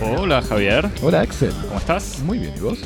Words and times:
Hola 0.00 0.42
Javier, 0.42 0.90
Hola 1.02 1.20
Axel. 1.20 1.52
¿cómo 1.68 1.78
estás? 1.78 2.20
Muy 2.20 2.38
bien, 2.38 2.52
¿y 2.56 2.60
vos? 2.60 2.78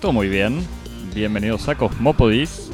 Todo 0.00 0.12
muy 0.12 0.28
bien. 0.28 0.66
Bienvenidos 1.14 1.68
a 1.68 1.74
Cosmopodis, 1.74 2.70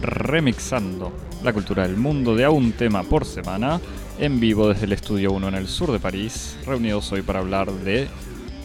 remixando 0.00 1.12
la 1.42 1.52
cultura 1.52 1.84
del 1.84 1.96
mundo 1.96 2.34
de 2.34 2.44
a 2.44 2.50
un 2.50 2.72
tema 2.72 3.02
por 3.02 3.24
semana, 3.24 3.80
en 4.18 4.40
vivo 4.40 4.68
desde 4.68 4.86
el 4.86 4.92
Estudio 4.92 5.32
1 5.32 5.48
en 5.48 5.54
el 5.54 5.68
sur 5.68 5.92
de 5.92 5.98
París, 5.98 6.58
reunidos 6.66 7.10
hoy 7.12 7.22
para 7.22 7.38
hablar 7.38 7.72
de 7.72 8.08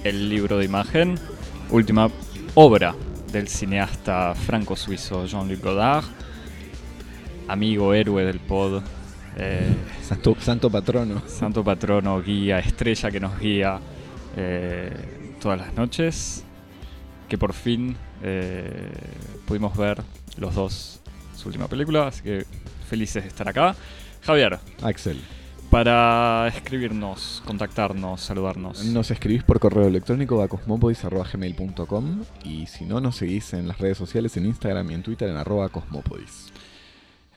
el 0.03 0.29
libro 0.29 0.57
de 0.57 0.65
imagen, 0.65 1.19
última 1.69 2.09
obra 2.55 2.95
del 3.35 3.49
cineasta 3.49 4.33
franco-suizo 4.33 5.25
Jean-Luc 5.25 5.61
Godard, 5.61 6.05
amigo 7.49 7.93
héroe 7.93 8.23
del 8.23 8.39
pod, 8.39 8.81
eh, 9.35 9.75
Santo, 10.01 10.37
santo 10.39 10.69
patrono. 10.69 11.21
santo 11.27 11.61
patrono, 11.61 12.21
guía, 12.21 12.59
estrella 12.59 13.11
que 13.11 13.19
nos 13.19 13.37
guía 13.37 13.81
eh, 14.37 15.35
todas 15.41 15.59
las 15.59 15.73
noches, 15.73 16.45
que 17.27 17.37
por 17.37 17.51
fin 17.51 17.97
eh, 18.23 18.89
pudimos 19.45 19.75
ver 19.75 20.01
los 20.37 20.55
dos 20.55 21.01
su 21.35 21.49
última 21.49 21.67
película, 21.67 22.07
así 22.07 22.23
que 22.23 22.45
felices 22.89 23.23
de 23.23 23.27
estar 23.27 23.49
acá. 23.49 23.75
Javier, 24.21 24.59
Axel, 24.81 25.19
para 25.79 26.47
escribirnos, 26.47 27.43
contactarnos, 27.45 28.21
saludarnos. 28.21 28.85
nos 28.85 29.11
escribís 29.11 29.43
por 29.43 29.59
correo 29.59 29.85
electrónico 29.89 30.41
a 30.41 30.47
cosmopodis.gmail.com 30.47 32.21
y 32.45 32.65
si 32.67 32.85
no, 32.85 33.01
nos 33.01 33.17
seguís 33.17 33.53
en 33.53 33.67
las 33.67 33.77
redes 33.77 33.97
sociales, 33.97 34.37
en 34.37 34.45
Instagram 34.45 34.89
y 34.91 34.93
en 34.93 35.03
Twitter 35.03 35.27
en 35.27 35.35
arroba 35.35 35.67
cosmopodis. 35.67 36.53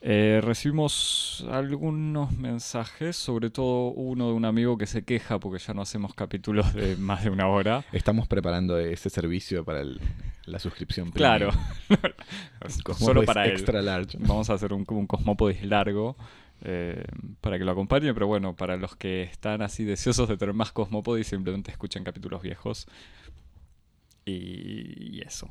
Eh, 0.03 0.41
recibimos 0.41 1.45
algunos 1.51 2.31
mensajes, 2.31 3.17
sobre 3.17 3.51
todo 3.51 3.89
uno 3.89 4.29
de 4.29 4.35
un 4.35 4.45
amigo 4.45 4.79
que 4.79 4.87
se 4.87 5.03
queja 5.03 5.41
porque 5.41 5.59
ya 5.59 5.75
no 5.75 5.83
hacemos 5.83 6.15
capítulos 6.15 6.73
de 6.75 6.95
más 7.01 7.25
de 7.25 7.31
una 7.31 7.49
hora. 7.49 7.85
Estamos 7.91 8.29
preparando 8.29 8.79
ese 8.79 9.11
servicio 9.11 9.65
para 9.65 9.81
el- 9.81 10.01
la 10.47 10.61
suscripción 10.61 11.11
Claro, 11.11 11.51
solo 12.99 13.25
para 13.25 13.47
él. 13.47 13.51
Extra 13.55 13.83
large. 13.83 14.17
Vamos 14.21 14.49
a 14.49 14.55
hacer 14.55 14.73
un, 14.73 14.85
un 14.89 15.07
Cosmopodis 15.09 15.63
largo 15.65 16.17
eh, 16.63 17.05
para 17.41 17.59
que 17.59 17.65
lo 17.65 17.73
acompañe, 17.73 18.13
pero 18.15 18.27
bueno, 18.27 18.57
para 18.57 18.77
los 18.77 18.97
que 18.97 19.23
están 19.23 19.63
así 19.63 19.85
deseosos 19.85 20.29
de 20.29 20.37
tener 20.37 20.55
más 20.55 20.73
Cosmopodis, 20.73 21.27
simplemente 21.29 21.71
escuchen 21.71 22.05
capítulos 22.05 22.43
viejos. 22.43 22.87
Y, 24.25 25.17
y 25.17 25.21
eso. 25.23 25.51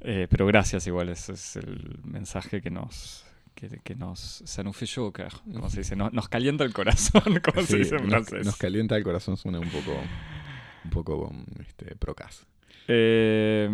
Eh, 0.00 0.26
pero 0.28 0.46
gracias 0.46 0.86
igual, 0.86 1.08
ese 1.10 1.32
es 1.32 1.56
el 1.56 1.98
mensaje 2.04 2.60
que 2.60 2.70
nos... 2.70 3.24
Que, 3.54 3.80
que 3.82 3.94
nos 3.94 4.44
como 4.54 5.70
se 5.70 5.78
dice, 5.78 5.96
nos, 5.96 6.12
nos 6.12 6.28
calienta 6.28 6.62
el 6.62 6.74
corazón, 6.74 7.22
como 7.42 7.66
se 7.66 7.78
dice 7.78 7.96
en 7.96 8.02
nos, 8.02 8.26
francés. 8.28 8.44
nos 8.44 8.56
calienta 8.58 8.96
el 8.98 9.02
corazón, 9.02 9.38
suena 9.38 9.60
un 9.60 9.70
poco, 9.70 9.98
un 10.84 10.90
poco 10.90 11.32
este, 11.60 11.96
procas. 11.96 12.46
Eh, 12.86 13.66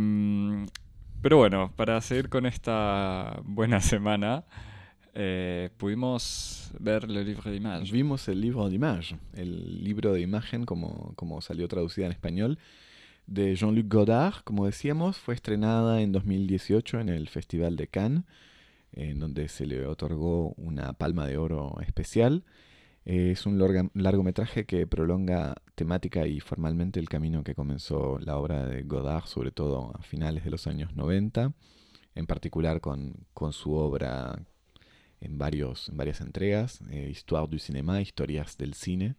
pero 1.23 1.37
bueno, 1.37 1.73
para 1.77 2.01
seguir 2.01 2.29
con 2.29 2.47
esta 2.47 3.41
buena 3.45 3.81
semana, 3.81 4.45
eh, 5.15 5.71
pudimos 5.77 6.71
ver 6.79 7.09
Le 7.09 7.25
Livre 7.25 7.51
d'Image. 7.51 7.93
Vimos 7.93 8.29
el 8.29 8.41
libro 8.41 8.69
d'image, 8.69 9.19
el 9.35 9.85
libro 9.85 10.13
de 10.13 10.21
imagen 10.21 10.65
como, 10.65 11.13
como 11.17 11.41
salió 11.41 11.69
traducida 11.69 12.07
en 12.07 12.13
español, 12.13 12.59
de 13.27 13.55
Jean-Luc 13.55 13.93
Godard, 13.93 14.43
como 14.45 14.67
decíamos, 14.67 15.19
fue 15.19 15.35
estrenada 15.35 16.01
en 16.03 16.13
2018 16.13 17.01
en 17.01 17.09
el 17.09 17.29
Festival 17.29 17.77
de 17.77 17.89
Cannes, 17.89 18.25
en 18.93 19.21
donde 19.21 19.49
se 19.49 19.67
le 19.67 19.87
otorgó 19.87 20.55
una 20.57 20.93
palma 20.95 21.27
de 21.27 21.37
oro 21.37 21.79
especial. 21.81 22.45
Eh, 23.05 23.33
es 23.33 23.47
un 23.47 23.59
largometraje 23.95 24.65
que 24.65 24.86
prolonga 24.86 25.55
temática 25.75 26.27
y 26.27 26.41
formalmente 26.41 27.01
el 27.01 27.09
camino 27.09 27.42
que 27.42 27.55
comenzó 27.55 28.19
la 28.19 28.36
obra 28.36 28.67
de 28.67 28.83
Godard, 28.83 29.27
sobre 29.27 29.51
todo 29.51 29.92
a 29.95 30.03
finales 30.03 30.45
de 30.45 30.51
los 30.51 30.67
años 30.67 30.95
90, 30.95 31.53
en 32.15 32.27
particular 32.27 32.81
con, 32.81 33.27
con 33.35 33.53
su 33.53 33.75
obra 33.75 34.39
en, 35.23 35.39
varios, 35.39 35.89
en 35.89 35.97
varias 35.97 36.21
entregas, 36.21 36.81
eh, 36.91 37.09
Histoire 37.11 37.47
du 37.49 37.59
cinéma, 37.59 38.01
Historias 38.01 38.57
del 38.59 38.75
cine, 38.75 39.15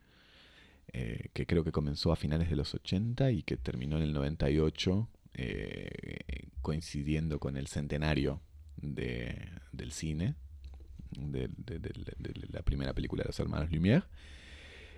eh, 0.91 1.29
que 1.33 1.45
creo 1.45 1.63
que 1.63 1.71
comenzó 1.71 2.11
a 2.11 2.15
finales 2.15 2.49
de 2.49 2.55
los 2.55 2.73
80 2.75 3.31
y 3.31 3.43
que 3.43 3.57
terminó 3.57 3.97
en 3.97 4.03
el 4.03 4.13
98, 4.13 5.09
eh, 5.35 6.49
coincidiendo 6.61 7.39
con 7.39 7.57
el 7.57 7.67
centenario 7.67 8.41
de- 8.77 9.49
del 9.71 9.91
cine, 9.91 10.35
de, 11.11 11.49
la 12.51 12.61
primera 12.63 12.93
película 12.93 13.23
de 13.23 13.27
los 13.29 13.39
hermanos 13.39 13.69
Lumière. 13.71 14.03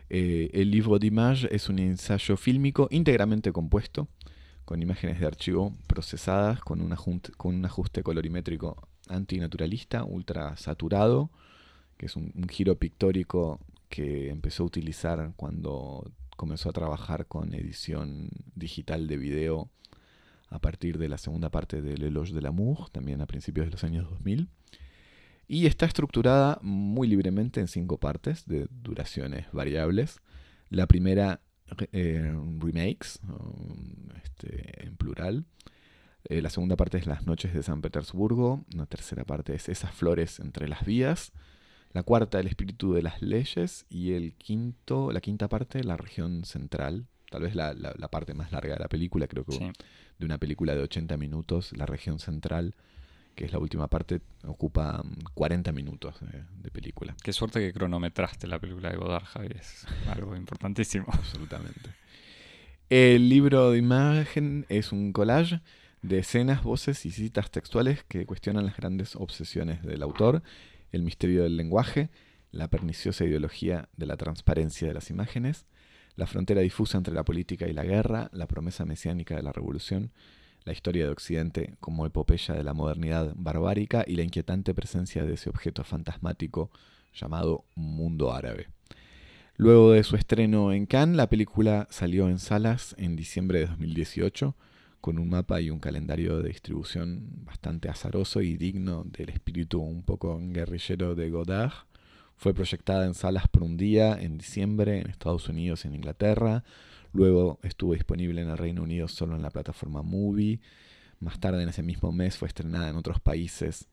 Eh, 0.10 0.50
el 0.54 0.72
libro 0.72 1.00
d'image 1.00 1.48
es 1.54 1.70
un 1.70 1.80
ensayo 1.80 2.38
fílmico 2.38 2.88
íntegramente 2.92 3.52
compuesto, 3.52 4.08
con 4.66 4.82
imágenes 4.82 5.20
de 5.20 5.28
archivo 5.28 5.76
procesadas 5.88 6.60
con 6.62 6.82
un 6.82 6.92
ajuste 7.66 8.02
colorimétrico 8.04 8.88
antinaturalista, 9.10 10.04
ultra 10.04 10.58
saturado, 10.58 11.30
que 11.98 12.08
es 12.08 12.16
un, 12.16 12.32
giro 12.50 12.76
pictórico 12.78 13.60
que 13.90 14.30
empezó 14.30 14.64
a 14.64 14.68
utilizar 14.68 15.34
cuando 15.36 16.12
comenzó 16.36 16.70
a 16.70 16.74
trabajar 16.74 17.28
con 17.28 17.54
edición 17.54 18.30
digital 18.56 19.08
de 19.08 19.18
video 19.18 19.70
a 20.50 20.60
partir 20.60 20.98
de 20.98 21.10
la 21.10 21.18
segunda 21.18 21.50
parte 21.50 21.82
del 21.82 22.04
Eloge 22.04 22.34
de 22.34 22.42
l'amour, 22.42 22.90
también 22.90 23.22
a 23.22 23.26
principios 23.26 23.66
de 23.68 23.72
los 23.72 23.84
años 23.84 24.10
2000. 24.10 24.50
Y 25.48 25.68
está 25.68 25.86
estructurada 25.86 26.60
muy 26.62 27.08
libremente 27.08 27.60
en 27.60 27.68
cinco 27.68 28.00
partes 28.00 28.46
de 28.48 28.68
duraciones 28.70 29.46
variables. 29.52 30.20
La 30.70 30.88
primera, 30.88 31.42
eh, 31.92 32.34
remakes, 32.60 33.20
um, 33.24 34.10
este, 34.24 34.86
en 34.86 34.96
plural. 34.98 35.46
Eh, 36.28 36.42
la 36.42 36.50
segunda 36.50 36.76
parte 36.76 36.98
es 36.98 37.06
Las 37.08 37.26
noches 37.26 37.54
de 37.54 37.64
San 37.64 37.82
Petersburgo. 37.82 38.66
La 38.74 38.86
tercera 38.86 39.24
parte 39.26 39.54
es 39.56 39.70
Esas 39.70 39.92
flores 39.92 40.40
entre 40.40 40.68
las 40.68 40.86
vías. 40.86 41.32
La 41.94 42.04
cuarta, 42.04 42.40
El 42.40 42.48
espíritu 42.48 42.94
de 42.94 43.02
las 43.04 43.22
leyes. 43.22 43.86
Y 43.90 44.14
el 44.14 44.34
quinto, 44.36 45.12
la 45.12 45.22
quinta 45.22 45.48
parte, 45.48 45.84
La 45.84 45.98
región 45.98 46.44
central. 46.46 47.06
Tal 47.30 47.44
vez 47.44 47.56
la, 47.56 47.74
la- 47.74 47.94
la 47.98 48.08
parte 48.10 48.34
más 48.34 48.52
larga 48.52 48.74
de 48.74 48.80
la 48.80 48.88
película, 48.88 49.28
creo 49.28 49.44
que 49.46 49.54
Sí. 49.54 49.72
de 50.20 50.26
una 50.26 50.38
película 50.38 50.74
de 50.76 50.82
80 50.82 51.18
minutos, 51.18 51.74
La 51.76 51.86
región 51.86 52.20
central, 52.20 52.76
que 53.36 53.46
es 53.46 53.52
la 53.52 53.60
última 53.60 53.88
parte, 53.88 54.22
ocupa 54.46 55.02
mm, 55.04 55.34
40 55.34 55.72
minutos 55.74 56.16
de, 56.22 56.44
de 56.62 56.72
película. 56.72 57.16
Qué 57.24 57.34
suerte 57.34 57.60
que 57.60 57.74
cronometraste 57.74 58.48
la 58.48 58.60
película 58.60 58.90
de 58.90 58.98
Godard, 58.98 59.26
Javi, 59.26 59.50
es 59.60 59.86
algo 60.08 60.36
importantísimo. 60.36 61.06
Absolutamente. 61.12 61.90
El 62.90 63.30
libro 63.30 63.72
de 63.72 63.80
imagen 63.80 64.66
es 64.70 64.92
un 64.92 65.12
collage 65.12 65.60
de 66.08 66.20
escenas, 66.20 66.64
voces 66.64 67.06
y 67.06 67.12
citas 67.12 67.50
textuales 67.50 68.04
que 68.04 68.26
cuestionan 68.26 68.66
las 68.66 68.78
grandes 68.78 69.16
obsesiones 69.16 69.82
del 69.82 70.04
autor, 70.04 70.44
el 70.92 71.02
misterio 71.02 71.44
del 71.44 71.58
lenguaje, 71.58 72.10
la 72.52 72.68
perniciosa 72.68 73.26
ideología 73.26 73.90
de 73.98 74.06
la 74.06 74.16
transparencia 74.16 74.88
de 74.88 74.94
las 74.94 75.10
imágenes, 75.10 75.66
la 76.16 76.28
frontera 76.28 76.62
difusa 76.62 76.98
entre 76.98 77.14
la 77.14 77.26
política 77.26 77.68
y 77.68 77.74
la 77.74 77.84
guerra, 77.84 78.30
la 78.34 78.48
promesa 78.48 78.86
mesiánica 78.86 79.36
de 79.36 79.42
la 79.42 79.52
revolución, 79.52 80.12
la 80.64 80.74
historia 80.74 81.06
de 81.06 81.12
Occidente 81.12 81.76
como 81.80 82.06
epopeya 82.06 82.54
de 82.54 82.64
la 82.64 82.74
modernidad 82.74 83.34
barbárica 83.36 84.04
y 84.08 84.16
la 84.16 84.24
inquietante 84.24 84.76
presencia 84.76 85.26
de 85.26 85.34
ese 85.34 85.50
objeto 85.50 85.84
fantasmático 85.84 86.70
llamado 87.14 87.66
mundo 87.76 88.32
árabe. 88.32 88.68
Luego 89.58 89.92
de 89.92 90.04
su 90.04 90.16
estreno 90.16 90.72
en 90.72 90.86
Cannes, 90.86 91.18
la 91.18 91.30
película 91.30 91.88
salió 91.90 92.30
en 92.30 92.40
salas 92.40 92.96
en 93.00 93.16
diciembre 93.16 93.60
de 93.60 93.68
2018 93.68 94.56
con 95.06 95.20
un 95.20 95.30
mapa 95.30 95.62
y 95.62 95.70
un 95.70 95.78
calendario 95.78 96.42
de 96.42 96.50
distribución 96.50 97.46
bastante 97.46 97.90
azaroso 97.90 98.42
y 98.42 98.58
digno 98.58 99.04
del 99.04 99.30
espíritu 99.30 99.80
un 99.80 100.02
poco 100.02 100.40
guerrillero 100.42 101.14
de 101.14 101.30
Godard. 101.30 101.74
Fue 102.38 102.56
proyectada 102.56 103.06
en 103.06 103.14
salas 103.14 103.48
por 103.48 103.62
un 103.62 103.78
día 103.78 104.20
en 104.20 104.40
diciembre 104.40 105.00
en 105.00 105.12
Estados 105.12 105.48
Unidos 105.48 105.86
y 105.86 105.90
en 105.90 105.94
Inglaterra. 105.94 106.64
Luego 107.14 107.60
estuvo 107.62 107.94
disponible 107.94 108.42
en 108.42 108.50
el 108.50 108.58
Reino 108.58 108.82
Unido 108.82 109.08
solo 109.08 109.36
en 109.36 109.44
la 109.44 109.52
plataforma 109.52 110.02
Movie. 110.02 110.60
Más 111.20 111.40
tarde 111.40 111.62
en 111.62 111.70
ese 111.70 111.84
mismo 111.84 112.12
mes 112.12 112.40
fue 112.40 112.48
estrenada 112.48 112.90
en 112.90 112.96
otros 112.96 113.20
países 113.20 113.88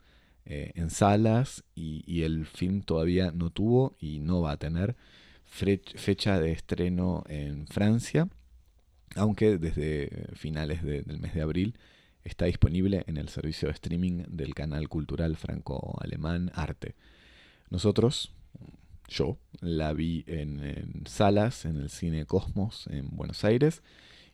eh, 0.47 0.73
en 0.77 0.89
salas 0.89 1.63
y, 1.75 2.05
y 2.07 2.23
el 2.23 2.47
film 2.47 2.81
todavía 2.81 3.33
no 3.33 3.51
tuvo 3.51 3.97
y 4.01 4.19
no 4.19 4.41
va 4.41 4.53
a 4.53 4.57
tener 4.57 4.97
fecha 5.45 6.41
de 6.41 6.53
estreno 6.53 7.23
en 7.29 7.67
Francia, 7.67 8.29
aunque 9.17 9.59
desde 9.59 10.27
finales 10.35 10.83
de- 10.83 11.03
del 11.03 11.19
mes 11.21 11.35
de 11.35 11.43
abril 11.43 11.79
está 12.25 12.45
disponible 12.47 13.05
en 13.07 13.17
el 13.17 13.29
servicio 13.29 13.69
de 13.69 13.75
streaming 13.75 14.25
del 14.29 14.55
canal 14.55 14.89
cultural 14.89 15.37
franco-alemán 15.37 16.51
Arte. 16.55 16.95
Nosotros, 17.71 18.33
yo, 19.09 19.39
la 19.61 19.93
vi 19.93 20.25
en, 20.27 20.61
en 20.61 21.03
salas 21.07 21.65
en 21.65 21.77
el 21.77 21.91
cine 21.91 22.27
Cosmos 22.27 22.87
en 22.89 23.09
Buenos 23.11 23.45
Aires 23.45 23.83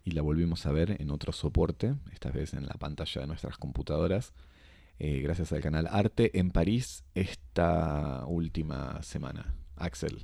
y 0.04 0.12
la 0.12 0.22
volvimos 0.22 0.66
a 0.66 0.72
ver 0.72 0.96
en 1.00 1.10
otro 1.10 1.32
soporte, 1.32 1.94
esta 2.12 2.30
vez 2.30 2.54
en 2.54 2.66
la 2.66 2.74
pantalla 2.74 3.20
de 3.22 3.26
nuestras 3.26 3.58
computadoras, 3.58 4.32
eh, 4.98 5.20
gracias 5.20 5.52
al 5.52 5.60
canal 5.60 5.86
Arte 5.90 6.38
en 6.38 6.50
París 6.50 7.04
esta 7.14 8.24
última 8.26 9.02
semana. 9.02 9.54
Axel. 9.76 10.18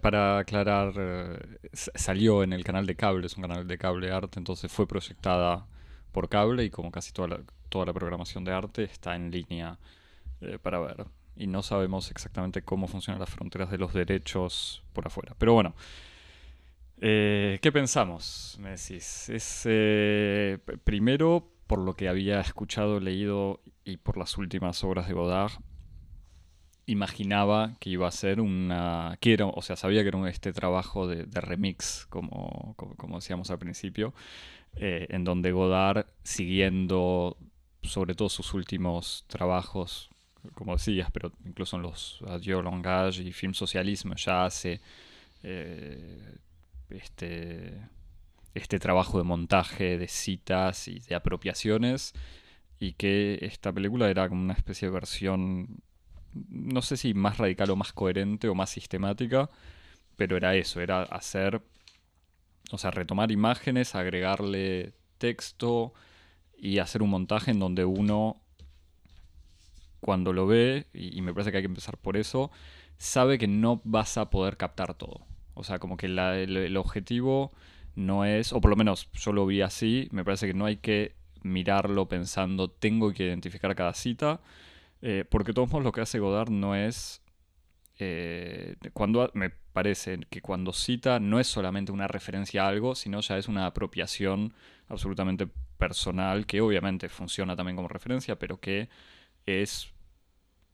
Para 0.00 0.38
aclarar, 0.38 0.94
eh, 0.96 1.58
salió 1.72 2.42
en 2.42 2.52
el 2.52 2.64
canal 2.64 2.86
de 2.86 2.96
cable, 2.96 3.26
es 3.26 3.36
un 3.36 3.42
canal 3.42 3.66
de 3.66 3.78
cable 3.78 4.10
Arte, 4.10 4.38
entonces 4.38 4.70
fue 4.72 4.86
proyectada 4.86 5.66
por 6.10 6.28
cable 6.28 6.64
y 6.64 6.70
como 6.70 6.90
casi 6.90 7.12
toda 7.12 7.28
la, 7.28 7.40
toda 7.68 7.86
la 7.86 7.92
programación 7.92 8.44
de 8.44 8.52
arte 8.52 8.84
está 8.84 9.14
en 9.14 9.30
línea 9.30 9.78
eh, 10.40 10.58
para 10.60 10.78
ver. 10.80 11.06
Y 11.36 11.46
no 11.46 11.62
sabemos 11.62 12.10
exactamente 12.10 12.62
cómo 12.62 12.88
funcionan 12.88 13.20
las 13.20 13.30
fronteras 13.30 13.70
de 13.70 13.78
los 13.78 13.94
derechos 13.94 14.82
por 14.92 15.06
afuera. 15.06 15.34
Pero 15.38 15.54
bueno, 15.54 15.74
eh, 17.04 17.58
¿Qué 17.60 17.72
pensamos? 17.72 18.56
Me 18.60 18.70
decís. 18.70 19.28
Es, 19.28 19.62
primero, 20.84 21.50
por 21.66 21.80
lo 21.80 21.94
que 21.94 22.08
había 22.08 22.40
escuchado, 22.40 23.00
leído 23.00 23.60
y 23.84 23.96
por 23.96 24.16
las 24.16 24.38
últimas 24.38 24.84
obras 24.84 25.08
de 25.08 25.14
Godard, 25.14 25.52
imaginaba 26.86 27.76
que 27.80 27.90
iba 27.90 28.08
a 28.08 28.10
ser 28.10 28.40
una. 28.40 29.16
quiero 29.20 29.50
o 29.50 29.62
sea, 29.62 29.76
sabía 29.76 30.02
que 30.02 30.08
era 30.08 30.28
este 30.28 30.52
trabajo 30.52 31.06
de, 31.06 31.26
remix, 31.40 32.06
como, 32.08 32.74
como, 32.76 33.16
decíamos 33.16 33.50
al 33.50 33.58
principio, 33.58 34.14
eh, 34.76 35.06
en 35.10 35.24
donde 35.24 35.52
Godard, 35.52 36.06
siguiendo 36.22 37.36
sobre 37.82 38.14
todo 38.14 38.28
sus 38.28 38.54
últimos 38.54 39.24
trabajos, 39.28 40.10
como 40.54 40.74
decías, 40.74 41.10
pero 41.12 41.32
incluso 41.44 41.76
en 41.76 41.82
los 41.82 42.22
Adieu 42.26 42.62
Langage 42.62 43.22
y 43.22 43.32
Film 43.32 43.54
Socialismo, 43.54 44.14
ya 44.16 44.44
hace 44.44 44.80
este, 46.90 47.80
este 48.54 48.78
trabajo 48.78 49.18
de 49.18 49.24
montaje, 49.24 49.98
de 49.98 50.08
citas 50.08 50.88
y 50.88 51.00
de 51.00 51.14
apropiaciones, 51.14 52.14
y 52.78 52.92
que 52.94 53.38
esta 53.42 53.72
película 53.72 54.10
era 54.10 54.28
como 54.28 54.42
una 54.42 54.54
especie 54.54 54.88
de 54.88 54.94
versión, 54.94 55.82
no 56.48 56.82
sé 56.82 56.96
si 56.96 57.14
más 57.14 57.38
radical 57.38 57.70
o 57.70 57.76
más 57.76 57.92
coherente 57.92 58.48
o 58.48 58.54
más 58.54 58.70
sistemática, 58.70 59.50
pero 60.16 60.36
era 60.36 60.54
eso, 60.54 60.80
era 60.80 61.02
hacer, 61.02 61.62
o 62.70 62.78
sea, 62.78 62.90
retomar 62.90 63.30
imágenes, 63.30 63.94
agregarle 63.94 64.92
texto 65.18 65.92
y 66.56 66.78
hacer 66.78 67.02
un 67.02 67.10
montaje 67.10 67.50
en 67.50 67.58
donde 67.58 67.84
uno, 67.84 68.40
cuando 70.00 70.32
lo 70.32 70.46
ve, 70.46 70.86
y, 70.94 71.20
me 71.22 71.32
parece 71.32 71.50
que 71.50 71.58
hay 71.58 71.62
que 71.62 71.68
empezar 71.68 71.98
por 71.98 72.16
eso, 72.16 72.50
sabe 72.98 73.38
que 73.38 73.48
no 73.48 73.80
vas 73.84 74.16
a 74.16 74.30
poder 74.30 74.56
captar 74.56 74.94
todo. 74.94 75.26
O 75.54 75.64
sea, 75.64 75.78
como 75.78 75.96
que 75.96 76.06
el, 76.06 76.76
objetivo 76.76 77.52
no 77.94 78.24
es, 78.24 78.52
o 78.52 78.60
por 78.60 78.70
lo 78.70 78.76
menos 78.76 79.10
yo 79.12 79.32
lo 79.32 79.44
vi 79.46 79.60
así, 79.60 80.08
me 80.12 80.24
parece 80.24 80.46
que 80.46 80.54
no 80.54 80.66
hay 80.66 80.76
que 80.76 81.14
mirarlo 81.42 82.08
pensando 82.08 82.70
tengo 82.70 83.12
que 83.12 83.24
identificar 83.24 83.74
cada 83.74 83.94
cita, 83.94 84.40
eh, 85.02 85.24
porque 85.28 85.52
todos 85.52 85.68
modos 85.70 85.84
lo 85.84 85.92
que 85.92 86.00
hace 86.00 86.18
Godard 86.18 86.50
no 86.50 86.74
es... 86.74 87.20
Eh, 87.98 88.76
cuando 88.94 89.30
me 89.34 89.50
parece 89.50 90.18
que 90.30 90.40
cuando 90.40 90.72
cita 90.72 91.20
no 91.20 91.38
es 91.38 91.46
solamente 91.46 91.92
una 91.92 92.08
referencia 92.08 92.64
a 92.64 92.68
algo, 92.68 92.94
sino 92.94 93.20
ya 93.20 93.36
es 93.36 93.48
una 93.48 93.66
apropiación 93.66 94.54
absolutamente 94.88 95.46
personal, 95.78 96.46
que 96.46 96.60
obviamente 96.60 97.08
funciona 97.08 97.54
también 97.54 97.76
como 97.76 97.88
referencia, 97.88 98.38
pero 98.38 98.60
que 98.60 98.88
es 99.46 99.92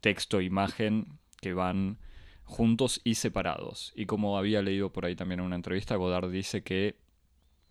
texto, 0.00 0.40
imagen 0.40 1.18
que 1.40 1.54
van 1.54 1.98
juntos 2.44 3.00
y 3.04 3.14
separados. 3.14 3.92
Y 3.94 4.06
como 4.06 4.38
había 4.38 4.62
leído 4.62 4.92
por 4.92 5.04
ahí 5.04 5.16
también 5.16 5.40
en 5.40 5.46
una 5.46 5.56
entrevista, 5.56 5.96
Godard 5.96 6.30
dice 6.30 6.62
que, 6.62 6.96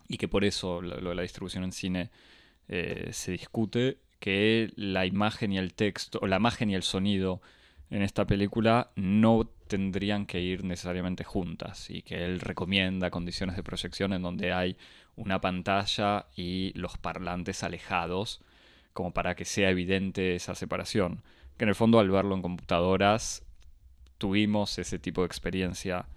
y 0.07 0.18
que 0.18 0.27
por 0.27 0.44
eso 0.44 0.81
lo, 0.81 1.09
de 1.09 1.15
la 1.15 1.21
distribución 1.21 1.63
en 1.63 1.71
cine 1.71 2.12
eh, 2.68 3.09
se 3.12 3.31
discute, 3.31 4.00
que 4.19 4.72
la 4.75 5.06
imagen 5.06 5.54
y 5.54 5.58
el 5.58 5.74
texto, 5.74 6.19
o 6.22 6.28
la 6.28 6.38
imagen 6.38 6.69
y 6.69 6.75
el 6.75 6.84
sonido 6.84 7.42
en 7.90 8.02
esta 8.02 8.25
película 8.25 8.92
no 8.96 9.50
tendrían 9.68 10.25
que 10.25 10.42
ir 10.42 10.64
necesariamente 10.64 11.24
juntas 11.24 11.90
y 11.90 12.02
que 12.02 12.25
él 12.25 12.40
recomienda 12.40 13.12
condiciones 13.12 13.56
de 13.56 13.64
proyección 13.64 14.14
en 14.14 14.22
donde 14.22 14.54
hay 14.54 14.78
una 15.16 15.42
pantalla 15.42 16.28
y 16.36 16.72
los 16.75 16.98
parlantes 16.98 17.64
alejados 17.64 18.42
como 18.94 19.14
para 19.14 19.36
que 19.36 19.46
sea 19.46 19.69
evidente 19.69 20.36
esa 20.36 20.56
separación. 20.56 21.24
Que 21.58 21.66
en 21.66 21.69
el 21.69 21.75
fondo 21.75 22.00
al 22.00 22.10
verlo 22.10 22.36
en 22.36 22.42
computadoras 22.42 23.44
tuvimos 24.18 24.78
ese 24.80 25.00
tipo 25.00 25.22
de 25.22 25.28
experiencia 25.28 26.08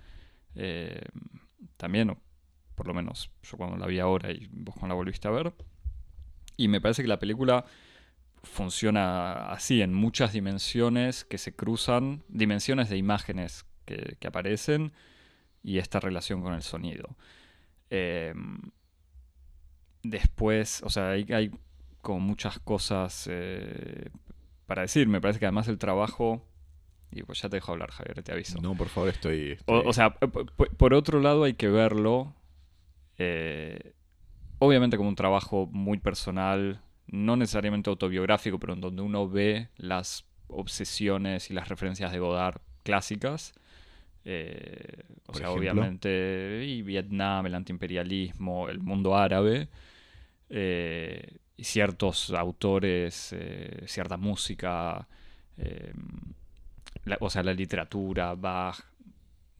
eh, 0.54 1.02
también, 1.76 2.16
por 2.74 2.86
lo 2.86 2.94
menos 2.94 3.30
yo 3.42 3.56
cuando 3.56 3.76
la 3.76 3.86
vi 3.86 3.98
ahora 3.98 4.30
y 4.32 4.48
vos 4.50 4.74
cuando 4.74 4.88
la 4.88 4.94
volviste 4.94 5.28
a 5.28 5.30
ver. 5.30 5.52
Y 6.56 6.68
me 6.68 6.80
parece 6.80 7.02
que 7.02 7.08
la 7.08 7.18
película 7.18 7.64
funciona 8.42 9.50
así, 9.50 9.82
en 9.82 9.94
muchas 9.94 10.32
dimensiones 10.32 11.24
que 11.24 11.38
se 11.38 11.54
cruzan, 11.54 12.22
dimensiones 12.28 12.88
de 12.88 12.96
imágenes 12.96 13.66
que, 13.84 14.16
aparecen 14.26 14.92
y 15.62 15.78
esta 15.78 16.00
relación 16.00 16.42
con 16.42 16.54
el 16.54 16.62
sonido. 16.62 17.16
Eh, 17.90 18.34
después, 20.02 20.82
o 20.84 20.90
sea, 20.90 21.10
hay, 21.10 21.50
como 22.00 22.20
muchas 22.20 22.58
cosas 22.58 23.28
eh, 23.30 24.10
para 24.66 24.82
decir. 24.82 25.08
Me 25.08 25.20
parece 25.20 25.38
que 25.38 25.46
además 25.46 25.68
el 25.68 25.78
trabajo 25.78 26.46
y 27.12 27.22
pues 27.24 27.42
ya 27.42 27.48
te 27.48 27.56
dejo 27.56 27.72
hablar, 27.72 27.90
Javier, 27.90 28.22
te 28.22 28.32
aviso. 28.32 28.60
No, 28.60 28.74
por 28.74 28.88
favor, 28.88 29.08
estoy. 29.08 29.58
O, 29.66 29.92
sea, 29.92 30.14
por 30.14 30.94
otro 30.94 31.20
lado, 31.20 31.44
hay 31.44 31.54
que 31.54 31.68
verlo. 31.68 32.34
Eh, 33.18 33.94
obviamente, 34.58 34.96
como 34.96 35.08
un 35.08 35.16
trabajo 35.16 35.68
muy 35.72 35.98
personal, 35.98 36.80
no 37.10 37.36
necesariamente 37.36 37.90
autobiográfico, 37.90 38.58
pero 38.58 38.74
en 38.74 38.80
donde 38.80 39.02
uno 39.02 39.28
ve 39.28 39.68
las 39.76 40.24
obsesiones 40.48 41.50
y 41.50 41.54
las 41.54 41.68
referencias 41.68 42.12
de 42.12 42.18
Godard 42.18 42.60
clásicas. 42.82 43.52
Eh, 44.24 45.04
o 45.26 45.34
sea, 45.34 45.50
obviamente, 45.50 46.64
y 46.66 46.82
Vietnam, 46.82 47.46
el 47.46 47.54
antiimperialismo, 47.54 48.68
el 48.68 48.80
mundo 48.80 49.16
árabe. 49.16 49.68
Eh, 50.48 51.36
y 51.56 51.64
ciertos 51.64 52.30
autores, 52.30 53.34
cierta 53.86 54.16
música 54.16 55.06
o 57.20 57.30
sea, 57.30 57.42
la 57.42 57.52
literatura, 57.52 58.34
Bach, 58.34 58.80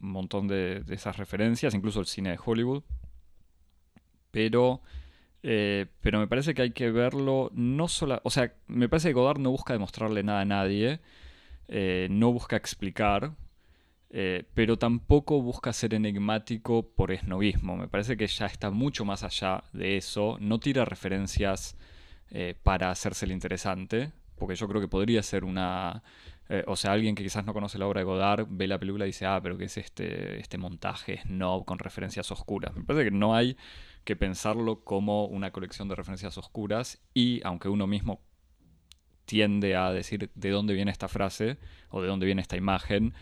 un 0.00 0.10
montón 0.10 0.48
de, 0.48 0.84
esas 0.88 1.16
referencias, 1.16 1.74
incluso 1.74 2.00
el 2.00 2.06
cine 2.06 2.30
de 2.30 2.38
Hollywood. 2.44 2.82
Pero, 4.30 4.80
eh, 5.42 5.86
pero 6.00 6.18
me 6.18 6.28
parece 6.28 6.54
que 6.54 6.62
hay 6.62 6.70
que 6.72 6.90
verlo 6.90 7.50
no 7.54 7.88
solo... 7.88 8.20
O 8.24 8.30
sea, 8.30 8.52
me 8.66 8.88
parece 8.88 9.08
que 9.08 9.14
Godard 9.14 9.38
no 9.38 9.50
busca 9.50 9.72
demostrarle 9.72 10.22
nada 10.22 10.40
a 10.40 10.44
nadie, 10.44 11.00
eh, 11.68 12.08
no 12.10 12.32
busca 12.32 12.56
explicar, 12.56 13.32
eh, 14.10 14.44
pero 14.54 14.76
tampoco 14.78 15.40
busca 15.40 15.72
ser 15.72 15.94
enigmático 15.94 16.90
por 16.90 17.12
esnovismo. 17.12 17.76
Me 17.76 17.88
parece 17.88 18.16
que 18.16 18.26
ya 18.26 18.46
está 18.46 18.70
mucho 18.70 19.04
más 19.04 19.22
allá 19.22 19.64
de 19.72 19.96
eso, 19.96 20.36
no 20.40 20.58
tira 20.60 20.84
referencias 20.84 21.76
para 22.62 22.92
hacerse 22.92 23.24
el 23.24 23.32
interesante, 23.32 24.12
porque 24.38 24.54
yo 24.54 24.68
creo 24.68 24.80
que 24.80 24.86
podría 24.86 25.20
ser 25.20 25.42
una 25.44 26.04
o 26.68 26.76
sea, 26.76 26.92
alguien 26.92 27.16
que 27.16 27.24
quizás 27.24 27.44
no 27.44 27.52
conoce 27.52 27.76
la 27.76 27.88
obra 27.88 28.00
de 28.00 28.04
Godard 28.04 28.46
ve 28.48 28.68
la 28.68 28.78
película 28.78 29.04
y 29.04 29.08
dice, 29.08 29.26
ah, 29.26 29.40
pero 29.42 29.58
¿qué 29.58 29.64
es 29.64 29.76
este, 29.78 30.38
este 30.38 30.58
montaje 30.58 31.20
snob 31.22 31.64
con 31.64 31.80
referencias 31.80 32.30
oscuras? 32.30 32.72
Me 32.76 32.84
parece 32.84 33.06
que 33.06 33.10
no 33.10 33.34
hay 33.34 33.56
que 34.04 34.16
pensarlo 34.16 34.84
como 34.84 35.26
una 35.26 35.50
colección 35.50 35.88
de 35.88 35.94
referencias 35.94 36.38
oscuras 36.38 37.00
y 37.14 37.40
aunque 37.44 37.68
uno 37.68 37.86
mismo 37.86 38.20
tiende 39.24 39.76
a 39.76 39.92
decir 39.92 40.30
de 40.34 40.50
dónde 40.50 40.74
viene 40.74 40.90
esta 40.90 41.08
frase 41.08 41.58
o 41.90 42.02
de 42.02 42.08
dónde 42.08 42.26
viene 42.26 42.42
esta 42.42 42.56
imagen, 42.56 43.14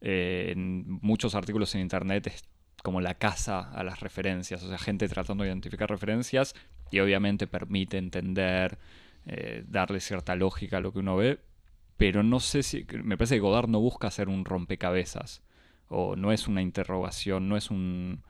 eh, 0.00 0.50
en 0.52 0.98
muchos 1.02 1.34
artículos 1.34 1.74
en 1.74 1.82
internet 1.82 2.26
es 2.26 2.44
como 2.82 3.00
la 3.00 3.14
casa 3.14 3.70
a 3.70 3.84
las 3.84 4.00
referencias, 4.00 4.62
o 4.62 4.68
sea, 4.68 4.78
gente 4.78 5.08
tratando 5.08 5.44
de 5.44 5.50
identificar 5.50 5.88
referencias 5.88 6.54
y 6.90 7.00
obviamente 7.00 7.46
permite 7.46 7.98
entender, 7.98 8.78
eh, 9.26 9.64
darle 9.66 10.00
cierta 10.00 10.36
lógica 10.36 10.78
a 10.78 10.80
lo 10.80 10.92
que 10.92 10.98
uno 10.98 11.16
ve, 11.16 11.40
pero 11.96 12.22
no 12.22 12.40
sé 12.40 12.62
si. 12.62 12.86
Me 13.02 13.16
parece 13.16 13.36
que 13.36 13.40
Godard 13.40 13.68
no 13.68 13.80
busca 13.80 14.08
hacer 14.08 14.28
un 14.28 14.44
rompecabezas. 14.44 15.42
O 15.88 16.16
no 16.16 16.32
es 16.32 16.48
una 16.48 16.62
interrogación, 16.62 17.48
no 17.48 17.56
es 17.56 17.70
un. 17.70 18.22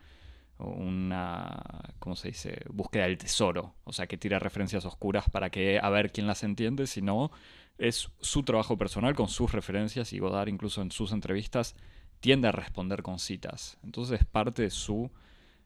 Una. 0.59 1.63
¿Cómo 1.99 2.17
se 2.17 2.29
dice? 2.29 2.63
Búsqueda 2.71 3.05
del 3.05 3.19
tesoro. 3.19 3.75
O 3.85 3.93
sea, 3.93 4.07
que 4.07 4.17
tira 4.17 4.39
referencias 4.39 4.85
oscuras 4.85 5.29
para 5.31 5.51
que 5.51 5.79
a 5.83 5.91
ver 5.91 6.13
quién 6.13 6.27
las 6.27 6.43
entiende, 6.43 6.87
sino 6.87 7.31
es 7.79 8.11
su 8.21 8.43
trabajo 8.45 8.79
personal 8.79 9.15
con 9.15 9.29
sus 9.29 9.53
referencias 9.53 10.13
y 10.13 10.19
Godard, 10.19 10.49
incluso 10.49 10.81
en 10.81 10.91
sus 10.91 11.13
entrevistas, 11.13 11.75
tiende 12.21 12.49
a 12.49 12.53
responder 12.53 13.03
con 13.03 13.19
citas. 13.19 13.79
Entonces 13.83 14.21
es 14.21 14.27
parte 14.27 14.63
de 14.63 14.71
su 14.71 15.11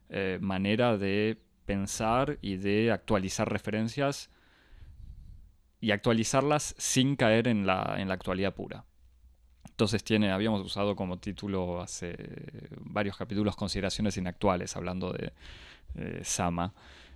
eh, 0.09 0.39
manera 0.41 0.97
de 0.97 1.39
pensar 1.65 2.39
y 2.41 2.57
de 2.57 2.91
actualizar 2.91 3.51
referencias 3.51 4.31
y 5.79 5.91
actualizarlas 5.91 6.75
sin 6.77 7.15
caer 7.15 7.47
en 7.47 7.67
la, 7.67 7.95
en 7.99 8.07
la 8.07 8.15
actualidad 8.15 8.55
pura. 8.55 8.85
Entonces 9.79 10.03
tiene, 10.03 10.29
habíamos 10.29 10.59
usado 10.65 10.93
como 10.93 11.19
título 11.19 11.81
hace 11.81 12.13
varios 12.81 13.15
capítulos 13.15 13.55
consideraciones 13.55 14.17
inactuales, 14.17 14.75
hablando 14.75 15.13
de 15.13 15.31
Sama. 16.21 16.73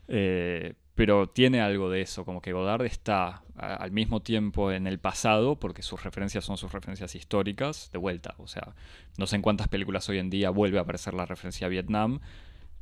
Eh, 0.07 0.73
pero 0.95 1.27
tiene 1.27 1.59
algo 1.59 1.89
de 1.89 1.99
eso, 1.99 2.23
como 2.23 2.41
que 2.41 2.53
Godard 2.53 2.85
está 2.85 3.43
al 3.57 3.91
mismo 3.91 4.21
tiempo 4.21 4.71
en 4.71 4.87
el 4.87 4.97
pasado, 4.97 5.59
porque 5.59 5.81
sus 5.81 6.01
referencias 6.05 6.45
son 6.45 6.55
sus 6.55 6.71
referencias 6.71 7.15
históricas, 7.15 7.89
de 7.91 7.97
vuelta. 7.97 8.33
O 8.37 8.47
sea, 8.47 8.73
no 9.17 9.27
sé 9.27 9.35
en 9.35 9.41
cuántas 9.41 9.67
películas 9.67 10.07
hoy 10.07 10.19
en 10.19 10.29
día 10.29 10.49
vuelve 10.49 10.77
a 10.77 10.83
aparecer 10.83 11.15
la 11.15 11.25
referencia 11.25 11.67
a 11.67 11.69
Vietnam, 11.69 12.21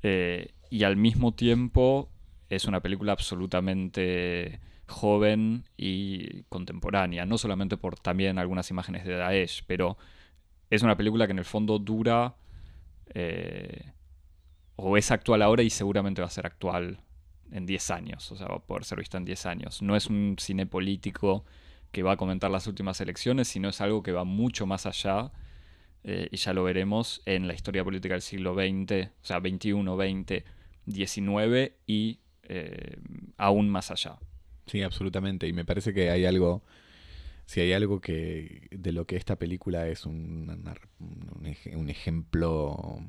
eh, 0.04 0.52
y 0.70 0.84
al 0.84 0.96
mismo 0.96 1.34
tiempo 1.34 2.08
es 2.50 2.66
una 2.66 2.82
película 2.82 3.14
absolutamente 3.14 4.60
joven 4.92 5.64
y 5.78 6.44
contemporánea, 6.44 7.26
no 7.26 7.38
solamente 7.38 7.78
por 7.78 7.98
también 7.98 8.38
algunas 8.38 8.70
imágenes 8.70 9.06
de 9.06 9.16
Daesh, 9.16 9.64
pero 9.66 9.98
es 10.70 10.84
una 10.84 10.96
película 10.96 11.26
que 11.26 11.32
en 11.32 11.40
el 11.40 11.46
fondo 11.46 11.80
dura 11.80 12.36
eh, 13.14 13.92
o 14.76 14.98
es 14.98 15.12
actual 15.12 15.42
ahora 15.42 15.64
y 15.64 15.70
seguramente 15.70 16.22
va 16.22 16.28
a 16.28 16.32
ser 16.32 16.46
actual 16.46 17.00
en 17.52 17.66
10 17.66 17.92
años, 17.92 18.32
o 18.32 18.36
sea, 18.36 18.48
va 18.48 18.56
a 18.56 18.60
poder 18.60 18.86
ser 18.86 19.00
vista 19.00 19.18
en 19.18 19.26
10 19.26 19.46
años. 19.46 19.82
No 19.82 19.96
es 19.96 20.08
un 20.08 20.36
cine 20.40 20.66
político 20.66 21.46
que 21.92 22.04
va 22.04 22.14
a 22.14 22.18
comentar 22.18 22.50
las 22.50 22.68
últimas 22.68 23.02
elecciones, 23.02 23.48
sino 23.48 23.70
es 23.70 23.82
algo 23.82 24.04
que 24.04 24.12
va 24.12 24.24
mucho 24.24 24.66
más 24.66 24.86
allá, 24.86 25.32
eh, 26.04 26.30
y 26.32 26.38
ya 26.38 26.54
lo 26.54 26.64
veremos 26.64 27.22
en 27.26 27.48
la 27.48 27.54
historia 27.54 27.84
política 27.84 28.16
del 28.16 28.22
siglo 28.22 28.54
XX, 28.56 29.10
o 29.22 29.26
sea, 29.26 29.40
XXI, 29.40 29.74
XX, 29.74 30.44
XIX 30.88 31.74
y 31.86 32.20
eh, 32.44 32.98
aún 33.38 33.70
más 33.70 33.92
allá. 33.92 34.18
Sí, 34.72 34.84
absolutamente. 34.84 35.50
Y 35.50 35.54
me 35.54 35.66
parece 35.66 35.94
que 35.94 36.12
hay 36.12 36.24
algo, 36.24 36.64
si 37.46 37.60
hay 37.60 37.74
algo 37.74 38.00
que 38.00 38.70
de 38.72 38.94
lo 38.94 39.06
que 39.06 39.18
esta 39.18 39.38
película 39.38 39.90
es 39.90 40.06
un, 40.06 40.50
un 41.74 41.90
ejemplo 41.90 43.02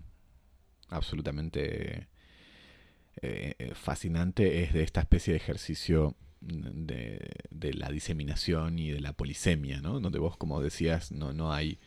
absolutamente 0.88 2.09
eh, 3.23 3.54
eh, 3.61 3.73
fascinante 3.75 4.64
es 4.64 4.73
de 4.73 4.83
esta 4.83 5.02
especie 5.02 5.35
de 5.35 5.37
ejercicio 5.37 6.16
de, 6.40 7.21
la 7.75 7.90
diseminación 7.90 8.81
y 8.81 8.90
de 8.90 9.00
la 9.00 9.12
polisemia, 9.12 9.81
¿no? 9.81 10.00
donde 10.00 10.19
vos, 10.19 10.37
como 10.37 10.61
decías, 10.61 11.12
no, 11.12 11.33
no 11.33 11.52
hay 11.52 11.78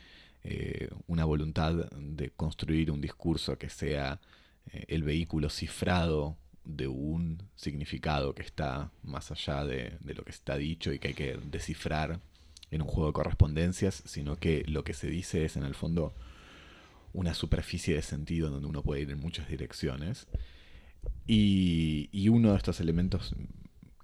eh, 0.45 0.87
una 1.07 1.25
voluntad 1.25 1.73
de 1.91 2.29
construir 2.29 2.91
un 2.91 3.01
discurso 3.01 3.57
que 3.57 3.67
sea 3.67 4.21
el 4.87 5.03
vehículo 5.03 5.49
cifrado 5.49 6.37
de 6.65 6.87
un 6.87 7.43
significado 7.55 8.35
que 8.35 8.41
está 8.41 8.91
más 9.03 9.31
allá 9.31 9.63
de, 9.63 9.97
de, 10.01 10.13
lo 10.13 10.23
que 10.23 10.31
está 10.31 10.57
dicho 10.57 10.91
y 10.91 10.99
que 10.99 11.09
hay 11.09 11.13
que 11.13 11.37
descifrar 11.51 12.19
en 12.71 12.81
un 12.81 12.87
juego 12.87 13.07
de 13.07 13.13
correspondencias, 13.13 14.03
sino 14.05 14.35
que 14.35 14.63
lo 14.67 14.83
que 14.83 14.93
se 14.93 15.07
dice 15.07 15.45
es 15.45 15.55
en 15.55 15.63
el 15.63 15.75
fondo 15.75 16.13
una 17.15 17.33
superficie 17.33 17.95
de 17.95 18.01
sentido 18.01 18.49
donde 18.49 18.67
uno 18.67 18.83
puede 18.83 19.01
ir 19.01 19.11
en 19.11 19.19
muchas 19.19 19.47
direcciones. 19.47 20.27
Y, 21.27 22.27
uno 22.29 22.51
de 22.51 22.57
estos 22.57 22.79
elementos 22.79 23.35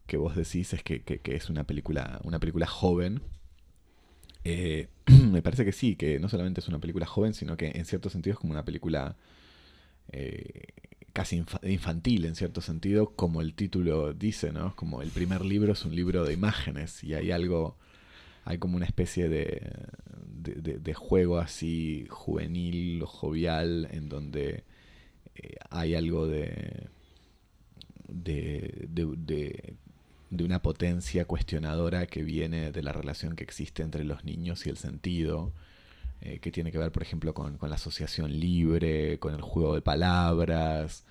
que 0.07 0.17
vos 0.17 0.35
decís 0.35 0.73
es 0.73 0.83
que, 0.83 1.03
es 1.25 1.49
una 1.49 1.65
película, 1.65 2.21
una 2.23 2.39
película 2.39 2.67
joven. 2.67 3.21
Eh, 4.43 4.87
me 5.31 5.41
parece 5.41 5.65
que 5.65 5.71
sí, 5.71 5.95
que 5.95 6.19
no 6.19 6.29
solamente 6.29 6.61
es 6.61 6.67
una 6.67 6.79
película 6.79 7.05
joven, 7.05 7.33
sino 7.33 7.57
que 7.57 7.71
en 7.75 7.85
cierto 7.85 8.09
sentido 8.09 8.33
es 8.33 8.39
como 8.39 8.53
una 8.53 8.65
película 8.65 9.17
eh, 10.11 10.67
casi 11.13 11.43
infantil, 11.63 12.25
en 12.25 12.35
cierto 12.35 12.61
sentido, 12.61 13.13
como 13.15 13.41
el 13.41 13.53
título 13.53 14.13
dice, 14.13 14.51
¿no? 14.51 14.75
Como 14.75 15.01
el 15.01 15.09
primer 15.09 15.43
libro 15.45 15.73
es 15.73 15.85
un 15.85 15.95
libro 15.95 16.23
de 16.23 16.33
imágenes 16.33 17.03
y 17.03 17.13
hay 17.13 17.31
algo, 17.31 17.77
hay 18.45 18.57
como 18.57 18.77
una 18.77 18.85
especie 18.85 19.29
de, 19.29 19.71
de 20.35 20.93
juego 20.93 21.39
así 21.39 22.07
juvenil 22.09 23.03
o 23.03 23.07
jovial 23.07 23.87
en 23.91 24.09
donde 24.09 24.63
eh, 25.35 25.55
hay 25.69 25.95
algo 25.95 26.27
de 26.27 26.89
de, 28.11 28.87
de, 28.89 30.43
una 30.43 30.61
potencia 30.61 31.25
cuestionadora 31.25 32.07
que 32.07 32.23
viene 32.23 32.71
de 32.71 32.83
la 32.83 32.93
relación 32.93 33.35
que 33.35 33.43
existe 33.43 33.83
entre 33.83 34.03
los 34.03 34.23
niños 34.23 34.65
y 34.65 34.69
el 34.69 34.77
sentido, 34.77 35.53
eh, 36.21 36.39
que 36.39 36.51
tiene 36.51 36.71
que 36.71 36.77
ver, 36.77 36.91
por 36.91 37.03
ejemplo, 37.03 37.33
con, 37.33 37.57
la 37.61 37.75
asociación 37.75 38.39
libre, 38.39 39.19
con 39.19 39.33
el 39.33 39.41
juego 39.41 39.75
de 39.75 39.81
palabras, 39.81 41.05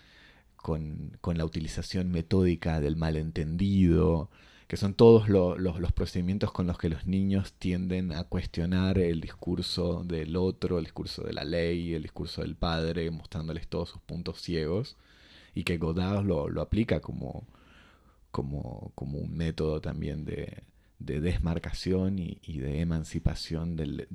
con, 0.56 1.18
la 1.34 1.44
utilización 1.44 2.10
metódica 2.10 2.80
del 2.80 2.96
malentendido, 2.96 4.30
que 4.68 4.76
son 4.76 4.94
todos 4.94 5.28
los 5.28 5.92
procedimientos 5.92 6.52
con 6.52 6.66
los 6.66 6.78
que 6.78 6.88
los 6.88 7.06
niños 7.06 7.54
tienden 7.54 8.12
a 8.12 8.24
cuestionar 8.24 8.98
el 8.98 9.20
discurso 9.20 10.04
del 10.04 10.36
otro, 10.36 10.78
el 10.78 10.84
discurso 10.84 11.22
de 11.24 11.32
la 11.32 11.44
ley, 11.44 11.94
el 11.94 12.02
discurso 12.02 12.42
del 12.42 12.54
padre, 12.56 13.10
mostrándoles 13.10 13.68
todos 13.68 13.90
sus 13.90 14.00
puntos 14.02 14.40
ciegos 14.40 14.96
y 15.54 15.64
que 15.64 15.78
Godard 15.78 16.24
lo, 16.24 16.48
lo 16.48 16.62
aplica 16.62 17.00
como, 17.00 17.46
como, 18.30 18.92
como, 18.94 19.18
un 19.18 19.36
método 19.36 19.80
también 19.80 20.24
de, 20.24 20.62
de 21.00 21.20
desmarcación 21.20 22.18
y, 22.18 22.58
de 22.58 22.80
emancipación 22.80 23.74
del, 23.74 24.06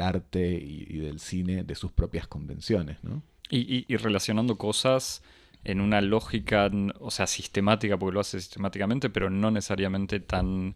arte 0.00 0.50
y, 0.52 0.98
del 0.98 1.20
cine 1.20 1.64
de 1.64 1.74
sus 1.74 1.92
propias 1.92 2.26
convenciones, 2.26 2.98
¿no? 3.02 3.22
Y, 3.50 3.86
y, 3.88 3.96
relacionando 3.96 4.58
cosas 4.58 5.22
en 5.64 5.80
una 5.80 6.02
lógica, 6.02 6.70
o 7.00 7.10
sea, 7.10 7.26
sistemática, 7.26 7.96
porque 7.96 8.14
lo 8.14 8.20
hace 8.20 8.40
sistemáticamente, 8.40 9.08
pero 9.08 9.30
no 9.30 9.50
necesariamente 9.50 10.20
tan 10.20 10.74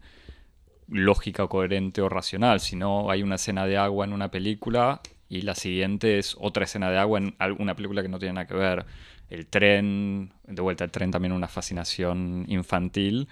lógica 0.87 1.47
coherente 1.47 2.01
o 2.01 2.09
racional, 2.09 2.59
sino 2.59 3.11
hay 3.11 3.23
una 3.23 3.35
escena 3.35 3.65
de 3.65 3.77
agua 3.77 4.05
en 4.05 4.13
una 4.13 4.31
película 4.31 5.01
y 5.29 5.41
la 5.41 5.55
siguiente 5.55 6.17
es 6.17 6.35
otra 6.39 6.65
escena 6.65 6.89
de 6.89 6.97
agua 6.97 7.19
en 7.19 7.35
una 7.59 7.75
película 7.75 8.01
que 8.01 8.09
no 8.09 8.19
tiene 8.19 8.33
nada 8.33 8.47
que 8.47 8.53
ver 8.53 8.85
el 9.29 9.47
tren, 9.47 10.31
de 10.45 10.61
vuelta 10.61 10.83
el 10.83 10.91
tren 10.91 11.11
también 11.11 11.31
una 11.31 11.47
fascinación 11.47 12.45
infantil, 12.47 13.27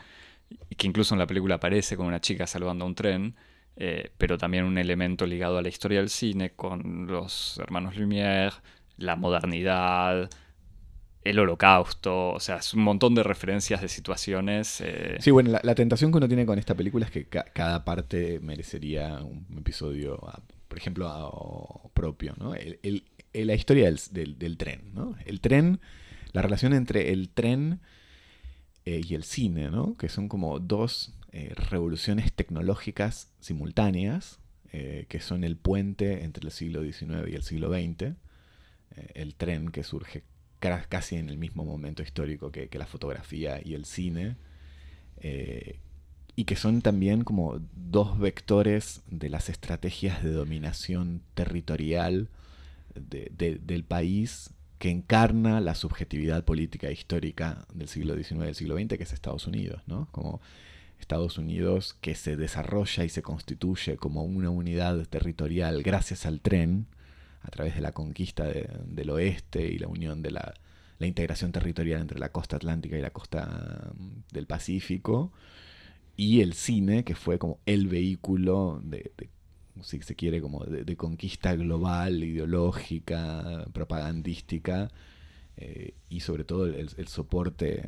que 0.78 0.88
incluso 0.88 1.16
en 1.16 1.20
la 1.20 1.28
película 1.28 1.56
aparece 1.56 1.98
con 1.98 2.06
una 2.06 2.22
chica 2.22 2.48
saludando 2.48 2.86
a 2.86 2.88
un 2.88 2.96
tren, 2.96 3.36
eh, 3.76 4.12
pero 4.18 4.38
también 4.38 4.66
un 4.66 4.78
elemento 4.78 5.26
ligado 5.26 5.58
a 5.58 5.62
la 5.62 5.70
historia 5.70 6.00
del 6.00 6.10
cine 6.10 6.52
con 6.52 7.08
los 7.08 7.58
hermanos 7.60 7.96
Lumière, 7.96 8.54
la 8.98 9.16
modernidad, 9.16 10.30
el 11.24 11.40
holocausto, 11.40 12.32
o 12.32 12.40
sea, 12.40 12.58
es 12.58 12.74
un 12.74 12.84
montón 12.84 13.16
de 13.16 13.24
referencias 13.24 13.82
de 13.82 13.88
situaciones. 13.88 14.82
Eh. 14.82 15.18
Sí, 15.20 15.32
bueno, 15.32 15.58
la, 15.62 15.76
tentación 15.76 16.12
que 16.12 16.18
uno 16.18 16.28
tiene 16.28 16.46
con 16.46 16.60
esta 16.60 16.76
película 16.76 17.06
es 17.06 17.12
que 17.12 17.26
cada 17.26 17.86
parte 17.86 18.40
merecería 18.40 19.22
un 19.24 19.46
episodio, 19.58 20.20
por 20.68 20.78
ejemplo, 20.78 21.92
propio, 21.94 22.34
¿no? 22.38 22.56
el, 22.56 22.80
eh, 23.34 23.46
la 23.46 23.54
historia 23.54 23.90
del, 24.12 24.58
tren, 24.58 24.92
¿no? 24.94 25.16
El 25.26 25.40
tren, 25.40 25.80
la 26.34 26.42
relación 26.42 26.74
entre 26.74 27.12
el 27.14 27.30
tren 27.30 27.80
eh, 28.86 29.02
y 29.08 29.16
el 29.16 29.24
cine, 29.24 29.70
¿no? 29.70 29.96
Que 29.96 30.10
son 30.10 30.28
como 30.28 30.60
dos 30.60 31.14
eh, 31.32 31.54
revoluciones 31.56 32.34
tecnológicas 32.34 33.32
simultáneas, 33.40 34.40
que 34.72 35.20
son 35.20 35.44
el 35.44 35.58
puente 35.58 36.24
entre 36.24 36.46
el 36.46 36.52
siglo 36.52 36.82
XIX 36.82 37.28
y 37.30 37.36
el 37.36 37.44
siglo 37.44 37.74
XX. 37.74 38.16
el 39.16 39.36
tren 39.36 39.70
que 39.70 39.84
surge 39.84 40.24
casi 40.88 41.18
en 41.18 41.28
el 41.28 41.38
mismo 41.38 41.66
momento 41.66 42.04
histórico 42.04 42.54
que 42.54 42.70
la 42.80 42.86
fotografía 42.86 43.60
y 43.62 43.74
el 43.74 43.84
cine. 43.84 44.38
y 46.38 46.46
que 46.46 46.56
son 46.56 46.82
también 46.82 47.26
como 47.26 47.60
dos 47.76 48.18
vectores 48.18 49.02
de 49.10 49.28
las 49.28 49.50
estrategias 49.50 50.24
de 50.24 50.32
dominación 50.32 51.22
territorial 51.34 52.30
del 52.96 53.84
país 53.84 54.52
que 54.82 54.90
encarna 54.90 55.62
la 55.62 55.76
subjetividad 55.76 56.44
política 56.44 56.88
e 56.88 56.94
histórica 56.94 57.68
del 57.72 57.88
siglo 57.88 58.16
XIX 58.16 58.32
y 58.32 58.46
del 58.46 58.56
siglo 58.56 58.76
XX, 58.80 58.98
que 58.98 59.04
es 59.04 59.14
Estados 59.14 59.46
Unidos, 59.46 59.84
¿no? 59.86 60.08
Como 60.12 60.42
Estados 61.00 61.38
Unidos 61.38 61.96
que 62.02 62.16
se 62.16 62.36
desarrolla 62.36 63.04
y 63.04 63.10
se 63.10 63.22
constituye 63.22 63.98
como 63.98 64.24
una 64.24 64.50
unidad 64.50 65.06
territorial 65.06 65.84
gracias 65.84 66.26
al 66.26 66.42
tren, 66.42 66.88
a 67.44 67.52
través 67.52 67.76
de 67.76 67.82
la 67.82 67.92
conquista 67.92 68.48
del 68.48 69.12
oeste 69.12 69.68
y 69.68 69.78
la 69.78 69.88
unión 69.88 70.24
de 70.24 70.32
la, 70.32 70.56
integración 71.00 71.52
territorial 71.52 72.02
entre 72.02 72.18
la 72.18 72.32
costa 72.32 72.56
atlántica 72.56 72.98
y 72.98 73.02
la 73.02 73.12
costa 73.12 73.92
mm, 73.96 74.34
del 74.34 74.48
Pacífico, 74.48 75.32
y 76.18 76.42
el 76.42 76.54
cine, 76.54 77.04
que 77.04 77.14
fue 77.14 77.38
como 77.38 77.60
el 77.68 77.88
vehículo 77.88 78.82
de 78.84 79.12
si 79.84 80.02
se 80.02 80.16
quiere, 80.16 80.42
como 80.42 80.64
de, 80.66 80.96
conquista 80.96 81.56
global, 81.56 82.24
ideológica, 82.24 83.66
propagandística, 83.74 84.90
eh, 85.58 85.94
y 86.10 86.22
sobre 86.22 86.44
todo 86.44 86.66
el, 86.66 87.08
soporte 87.08 87.88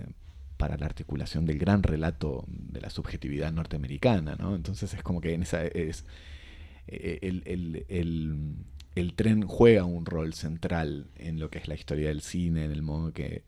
para 0.57 0.77
la 0.77 0.85
articulación 0.85 1.45
del 1.45 1.57
gran 1.57 1.83
relato 1.83 2.45
de 2.47 2.81
la 2.81 2.89
subjetividad 2.89 3.51
norteamericana, 3.51 4.35
¿no? 4.35 4.55
Entonces 4.55 4.93
es 4.93 5.03
como 5.03 5.21
que 5.21 5.33
en 5.33 5.43
esa 5.43 5.65
es 5.65 6.05
eh, 6.87 7.19
el, 8.95 9.13
tren 9.15 9.43
juega 9.47 9.85
un 9.85 10.05
rol 10.05 10.33
central 10.33 11.07
en 11.17 11.39
lo 11.39 11.49
que 11.49 11.59
es 11.59 11.67
la 11.67 11.75
historia 11.75 12.09
del 12.09 12.21
cine, 12.21 12.65
en 12.65 12.71
el 12.71 12.81
modo 12.81 13.13
que, 13.13 13.43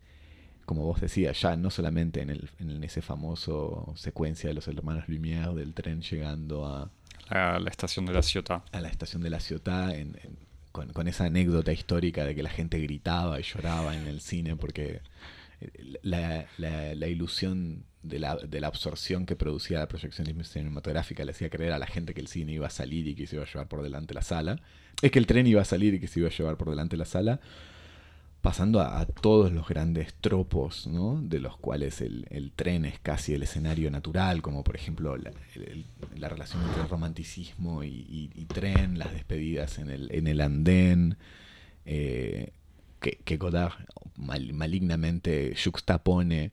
como 0.65 0.85
vos 0.85 1.01
decías, 1.01 1.39
ya 1.41 1.55
no 1.55 1.69
solamente 1.69 2.21
en, 2.21 2.29
el, 2.29 2.49
en 2.59 2.83
ese 2.83 3.01
famoso 3.01 3.93
secuencia 3.95 4.49
de 4.49 4.55
los 4.55 4.67
hermanos 4.67 5.07
Lumière 5.07 5.53
del 5.53 5.73
tren 5.73 6.01
llegando 6.01 6.65
a, 6.65 6.89
a 7.29 7.59
la 7.59 7.69
estación 7.69 8.05
de 8.05 8.13
la 8.13 8.21
ciudad. 8.21 8.63
A 8.71 8.81
la 8.81 8.89
estación 8.89 9.21
de 9.21 9.29
la 9.29 9.39
ciudad, 9.39 9.93
con, 10.71 10.91
con, 10.93 11.07
esa 11.07 11.25
anécdota 11.25 11.71
histórica 11.71 12.25
de 12.25 12.35
que 12.35 12.43
la 12.43 12.49
gente 12.49 12.79
gritaba 12.79 13.39
y 13.39 13.43
lloraba 13.43 13.95
en 13.95 14.07
el 14.07 14.21
cine 14.21 14.55
porque 14.55 15.01
eh, 15.61 15.97
la, 16.03 16.45
la, 16.57 17.07
ilusión 17.07 17.85
de 18.03 18.19
la, 18.19 18.35
de 18.35 18.59
la, 18.59 18.67
absorción 18.67 19.25
que 19.25 19.35
producía 19.35 19.79
la 19.79 19.87
proyección 19.87 20.27
cinematográfica 20.43 21.23
le 21.23 21.31
hacía 21.31 21.49
creer 21.49 21.73
a 21.73 21.79
la 21.79 21.87
gente 21.87 22.13
que 22.13 22.21
el 22.21 22.27
cine 22.27 22.53
iba 22.53 22.67
a 22.67 22.71
salir 22.71 23.07
y 23.07 23.15
que 23.15 23.25
se 23.25 23.37
iba 23.37 23.45
a 23.45 23.47
llevar 23.47 23.67
por 23.67 23.81
delante 23.81 24.13
la 24.13 24.21
sala. 24.21 24.61
Es 25.01 25.11
que 25.11 25.19
el 25.19 25.27
tren 25.27 25.47
iba 25.47 25.61
a 25.61 25.65
salir 25.65 25.93
y 25.93 25.99
que 25.99 26.07
se 26.07 26.19
iba 26.19 26.29
a 26.29 26.31
llevar 26.31 26.57
por 26.57 26.69
delante 26.69 26.97
la 26.97 27.05
sala 27.05 27.39
pasando 28.45 28.79
a, 28.79 29.07
todos 29.07 29.51
los 29.51 29.67
grandes 29.67 30.13
tropos, 30.21 30.85
¿no? 30.85 31.19
de 31.19 31.39
los 31.39 31.57
cuales 31.57 31.99
el, 31.99 32.51
tren 32.55 32.85
es 32.85 32.99
casi 32.99 33.33
el 33.33 33.41
escenario 33.41 33.89
natural, 33.89 34.43
como 34.43 34.63
por 34.63 34.75
ejemplo 34.75 35.17
la, 35.17 36.29
relación 36.29 36.61
entre 36.61 36.83
romanticismo 36.83 37.83
y, 37.83 38.45
tren, 38.47 38.99
las 38.99 39.11
despedidas 39.13 39.79
en 39.79 39.89
el, 39.89 40.41
andén, 40.41 41.17
eh, 41.87 42.51
que, 42.99 43.37
Godard 43.37 43.73
malignamente 44.15 45.55
juxtapone 45.55 46.51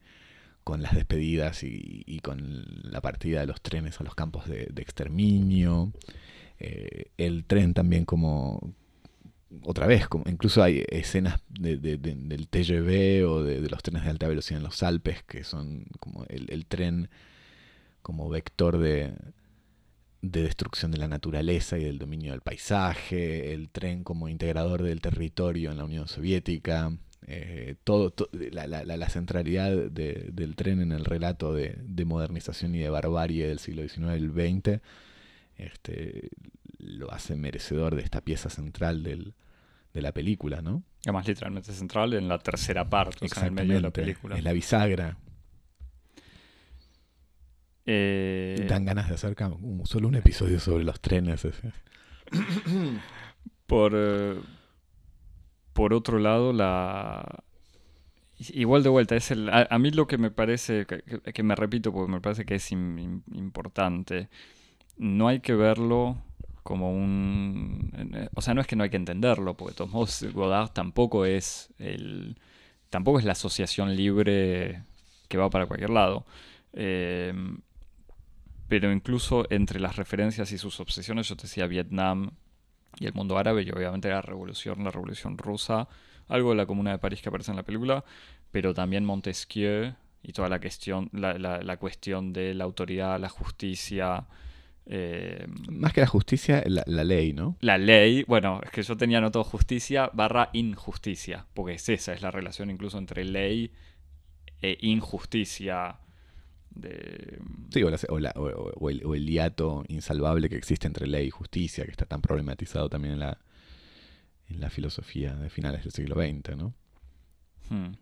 con 0.64 0.80
las 0.80 0.94
despedidas 0.94 1.62
y, 1.62 2.20
con 2.20 2.64
la 2.84 3.02
partida 3.02 3.40
de 3.40 3.46
los 3.48 3.60
trenes 3.60 4.00
a 4.00 4.04
los 4.04 4.14
campos 4.14 4.48
de, 4.48 4.72
exterminio. 4.78 5.92
Eh, 6.58 7.10
el 7.18 7.44
tren 7.44 7.74
también 7.74 8.06
como, 8.06 8.72
otra 9.62 9.86
vez, 9.86 10.08
como 10.08 10.24
incluso 10.28 10.62
hay 10.62 10.84
escenas 10.88 11.40
de, 11.48 11.76
del 11.76 12.48
TGV 12.48 13.28
o 13.28 13.42
de, 13.42 13.60
los 13.68 13.82
trenes 13.82 14.04
de 14.04 14.10
alta 14.10 14.28
velocidad 14.28 14.58
en 14.58 14.64
los 14.64 14.82
Alpes 14.82 15.22
que 15.24 15.44
son 15.44 15.84
como 16.00 16.24
el, 16.28 16.66
tren 16.66 17.10
como 18.02 18.28
vector 18.28 18.78
de, 18.78 19.12
destrucción 20.22 20.90
de 20.90 20.98
la 20.98 21.08
naturaleza 21.08 21.78
y 21.78 21.84
del 21.84 21.98
dominio 21.98 22.32
del 22.32 22.40
paisaje, 22.40 23.52
el 23.52 23.68
tren 23.68 24.04
como 24.04 24.28
integrador 24.28 24.82
del 24.82 25.00
territorio 25.00 25.70
en 25.70 25.78
la 25.78 25.84
Unión 25.84 26.08
Soviética, 26.08 26.96
eh, 27.26 27.76
todo, 27.84 28.12
la, 28.32 29.08
centralidad 29.08 29.70
del 29.70 30.56
tren 30.56 30.80
en 30.80 30.92
el 30.92 31.04
relato 31.04 31.52
de, 31.54 31.76
modernización 32.04 32.74
y 32.74 32.78
de 32.78 32.90
barbarie 32.90 33.46
del 33.46 33.58
siglo 33.58 33.82
XIX 33.82 34.20
y 34.20 34.28
XX, 34.28 34.80
este, 35.56 36.30
lo 36.78 37.12
hace 37.12 37.36
merecedor 37.36 37.94
de 37.94 38.02
esta 38.02 38.20
pieza 38.22 38.50
central 38.50 39.02
del, 39.04 39.34
de 39.92 40.02
la 40.02 40.12
película, 40.12 40.62
¿no? 40.62 40.82
Además, 41.04 41.26
literalmente 41.26 41.72
central 41.72 42.14
en 42.14 42.28
la 42.28 42.38
tercera 42.38 42.88
parte, 42.88 43.26
en 43.26 43.44
el 43.44 43.52
medio 43.52 43.74
de 43.74 43.80
la 43.80 43.90
película. 43.90 44.36
Es 44.36 44.44
la 44.44 44.52
bisagra. 44.52 45.18
Eh... 47.84 48.66
Dan 48.68 48.84
ganas 48.84 49.08
de 49.08 49.14
hacer 49.14 49.36
solo 49.84 50.08
un 50.08 50.14
episodio 50.14 50.60
sobre 50.60 50.84
los 50.84 51.00
trenes. 51.00 51.46
por, 53.66 53.92
eh, 53.94 54.40
por 55.72 55.92
otro 55.92 56.18
lado, 56.18 56.52
la... 56.52 57.44
Igual 58.38 58.82
de 58.82 58.88
vuelta, 58.88 59.14
es 59.14 59.30
el, 59.30 59.48
a, 59.50 59.78
mí 59.78 59.92
lo 59.92 60.08
que 60.08 60.18
me 60.18 60.32
parece, 60.32 60.84
que, 60.86 61.42
me 61.44 61.54
repito 61.54 61.92
porque 61.92 62.10
me 62.10 62.20
parece 62.20 62.44
que 62.44 62.56
es 62.56 62.72
importante, 62.72 64.28
no 64.96 65.28
hay 65.28 65.38
que 65.38 65.54
verlo 65.54 66.18
como 66.62 66.92
un... 66.92 67.90
Eh, 68.14 68.28
o 68.34 68.40
sea, 68.40 68.54
no 68.54 68.60
es 68.60 68.66
que 68.66 68.76
no 68.76 68.84
hay 68.84 68.90
que 68.90 68.96
entenderlo, 68.96 69.56
porque 69.56 69.72
de 69.72 69.76
todos 69.78 69.90
modos 69.90 70.24
Godard 70.32 70.70
tampoco 70.70 71.24
es, 71.24 71.72
el, 71.78 72.36
tampoco 72.90 73.18
es 73.18 73.24
la 73.24 73.32
asociación 73.32 73.96
libre 73.96 74.84
que 75.28 75.38
va 75.38 75.50
para 75.50 75.66
cualquier 75.66 75.90
lado. 75.90 76.24
Eh, 76.72 77.32
pero 78.68 78.92
incluso 78.92 79.46
entre 79.50 79.80
las 79.80 79.96
referencias 79.96 80.50
y 80.52 80.58
sus 80.58 80.80
obsesiones, 80.80 81.28
yo 81.28 81.36
te 81.36 81.42
decía 81.42 81.66
Vietnam 81.66 82.30
y 82.98 83.06
el 83.06 83.12
mundo 83.12 83.36
árabe, 83.36 83.62
y 83.62 83.70
obviamente 83.70 84.08
la 84.08 84.22
revolución, 84.22 84.84
la 84.84 84.90
revolución 84.90 85.36
rusa, 85.36 85.88
algo 86.28 86.50
de 86.50 86.56
la 86.56 86.66
Comuna 86.66 86.92
de 86.92 86.98
París 86.98 87.20
que 87.20 87.28
aparece 87.28 87.50
en 87.50 87.56
la 87.56 87.64
película, 87.64 88.04
pero 88.50 88.72
también 88.72 89.04
Montesquieu 89.04 89.94
y 90.22 90.32
toda 90.32 90.48
la 90.48 90.60
cuestión, 90.60 91.10
la, 91.12 91.34
la 91.36 91.76
cuestión 91.76 92.32
de 92.32 92.54
la 92.54 92.64
autoridad, 92.64 93.18
la 93.18 93.28
justicia, 93.28 94.26
eh, 94.86 95.46
Más 95.70 95.92
que 95.92 96.00
la 96.00 96.06
justicia, 96.06 96.62
la, 96.66 97.04
ley, 97.04 97.32
¿no? 97.32 97.56
La 97.60 97.78
ley, 97.78 98.24
bueno, 98.24 98.60
es 98.64 98.70
que 98.70 98.82
yo 98.82 98.96
tenía 98.96 99.20
notado 99.20 99.44
justicia 99.44 100.10
barra 100.12 100.50
injusticia, 100.52 101.46
porque 101.54 101.74
es 101.74 101.88
esa, 101.88 102.12
es 102.12 102.22
la 102.22 102.30
relación 102.30 102.70
incluso 102.70 102.98
entre 102.98 103.24
ley 103.24 103.72
e 104.60 104.78
injusticia. 104.80 105.98
De... 106.70 107.38
Sí, 107.70 107.82
o, 107.82 107.88
el, 107.88 108.28
o, 109.04 109.14
hiato 109.14 109.84
insalvable 109.88 110.48
que 110.48 110.56
existe 110.56 110.86
entre 110.86 111.06
ley 111.06 111.26
y 111.26 111.30
justicia, 111.30 111.84
que 111.84 111.90
está 111.90 112.06
tan 112.06 112.22
problematizado 112.22 112.88
también 112.88 113.14
en 113.14 113.20
la, 113.20 113.38
en 114.48 114.60
la 114.60 114.70
filosofía 114.70 115.34
de 115.34 115.50
finales 115.50 115.84
del 115.84 115.92
siglo 115.92 116.16
XX, 116.16 116.56
¿no? 116.56 116.74
Hmm. 117.68 117.92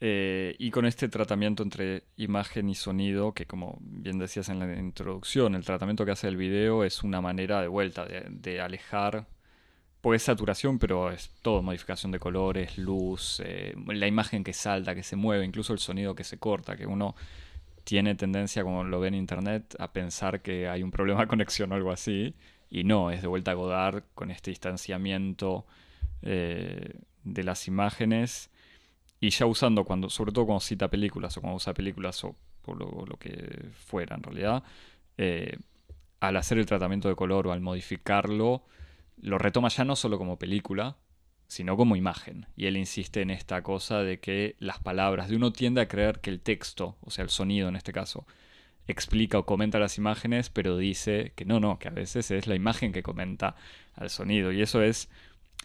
Eh, 0.00 0.54
y 0.58 0.70
con 0.70 0.86
este 0.86 1.08
tratamiento 1.08 1.64
entre 1.64 2.04
imagen 2.16 2.68
y 2.68 2.76
sonido, 2.76 3.32
que 3.32 3.46
como 3.46 3.78
bien 3.80 4.18
decías 4.18 4.48
en 4.48 4.60
la 4.60 4.72
introducción, 4.78 5.56
el 5.56 5.64
tratamiento 5.64 6.04
que 6.04 6.12
hace 6.12 6.28
el 6.28 6.36
video 6.36 6.84
es 6.84 7.02
una 7.02 7.20
manera 7.20 7.60
de 7.60 7.68
vuelta, 7.68 8.06
de, 8.06 8.60
alejar, 8.60 9.26
pues 10.00 10.22
saturación, 10.22 10.78
pero 10.78 11.10
es 11.10 11.30
todo, 11.42 11.62
modificación 11.62 12.12
de 12.12 12.20
colores, 12.20 12.78
luz, 12.78 13.42
eh, 13.44 13.74
la 13.88 14.06
imagen 14.06 14.44
que 14.44 14.52
salta, 14.52 14.94
que 14.94 15.02
se 15.02 15.16
mueve, 15.16 15.44
incluso 15.44 15.72
el 15.72 15.80
sonido 15.80 16.14
que 16.14 16.24
se 16.24 16.38
corta, 16.38 16.76
que 16.76 16.86
uno 16.86 17.16
tiene 17.82 18.14
tendencia, 18.14 18.62
como 18.62 18.84
lo 18.84 19.00
ve 19.00 19.08
en 19.08 19.14
internet, 19.14 19.74
a 19.80 19.92
pensar 19.92 20.42
que 20.42 20.68
hay 20.68 20.84
un 20.84 20.92
problema 20.92 21.22
de 21.22 21.26
conexión 21.26 21.72
o 21.72 21.74
algo 21.74 21.90
así, 21.90 22.34
y 22.70 22.84
no, 22.84 23.10
es 23.10 23.22
de 23.22 23.28
vuelta 23.28 23.50
a 23.52 23.54
Godard 23.54 24.04
con 24.14 24.30
este 24.30 24.50
distanciamiento 24.52 25.66
eh, 26.22 27.00
de 27.24 27.44
las 27.44 27.66
imágenes 27.66 28.50
y 29.20 29.30
ya 29.30 29.46
usando, 29.46 29.84
cuando, 29.84 30.10
sobre 30.10 30.32
todo 30.32 30.46
cuando 30.46 30.60
cita 30.60 30.88
películas 30.88 31.36
o 31.36 31.40
cuando 31.40 31.56
usa 31.56 31.74
películas 31.74 32.22
o 32.24 32.36
por 32.62 32.78
lo, 32.78 33.16
que 33.16 33.70
fuera 33.72 34.16
en 34.16 34.22
realidad, 34.22 34.62
eh, 35.16 35.56
al 36.20 36.36
hacer 36.36 36.58
el 36.58 36.66
tratamiento 36.66 37.08
de 37.08 37.16
color 37.16 37.46
o 37.46 37.52
al 37.52 37.60
modificarlo, 37.60 38.62
lo 39.20 39.38
retoma 39.38 39.68
ya 39.68 39.84
no 39.84 39.96
solo 39.96 40.18
como 40.18 40.38
película, 40.38 40.96
sino 41.48 41.76
como 41.76 41.96
imagen. 41.96 42.46
Y 42.56 42.66
él 42.66 42.76
insiste 42.76 43.22
en 43.22 43.30
esta 43.30 43.62
cosa 43.62 44.02
de 44.02 44.20
que 44.20 44.56
las 44.58 44.78
palabras, 44.80 45.28
de 45.28 45.36
uno 45.36 45.52
tiende 45.52 45.80
a 45.80 45.88
creer 45.88 46.20
que 46.20 46.30
el 46.30 46.40
texto, 46.40 46.96
o 47.00 47.10
sea, 47.10 47.24
el 47.24 47.30
sonido 47.30 47.68
en 47.68 47.76
este 47.76 47.92
caso, 47.92 48.26
explica 48.86 49.38
o 49.38 49.46
comenta 49.46 49.78
las 49.78 49.98
imágenes, 49.98 50.50
pero 50.50 50.76
dice 50.76 51.32
que 51.36 51.44
no, 51.44 51.60
no, 51.60 51.78
que 51.78 51.88
a 51.88 51.92
veces 51.92 52.30
es 52.30 52.46
la 52.46 52.54
imagen 52.54 52.92
que 52.92 53.02
comenta 53.02 53.56
al 53.94 54.10
sonido. 54.10 54.52
Y 54.52 54.62
eso 54.62 54.82
es, 54.82 55.08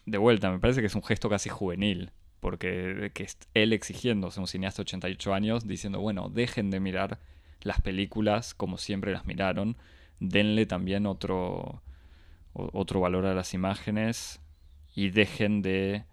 de 0.06 0.18
vuelta, 0.18 0.52
me 0.52 0.60
parece 0.60 0.82
que 0.82 0.88
es 0.88 0.96
un 0.96 1.04
gesto 1.04 1.30
casi 1.30 1.50
juvenil 1.50 2.12
porque 2.44 3.12
que 3.14 3.26
él 3.54 3.72
exigiéndose 3.72 4.42
un 4.42 4.48
cineasta 4.48 4.82
de 4.82 4.88
88 4.88 5.34
años, 5.34 5.66
diciendo, 5.66 6.02
bueno, 6.02 6.28
dejen 6.28 6.72
de 6.72 6.82
mirar 6.82 7.20
las 7.62 7.80
películas 7.80 8.54
como 8.54 8.78
siempre 8.78 9.14
las 9.14 9.26
miraron, 9.26 9.78
denle 10.20 10.66
también 10.66 11.06
otro, 11.06 11.82
otro 12.52 13.00
valor 13.00 13.26
a 13.26 13.34
las 13.34 13.54
imágenes 13.54 14.42
y 14.94 15.10
dejen 15.10 15.62
de, 15.62 16.04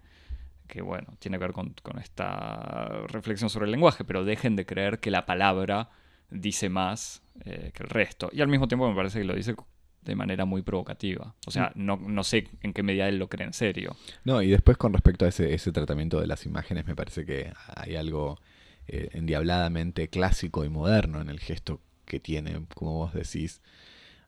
que 0.67 0.81
bueno, 0.81 1.17
tiene 1.19 1.37
que 1.37 1.43
ver 1.43 1.51
con, 1.51 1.75
esta 2.01 3.03
reflexión 3.07 3.49
sobre 3.49 3.65
el 3.65 3.71
lenguaje, 3.71 4.05
pero 4.05 4.23
dejen 4.23 4.55
de 4.55 4.65
creer 4.65 5.01
que 5.01 5.11
la 5.11 5.25
palabra 5.25 5.89
dice 6.29 6.69
más 6.69 7.23
eh, 7.43 7.73
que 7.75 7.83
el 7.83 7.89
resto. 7.89 8.29
Y 8.31 8.39
al 8.39 8.47
mismo 8.47 8.69
tiempo 8.69 8.87
me 8.87 8.95
parece 8.95 9.19
que 9.19 9.25
lo 9.25 9.35
dice 9.35 9.53
de 10.01 10.15
manera 10.15 10.45
muy 10.45 10.61
provocativa. 10.61 11.35
O 11.45 11.51
sea, 11.51 11.71
mm. 11.75 11.85
no, 11.85 11.97
no, 11.97 12.23
sé 12.23 12.47
en 12.61 12.73
qué 12.73 12.83
medida 12.83 13.07
él 13.07 13.17
lo 13.17 13.29
cree 13.29 13.47
en 13.47 13.53
serio. 13.53 13.95
No, 14.23 14.41
y 14.41 14.49
después 14.49 14.77
con 14.77 14.93
respecto 14.93 15.25
a 15.25 15.29
ese, 15.29 15.53
ese 15.53 15.71
tratamiento 15.71 16.19
de 16.19 16.27
las 16.27 16.45
imágenes, 16.45 16.85
me 16.85 16.95
parece 16.95 17.25
que 17.25 17.53
hay 17.75 17.95
algo 17.95 18.39
eh, 18.87 19.09
endiabladamente 19.13 20.09
clásico 20.09 20.65
y 20.65 20.69
moderno 20.69 21.21
en 21.21 21.29
el 21.29 21.39
gesto 21.39 21.81
que 22.05 22.19
tiene, 22.19 22.65
como 22.73 22.95
vos 22.95 23.13
decís, 23.13 23.61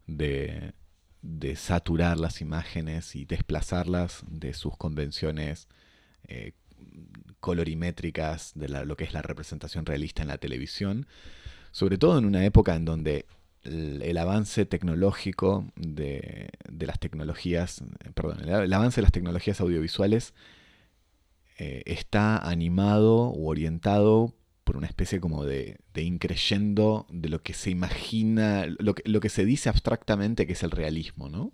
de, 0.05 0.73
de 1.21 1.55
saturar 1.55 2.19
las 2.19 2.39
imágenes 2.41 3.15
y 3.15 3.25
desplazarlas 3.25 4.23
de 4.27 4.53
sus 4.53 4.77
convenciones 4.77 5.67
eh, 6.27 6.53
colorimétricas 7.39 8.51
de 8.55 8.69
lo 8.85 8.95
que 8.95 9.03
es 9.03 9.13
la 9.13 9.21
representación 9.21 9.85
realista 9.85 10.21
en 10.21 10.29
la 10.29 10.37
televisión, 10.37 11.07
sobre 11.71 11.97
todo 11.97 12.17
en 12.17 12.25
una 12.25 12.45
época 12.45 12.75
en 12.75 12.85
donde 12.85 13.25
el, 13.63 14.17
avance 14.17 14.65
tecnológico 14.65 15.65
de, 15.75 16.49
las 16.79 16.99
tecnologías, 16.99 17.83
perdón, 18.13 18.41
el, 18.47 18.73
avance 18.73 19.01
de 19.01 19.03
las 19.03 19.11
tecnologías 19.11 19.61
audiovisuales 19.61 20.33
eh, 21.57 21.83
está 21.85 22.37
animado 22.37 23.31
u 23.31 23.47
orientado 23.47 24.33
por 24.63 24.77
una 24.77 24.87
especie 24.87 25.19
como 25.19 25.43
de, 25.45 25.77
de 25.93 26.03
increyendo 26.03 27.05
de 27.09 27.29
lo 27.29 27.41
que 27.41 27.53
se 27.53 27.69
imagina, 27.69 28.65
lo 28.79 28.95
que, 28.95 29.03
lo 29.09 29.19
que 29.19 29.29
se 29.29 29.45
dice 29.45 29.69
abstractamente 29.69 30.47
que 30.47 30.53
es 30.53 30.63
el 30.63 30.71
realismo, 30.71 31.29
¿no? 31.29 31.51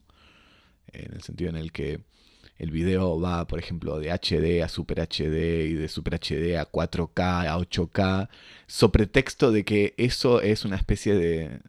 En 0.92 1.14
el 1.14 1.22
sentido 1.22 1.50
en 1.50 1.56
el 1.56 1.72
que 1.72 2.02
el 2.60 2.72
video 2.72 3.20
va, 3.20 3.48
por 3.48 3.58
ejemplo, 3.60 4.00
de 4.00 4.12
HD 4.12 4.64
a 4.64 4.70
Super 4.70 5.00
HD 5.00 5.66
y 5.66 5.74
de 5.74 5.88
Super 5.88 6.16
HD 6.20 6.58
a 6.58 6.70
4K, 6.70 7.48
a 7.48 7.58
8K, 7.58 8.30
sobre 8.68 9.08
texto 9.08 9.52
de 9.52 9.64
que 9.66 9.96
eso 9.98 10.42
es 10.42 10.66
una 10.66 10.76
especie 10.76 11.16
de, 11.16 11.62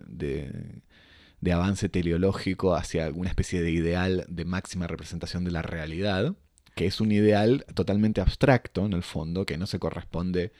de 1.40 1.52
avance 1.52 1.88
teleológico 1.88 2.74
hacia 2.74 3.06
alguna 3.06 3.30
especie 3.30 3.62
de 3.62 3.70
ideal 3.70 4.26
de 4.28 4.44
máxima 4.44 4.88
representación 4.88 5.44
de 5.44 5.52
la 5.52 5.62
realidad, 5.62 6.34
que 6.74 6.86
es 6.86 7.00
un 7.00 7.12
ideal 7.12 7.64
totalmente 7.74 8.20
abstracto 8.20 8.84
en 8.84 8.92
el 8.92 9.02
fondo, 9.02 9.46
que 9.46 9.58
no 9.58 9.66
se 9.66 9.78
corresponde 9.78 10.52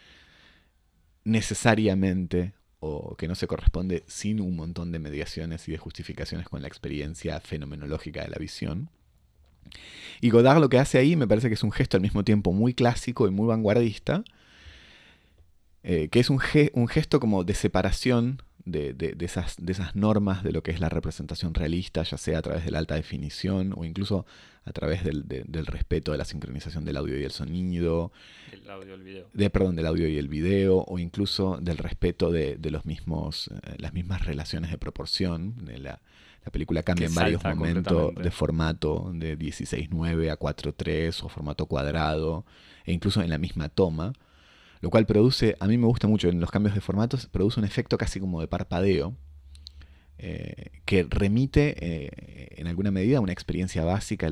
necesariamente 1.25 2.55
o 2.79 3.17
que 3.17 3.29
no 3.29 3.35
se 3.35 3.47
corresponde 3.47 4.05
sin 4.07 4.41
un 4.41 4.57
montón 4.57 4.93
de 4.93 4.99
mediaciones 5.01 5.69
y 5.69 5.73
de 5.73 5.79
justificaciones 5.79 6.49
con 6.49 6.63
la 6.63 6.69
experiencia 6.69 7.41
fenomenológica 7.41 8.23
de 8.23 8.29
la 8.29 8.39
visión. 8.39 8.91
Y 10.21 10.31
Godard 10.31 10.61
lo 10.61 10.69
que 10.69 10.79
hace 10.79 10.99
ahí 10.99 11.17
me 11.17 11.27
parece 11.27 11.49
que 11.49 11.55
es 11.55 11.63
un 11.63 11.73
gesto 11.73 11.97
al 11.97 12.03
mismo 12.03 12.25
tiempo 12.25 12.53
muy 12.53 12.75
clásico 12.75 13.27
y 13.27 13.31
muy 13.31 13.47
vanguardista, 13.47 14.25
eh, 15.83 16.09
que 16.09 16.21
es 16.21 16.31
un, 16.31 16.41
un, 16.75 16.89
gesto 16.89 17.21
como 17.21 17.43
de 17.45 17.55
separación 17.55 18.43
de, 18.65 19.17
esas, 19.21 19.57
de 19.59 19.73
esas 19.73 19.97
normas 19.97 20.43
de 20.43 20.53
lo 20.53 20.63
que 20.63 20.71
es 20.71 20.81
la 20.81 20.89
representación 20.89 21.55
realista, 21.55 22.03
ya 22.03 22.19
sea 22.19 22.39
a 22.39 22.43
través 22.43 22.65
de 22.65 22.71
la 22.71 22.79
alta 22.79 22.95
definición 22.95 23.73
o 23.77 23.85
incluso 23.85 24.27
a 24.65 24.73
través 24.73 25.03
del, 25.05 25.25
respeto 25.67 26.13
de 26.13 26.19
la 26.19 26.25
sincronización 26.25 26.85
del 26.85 26.97
audio 26.97 27.19
y 27.19 27.25
el 27.25 27.31
sonido. 27.31 28.13
El 28.53 28.69
audio 28.69 28.91
y 28.91 28.95
el 28.95 29.03
video. 29.03 29.27
De, 29.33 29.51
perdón, 29.51 29.77
del 29.77 29.87
audio 29.87 30.09
y 30.09 30.19
el 30.19 30.29
video, 30.29 30.85
o 30.87 30.99
incluso 30.99 31.59
del 31.61 31.79
respeto 31.79 32.31
de, 32.31 32.59
los 32.71 32.85
mismos, 32.85 33.49
eh, 33.49 33.77
las 33.79 33.95
mismas 33.95 34.25
relaciones 34.25 34.71
de 34.71 34.79
proporción. 34.79 35.55
La, 35.79 36.01
la 36.45 36.51
película 36.51 36.83
cambia 36.83 37.07
en 37.07 37.15
varios 37.15 37.45
momentos 37.45 38.15
de 38.15 38.31
formato 38.31 39.11
de 39.15 39.39
16.9 39.39 40.31
a 40.31 40.39
4.3 40.39 41.23
o 41.23 41.29
formato 41.29 41.67
cuadrado, 41.67 42.45
e 42.85 42.93
incluso 42.93 43.23
en 43.23 43.31
la 43.31 43.39
misma 43.39 43.69
toma 43.69 44.13
lo 44.81 44.91
cual 44.91 45.07
produce, 45.07 45.57
a 45.61 45.67
mí 45.67 45.77
me 45.77 45.87
gusta 45.87 46.09
mucho 46.09 46.29
en 46.29 46.41
los 46.41 46.51
cambios 46.51 46.75
de 46.75 46.81
formatos, 46.81 47.27
produce 47.27 47.61
un 47.61 47.67
efecto 47.67 47.99
casi 47.99 48.19
como 48.19 48.41
de 48.41 48.49
parpadeo, 48.49 49.15
eh, 50.19 50.71
que 50.85 51.07
remite 51.09 51.77
eh, 51.79 52.55
en 52.57 52.67
alguna 52.67 52.91
medida 52.91 53.19
a 53.19 53.21
una 53.21 53.33
experiencia 53.33 53.85
básica 53.85 54.27
de 54.27 54.31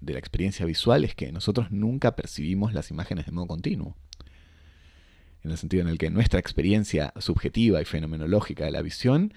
la, 0.00 0.18
experiencia 0.18 0.66
visual, 0.66 1.04
es 1.04 1.14
que 1.14 1.32
nosotros 1.32 1.70
nunca 1.70 2.16
percibimos 2.16 2.72
las 2.72 2.90
imágenes 2.90 3.26
de 3.26 3.32
modo 3.32 3.46
continuo. 3.46 3.96
En 5.42 5.50
el 5.50 5.56
sentido 5.56 5.82
en 5.82 5.88
el 5.88 5.96
que 5.96 6.10
nuestra 6.10 6.38
experiencia 6.38 7.14
subjetiva 7.18 7.80
y 7.80 7.86
fenomenológica 7.86 8.64
de 8.64 8.72
la 8.72 8.82
visión 8.82 9.32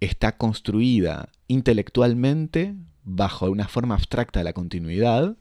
está 0.00 0.36
construida 0.36 1.28
intelectualmente 1.46 2.74
bajo 3.04 3.50
una 3.50 3.68
forma 3.68 3.94
abstracta 3.94 4.40
de 4.40 4.44
la 4.44 4.52
continuidad, 4.52 5.36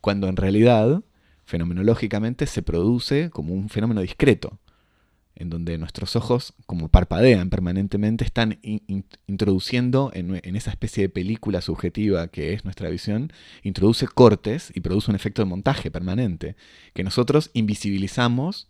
cuando 0.00 0.28
en 0.28 0.36
realidad 0.36 1.02
fenomenológicamente 1.44 2.46
se 2.46 2.62
produce 2.62 3.30
como 3.30 3.54
un 3.54 3.68
fenómeno 3.68 4.00
discreto, 4.00 4.58
en 5.36 5.50
donde 5.50 5.78
nuestros 5.78 6.16
ojos, 6.16 6.54
como 6.66 6.88
parpadean 6.88 7.50
permanentemente, 7.50 8.24
están 8.24 8.58
introduciendo 9.26 10.10
en, 10.14 10.34
esa 10.56 10.70
especie 10.70 11.04
de 11.04 11.08
película 11.08 11.60
subjetiva 11.60 12.28
que 12.28 12.54
es 12.54 12.64
nuestra 12.64 12.88
visión, 12.88 13.32
introduce 13.62 14.08
cortes 14.08 14.72
y 14.74 14.80
produce 14.80 15.10
un 15.10 15.14
efecto 15.14 15.42
de 15.42 15.46
montaje 15.46 15.90
permanente, 15.90 16.56
que 16.94 17.04
nosotros 17.04 17.50
invisibilizamos 17.52 18.68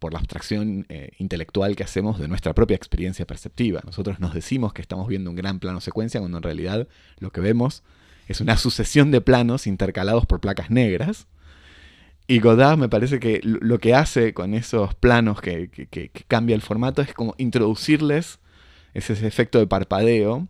por 0.00 0.12
la 0.12 0.18
abstracción 0.18 0.86
eh, 0.88 1.12
intelectual 1.18 1.76
que 1.76 1.84
hacemos 1.84 2.18
de 2.18 2.26
nuestra 2.26 2.52
propia 2.52 2.74
experiencia 2.74 3.24
perceptiva. 3.24 3.82
Nosotros 3.86 4.18
nos 4.18 4.34
decimos 4.34 4.72
que 4.72 4.82
estamos 4.82 5.06
viendo 5.06 5.30
un 5.30 5.36
gran 5.36 5.60
plano 5.60 5.80
secuencia 5.80 6.18
cuando 6.18 6.38
en 6.38 6.42
realidad 6.42 6.88
lo 7.20 7.30
que 7.30 7.40
vemos 7.40 7.84
es 8.26 8.40
una 8.40 8.56
sucesión 8.56 9.12
de 9.12 9.20
planos 9.20 9.68
intercalados 9.68 10.26
por 10.26 10.40
placas 10.40 10.70
negras, 10.70 11.28
y 12.30 12.38
Godard 12.38 12.78
me 12.78 12.88
parece 12.88 13.18
que 13.18 13.40
lo 13.42 13.80
que 13.80 13.92
hace 13.92 14.34
con 14.34 14.54
esos 14.54 14.94
planos 14.94 15.40
que, 15.40 15.68
cambia 16.28 16.54
el 16.54 16.62
formato 16.62 17.02
es 17.02 17.12
como 17.12 17.34
introducirles 17.38 18.38
ese 18.94 19.26
efecto 19.26 19.58
de 19.58 19.66
parpadeo, 19.66 20.46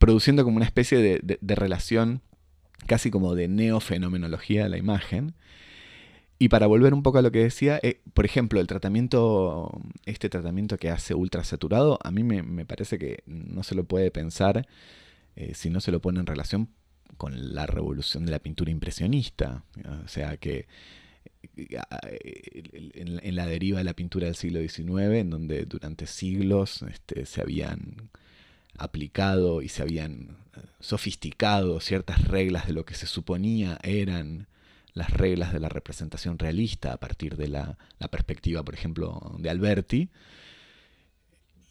produciendo 0.00 0.42
como 0.42 0.56
una 0.56 0.66
especie 0.66 0.98
de, 0.98 1.54
relación 1.54 2.20
casi 2.88 3.12
como 3.12 3.36
de 3.36 3.46
neofenomenología 3.46 4.64
de 4.64 4.70
la 4.70 4.76
imagen. 4.76 5.34
Y 6.38 6.48
para 6.48 6.66
volver 6.66 6.94
un 6.94 7.02
poco 7.02 7.18
a 7.18 7.22
lo 7.22 7.32
que 7.32 7.40
decía, 7.40 7.80
eh, 7.82 8.00
por 8.14 8.24
ejemplo, 8.24 8.60
el 8.60 8.66
tratamiento, 8.68 9.80
este 10.06 10.28
tratamiento 10.28 10.76
que 10.76 10.90
hace 10.90 11.14
ultrasaturado, 11.14 11.98
a 12.02 12.10
mí 12.12 12.22
me, 12.22 12.64
parece 12.64 12.98
que 12.98 13.24
no 13.26 13.64
se 13.64 13.74
lo 13.74 13.84
puede 13.84 14.10
pensar 14.12 14.66
eh, 15.34 15.54
si 15.54 15.68
no 15.68 15.80
se 15.80 15.90
lo 15.90 16.00
pone 16.00 16.20
en 16.20 16.26
relación 16.26 16.68
con 17.16 17.54
la 17.54 17.66
revolución 17.66 18.24
de 18.24 18.30
la 18.30 18.38
pintura 18.38 18.70
impresionista. 18.70 19.64
O 20.04 20.08
sea 20.08 20.36
que 20.36 20.66
en, 21.56 23.34
la 23.34 23.46
deriva 23.46 23.78
de 23.78 23.84
la 23.84 23.94
pintura 23.94 24.26
del 24.26 24.36
siglo 24.36 24.60
XIX, 24.60 25.18
en 25.18 25.30
donde 25.30 25.64
durante 25.64 26.06
siglos 26.06 26.82
este, 26.82 27.26
se 27.26 27.40
habían 27.40 28.10
aplicado 28.76 29.62
y 29.62 29.68
se 29.68 29.82
habían 29.82 30.36
eh, 30.56 30.60
sofisticado 30.80 31.80
ciertas 31.80 32.26
reglas 32.28 32.66
de 32.68 32.72
lo 32.72 32.84
que 32.84 32.94
se 32.94 33.06
suponía 33.06 33.78
eran 33.82 34.46
las 34.98 35.10
reglas 35.12 35.52
de 35.52 35.60
la 35.60 35.68
representación 35.68 36.38
realista 36.38 36.92
a 36.92 36.96
partir 36.98 37.36
de 37.36 37.48
la, 37.48 37.78
perspectiva, 38.10 38.64
por 38.64 38.74
ejemplo, 38.74 39.36
de 39.38 39.48
Alberti. 39.48 40.10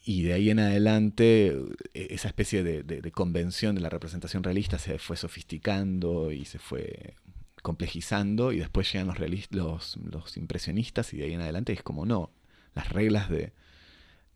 Y 0.04 0.22
de 0.22 0.32
ahí 0.32 0.48
en 0.48 0.58
adelante, 0.58 1.48
e, 1.92 2.08
esa 2.10 2.28
especie 2.28 2.62
de, 2.62 3.12
convención 3.12 3.74
de 3.74 3.82
la 3.82 3.90
representación 3.90 4.42
realista 4.42 4.78
se 4.78 4.98
fue 4.98 5.16
sofisticando 5.16 6.32
y 6.32 6.46
se 6.46 6.58
fue 6.58 7.16
complejizando, 7.62 8.52
y 8.52 8.60
después 8.60 8.90
llegan 8.90 9.08
los, 9.50 9.96
los, 9.98 10.36
impresionistas, 10.38 11.12
y 11.12 11.18
de 11.18 11.24
ahí 11.24 11.34
en 11.34 11.42
adelante 11.42 11.74
es 11.74 11.82
como 11.82 12.06
no, 12.06 12.30
las 12.74 12.88
reglas 12.88 13.28
de, 13.28 13.52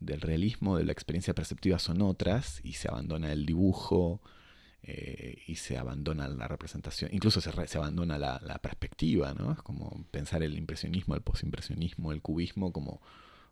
del 0.01 0.21
realismo, 0.21 0.77
de 0.77 0.83
la 0.83 0.91
experiencia 0.91 1.33
perceptiva 1.33 1.79
son 1.79 2.03
otras, 2.03 2.61
y 2.63 2.73
se 2.73 2.89
abandona 2.89 3.31
el 3.31 3.47
dibujo, 3.47 4.21
eh, 4.83 5.37
y 5.47 5.55
se 5.55 5.77
abandona 5.77 6.27
la 6.27 6.47
representación, 6.47 7.09
incluso 7.13 7.41
se, 7.41 7.51
se 7.67 7.77
abandona 7.77 8.17
la, 8.17 8.41
la, 8.43 8.57
perspectiva, 8.59 9.33
¿no? 9.33 9.53
Es 9.53 9.61
como 9.61 10.05
pensar 10.11 10.43
el 10.43 10.57
impresionismo, 10.57 11.15
el 11.15 11.21
posimpresionismo, 11.21 12.11
el 12.11 12.21
cubismo 12.21 12.73
como 12.73 13.01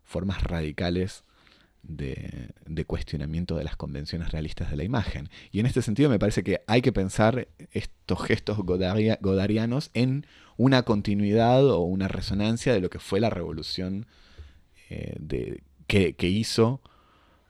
formas 0.04 0.42
radicales 0.42 1.24
de, 1.82 2.84
cuestionamiento 2.86 3.56
de 3.56 3.64
las 3.64 3.76
convenciones 3.76 4.30
realistas 4.32 4.70
de 4.70 4.76
la 4.76 4.84
imagen. 4.84 5.28
Y 5.50 5.60
en 5.60 5.66
este 5.66 5.82
sentido 5.82 6.10
me 6.10 6.18
parece 6.18 6.42
que 6.42 6.62
hay 6.66 6.82
que 6.82 6.92
pensar 6.92 7.48
estos 7.72 8.22
gestos 8.22 8.58
godarianos 8.58 9.90
en 9.94 10.26
una 10.56 10.82
continuidad 10.82 11.64
o 11.68 11.80
una 11.80 12.08
resonancia 12.08 12.72
de 12.72 12.80
lo 12.80 12.90
que 12.90 12.98
fue 12.98 13.20
la 13.20 13.30
revolución 13.30 14.06
eh, 14.90 15.16
de, 15.18 15.62
que, 15.86 16.28
hizo 16.28 16.80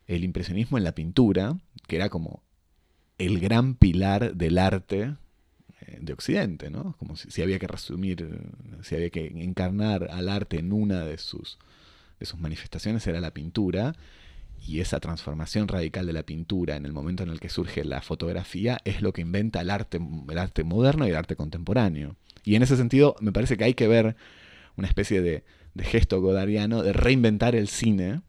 el 0.07 0.25
impresionismo 0.25 0.79
en 0.79 0.85
la 0.85 0.95
pintura, 0.95 1.59
que 1.87 1.97
era 1.97 2.09
como 2.09 2.43
el 3.27 3.41
gran 3.41 3.75
pilar 3.75 4.35
del 4.35 4.59
arte 4.59 5.15
eh, 5.81 5.99
de 6.01 6.13
Occidente, 6.13 6.71
¿no? 6.71 6.97
Como 6.99 7.17
si, 7.17 7.43
había 7.43 7.59
que 7.59 7.67
resumir, 7.67 8.41
si 8.83 8.95
había 8.95 9.11
que 9.11 9.27
encarnar 9.27 10.09
al 10.11 10.29
arte 10.29 10.59
en 10.59 10.73
una 10.73 11.05
de 11.05 11.19
sus, 11.19 11.59
de 12.19 12.27
sus 12.27 12.39
manifestaciones, 12.39 13.07
era 13.07 13.21
la 13.21 13.33
pintura 13.33 13.95
y 14.67 14.81
esa 14.81 15.01
transformación 15.01 15.69
radical 15.69 16.07
de 16.07 16.13
la 16.13 16.23
pintura 16.23 16.77
en 16.77 16.87
el 16.87 16.93
momento 16.93 17.23
en 17.23 17.31
el 17.31 17.41
que 17.41 17.49
surge 17.49 17.85
la 17.85 18.01
fotografía 18.01 18.79
es 18.85 19.03
lo 19.03 19.13
que 19.13 19.23
inventa 19.23 19.61
el 19.61 19.71
arte, 19.71 19.99
el 20.29 20.39
arte 20.39 20.65
moderno 20.65 21.07
y 21.07 21.11
el 21.11 21.17
arte 21.17 21.37
contemporáneo. 21.37 22.17
Y 22.45 22.55
en 22.55 22.63
ese 22.63 22.77
sentido 22.77 23.17
me 23.21 23.33
parece 23.33 23.57
que 23.57 23.65
hay 23.65 23.75
que 23.75 23.89
ver 23.89 24.17
una 24.77 24.89
especie 24.89 25.21
de, 25.21 25.45
gesto 25.79 26.21
godariano 26.21 26.83
de 26.83 26.93
reinventar 26.93 27.55
el 27.55 27.69
cine 27.69 28.21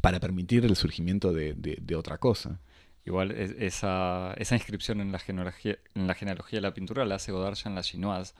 para 0.00 0.20
permitir 0.20 0.64
el 0.64 0.76
surgimiento 0.76 1.32
de, 1.32 1.96
otra 1.96 2.18
cosa. 2.18 2.60
Igual 3.04 3.32
esa, 3.32 4.34
esa 4.36 4.54
inscripción 4.54 5.00
en 5.00 5.10
la, 5.10 5.18
genealogía, 5.18 5.76
en 5.94 6.06
la 6.06 6.14
genealogía 6.14 6.58
de 6.58 6.62
la 6.62 6.74
pintura 6.74 7.04
la 7.04 7.16
hace 7.16 7.32
Godard 7.32 7.54
ya 7.54 7.68
en 7.68 7.74
la 7.74 7.82
Chinoise, 7.82 8.34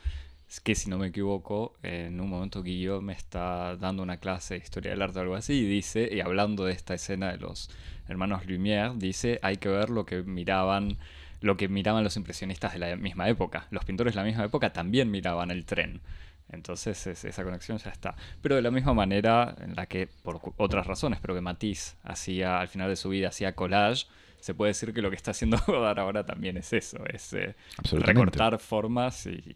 es 0.48 0.61
que 0.61 0.75
si 0.75 0.90
no 0.90 0.98
me 0.98 1.09
equivoco, 1.09 1.75
en 1.83 2.20
un 2.20 2.29
momento 2.29 2.62
Guillaume 2.62 3.07
me 3.07 3.12
está 3.14 3.77
dando 3.77 4.03
una 4.03 4.18
clase 4.18 4.55
de 4.55 4.61
historia 4.61 4.90
del 4.90 5.03
arte 5.03 5.18
o 5.18 5.22
algo 5.22 5.35
así 5.35 5.55
y 5.55 5.66
dice, 5.66 6.09
y 6.12 6.20
hablando 6.20 6.64
de 6.64 6.72
esta 6.72 6.94
escena 6.94 7.33
de 7.33 7.38
los 7.38 7.70
hermanos 8.07 8.46
Lumière, 8.46 8.94
dice, 8.98 9.40
hay 9.42 9.57
que 9.57 9.68
ver 9.68 9.90
lo 9.90 10.05
que 10.05 10.22
miraban 10.22 10.98
lo 11.40 11.57
que 11.57 11.68
miraban 11.68 12.05
los 12.05 12.16
impresionistas 12.16 12.72
de 12.72 12.79
la 12.79 12.94
misma 12.96 13.29
época. 13.29 13.66
Los 13.70 13.85
pintores 13.85 14.14
de 14.14 14.20
la 14.20 14.25
misma 14.25 14.44
época 14.44 14.72
también 14.72 15.11
miraban 15.11 15.51
el 15.51 15.64
tren. 15.64 16.01
Entonces 16.48 17.07
esa 17.07 17.44
conexión 17.44 17.79
ya 17.79 17.90
está. 17.90 18.14
Pero 18.40 18.55
de 18.55 18.62
la 18.62 18.70
misma 18.70 18.94
manera 18.94 19.57
en 19.61 19.75
la 19.75 19.87
que, 19.87 20.07
por 20.07 20.40
otras 20.57 20.87
razones, 20.87 21.18
pero 21.20 21.35
que 21.35 21.40
Matisse 21.40 21.96
hacía 22.05 22.61
al 22.61 22.68
final 22.68 22.88
de 22.88 22.96
su 22.96 23.09
vida, 23.09 23.29
hacía 23.29 23.57
collage, 23.57 24.07
se 24.42 24.55
puede 24.55 24.70
decir 24.70 24.92
que 24.92 25.02
lo 25.02 25.09
que 25.09 25.14
está 25.14 25.31
haciendo 25.31 25.57
Godard 25.66 26.00
ahora 26.00 26.26
también 26.26 26.57
es 26.57 26.72
eso, 26.72 26.98
es 27.07 27.33
eh, 27.33 27.55
recortar 27.92 28.59
formas 28.59 29.26
y, 29.26 29.55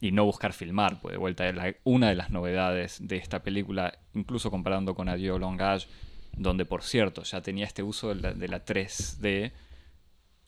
y 0.00 0.10
no 0.12 0.24
buscar 0.24 0.54
filmar, 0.54 0.98
pues 1.02 1.12
de 1.12 1.18
vuelta 1.18 1.44
una 1.84 2.08
de 2.08 2.14
las 2.14 2.30
novedades 2.30 3.06
de 3.06 3.16
esta 3.16 3.42
película, 3.42 3.98
incluso 4.14 4.50
comparando 4.50 4.94
con 4.94 5.10
Adieu 5.10 5.38
Langage, 5.38 5.86
donde 6.32 6.64
por 6.64 6.82
cierto 6.82 7.24
ya 7.24 7.42
tenía 7.42 7.66
este 7.66 7.82
uso 7.82 8.14
de 8.14 8.48
la, 8.48 8.64
3D, 8.64 9.52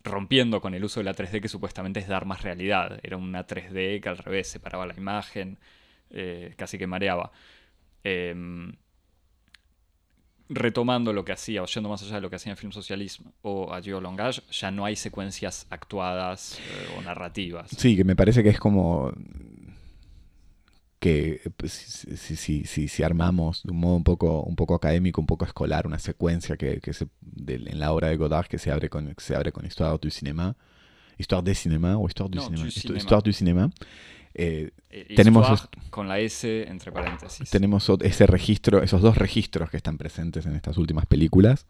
rompiendo 0.03 0.63
con 0.63 0.73
el 0.73 0.83
uso 0.83 1.01
de 1.01 1.05
la 1.05 1.15
3D 1.15 1.43
que 1.43 1.49
supuestamente 1.49 2.01
es 2.01 2.09
dar 2.09 2.25
más 2.25 2.41
realidad. 2.41 3.01
Era 3.03 3.19
una 3.19 3.47
3D 3.47 4.01
que 4.01 4.09
al 4.09 4.17
revés 4.17 4.49
separaba 4.49 4.87
la 4.87 4.95
imagen, 4.95 5.59
eh, 6.09 6.55
casi 6.57 6.79
que 6.79 6.87
mareaba. 6.87 7.33
Em, 8.03 8.73
retomando 10.55 11.13
lo 11.13 11.25
que 11.25 11.33
hacía, 11.33 11.63
o 11.63 11.67
yendo 11.67 11.89
más 11.89 12.03
allá 12.03 12.17
de 12.17 12.21
lo 12.21 12.31
que 12.31 12.37
hacía 12.37 12.53
en 12.53 12.57
Film 12.57 12.73
Socialismo 12.73 13.33
o 13.43 13.73
a 13.73 13.81
Gio 13.81 14.01
Longage, 14.01 14.43
ya 14.51 14.71
no 14.71 14.85
hay 14.85 14.97
secuencias 14.97 15.67
actuadas 15.71 16.59
eh, 16.59 16.95
o 16.99 17.03
narrativas. 17.03 17.71
Sí, 17.77 17.97
que 17.97 18.05
me 18.05 18.17
parece 18.17 18.43
que 18.43 18.51
es 18.51 18.59
como 18.59 19.13
que 21.01 21.41
pues, 21.57 21.73
si, 21.73 22.37
si, 22.37 22.65
si, 22.65 22.87
si, 22.87 23.03
armamos 23.03 23.65
de 23.65 23.73
un 23.73 23.81
modo 23.81 23.97
un 23.97 24.05
poco, 24.05 24.43
un 24.45 24.55
poco 24.55 24.77
académico, 24.77 25.21
un 25.21 25.27
poco 25.27 25.45
escolar, 25.45 25.87
una 25.87 25.99
secuencia 25.99 26.57
que, 26.57 26.81
que 26.81 26.93
se, 26.93 27.09
de, 27.21 27.55
en 27.55 27.81
la 27.81 27.93
obra 27.93 28.09
de 28.09 28.17
Godard 28.17 28.47
que 28.47 28.59
se 28.59 28.71
abre 28.71 28.89
con, 28.89 29.13
se 29.19 29.35
abre 29.35 29.51
con 29.51 29.67
Histoire 29.67 29.99
du 30.01 30.11
cinéma, 30.11 30.57
Histoire 31.19 31.43
des 31.43 31.59
cinéma 31.59 31.99
o 31.99 32.07
Histoire 32.07 32.31
du 32.31 32.39
No, 32.39 32.45
cinéma, 32.45 32.65
du 32.65 32.71
cinéma. 32.71 32.99
Histoire 32.99 33.23
du 33.23 33.33
cinéma. 33.33 33.71
Eh, 34.35 34.71
Tenemos 35.15 35.69
con 35.91 36.09
la 36.09 36.19
S 36.21 36.69
entre 36.69 36.93
paréntesis. 36.93 37.51
tenemos 37.51 37.91
ese 38.01 38.27
registro, 38.27 38.83
esos 38.83 39.03
dos 39.03 39.17
registros 39.17 39.71
que 39.71 39.77
están 39.77 39.99
presentes 39.99 40.47
en 40.47 40.55
estas 40.55 40.77
últimas 40.79 41.07
películas, 41.07 41.67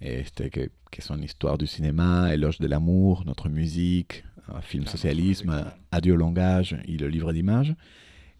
este, 0.00 0.50
que, 0.50 0.70
que 0.90 1.02
son 1.02 1.22
Histoire 1.22 1.56
du 1.56 1.66
cinéma, 1.66 2.32
Éloge 2.32 2.58
de 2.58 2.68
l'amour, 2.68 3.24
Notre 3.24 3.48
musique, 3.48 4.24
uh, 4.48 4.60
Film 4.60 4.86
socialisme. 4.86 5.64
Adieu 5.90 6.16
langage 6.16 6.82
y 6.86 6.98
Le 6.98 7.08
livre 7.08 7.32
d'images, 7.32 7.76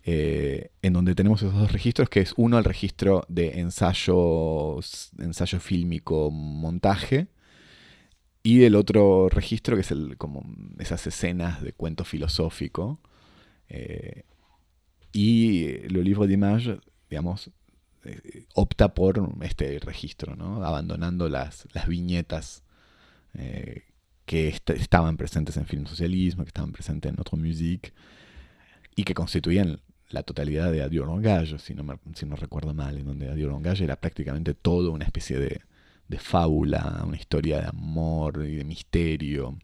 eh, 0.05 0.71
en 0.83 0.93
donde 0.93 1.15
tenemos 1.15 1.43
esos 1.43 1.55
dos 1.55 1.71
registros, 1.71 2.09
que 2.09 2.21
es 2.21 2.35
uno 2.37 2.59
el 2.59 2.65
registro 2.65 3.25
de 3.29 3.61
ensayo, 3.61 4.81
ensayo 5.19 5.61
fílmico, 5.61 6.31
montaje, 6.31 7.29
y 8.43 8.65
el 8.65 8.75
otro 8.75 9.29
registro 9.29 9.77
que 9.77 9.83
es 9.83 9.93
el, 9.93 10.17
como 10.17 10.45
esas 10.81 11.07
escenas 11.07 11.63
de 11.63 11.73
cuento 11.73 12.05
filosófico. 12.05 12.99
Eh, 13.73 14.25
y 15.13 15.65
Le 15.89 16.03
Livre 16.05 16.27
d'Image, 16.27 16.79
digamos, 17.11 17.51
eh, 18.05 18.47
opta 18.55 18.95
por 18.95 19.15
este 19.43 19.79
registro, 19.81 20.37
¿no? 20.37 20.65
abandonando 20.65 21.29
las, 21.29 21.67
las 21.75 21.87
viñetas 21.89 22.65
eh, 23.35 23.83
que 24.27 24.49
est- 24.49 24.71
estaban 24.71 25.17
presentes 25.17 25.57
en 25.57 25.67
Film 25.67 25.87
Socialismo, 25.87 26.45
que 26.45 26.49
estaban 26.51 26.73
presentes 26.73 27.11
en 27.11 27.17
Notre 27.17 27.37
Musique, 27.39 27.93
y 28.97 29.05
que 29.05 29.15
constituían 29.15 29.81
la 30.11 30.23
totalidad 30.23 30.71
de 30.71 30.83
Adieu 30.83 31.07
Langage, 31.07 31.59
si 31.59 31.75
no, 31.75 31.83
me- 31.85 31.99
si 32.15 32.27
no 32.27 32.37
recuerdo 32.37 32.75
mal, 32.75 32.99
en 32.99 33.07
donde 33.07 33.29
Adieu 33.31 33.51
Langage 33.51 33.85
era 33.85 33.97
prácticamente 33.97 34.55
todo 34.55 34.93
una 34.93 35.05
especie 35.07 35.39
de, 35.39 35.61
de 36.09 36.19
fábula, 36.19 37.03
una 37.07 37.17
historia 37.17 37.61
de 37.61 37.69
amor 37.69 38.45
y 38.47 38.57
de 38.57 38.65
misterio. 38.65 39.57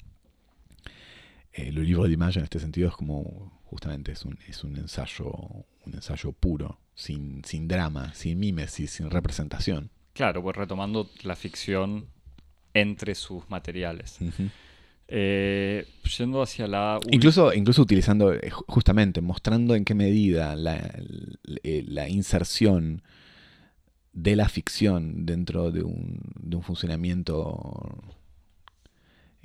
Eh, 1.52 1.72
libro 1.72 2.04
de 2.04 2.12
Image 2.12 2.38
en 2.38 2.44
este 2.44 2.58
sentido 2.60 2.88
es 2.88 2.94
como 2.94 3.57
justamente 3.70 4.12
es 4.12 4.24
un, 4.24 4.38
es 4.48 4.64
un 4.64 4.76
ensayo 4.76 5.30
un 5.86 5.94
ensayo 5.94 6.32
puro, 6.32 6.78
sin, 6.94 7.42
sin 7.44 7.66
drama, 7.68 8.12
sin 8.14 8.38
mímesis, 8.38 8.90
sin 8.90 9.10
representación. 9.10 9.90
Claro, 10.12 10.42
pues 10.42 10.56
retomando 10.56 11.08
la 11.22 11.34
ficción 11.36 12.06
entre 12.74 13.14
sus 13.14 13.48
materiales. 13.48 14.18
Eh, 15.08 15.86
yendo 16.18 16.42
hacia 16.42 16.66
la... 16.66 16.98
Incluso, 17.10 17.54
incluso 17.54 17.80
utilizando, 17.80 18.34
eh, 18.34 18.50
ju- 18.50 18.64
justamente, 18.68 19.22
mostrando 19.22 19.74
en 19.74 19.84
qué 19.86 19.94
medida 19.94 20.54
la, 20.54 20.76
eh, 21.62 21.84
la 21.88 22.08
inserción 22.10 23.00
de 24.12 24.36
la 24.36 24.48
ficción 24.50 25.24
dentro 25.24 25.70
de 25.70 25.82
un, 25.82 26.20
de 26.40 26.56
un 26.56 26.62
funcionamiento 26.62 27.98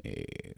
eh, 0.03 0.55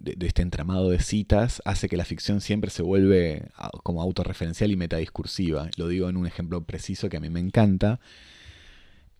de, 0.00 0.16
este 0.26 0.42
entramado 0.42 0.90
de 0.90 1.00
citas 1.00 1.60
hace 1.64 1.88
que 1.88 1.96
la 1.96 2.04
ficción 2.04 2.40
siempre 2.40 2.70
se 2.70 2.82
vuelve 2.82 3.48
a- 3.56 3.70
como 3.82 4.02
autorreferencial 4.02 4.70
y 4.70 4.76
metadiscursiva. 4.76 5.70
Lo 5.76 5.88
digo 5.88 6.08
en 6.08 6.16
un 6.16 6.26
ejemplo 6.26 6.62
preciso 6.64 7.08
que 7.08 7.16
a 7.16 7.20
mí 7.20 7.30
me 7.30 7.40
encanta. 7.40 8.00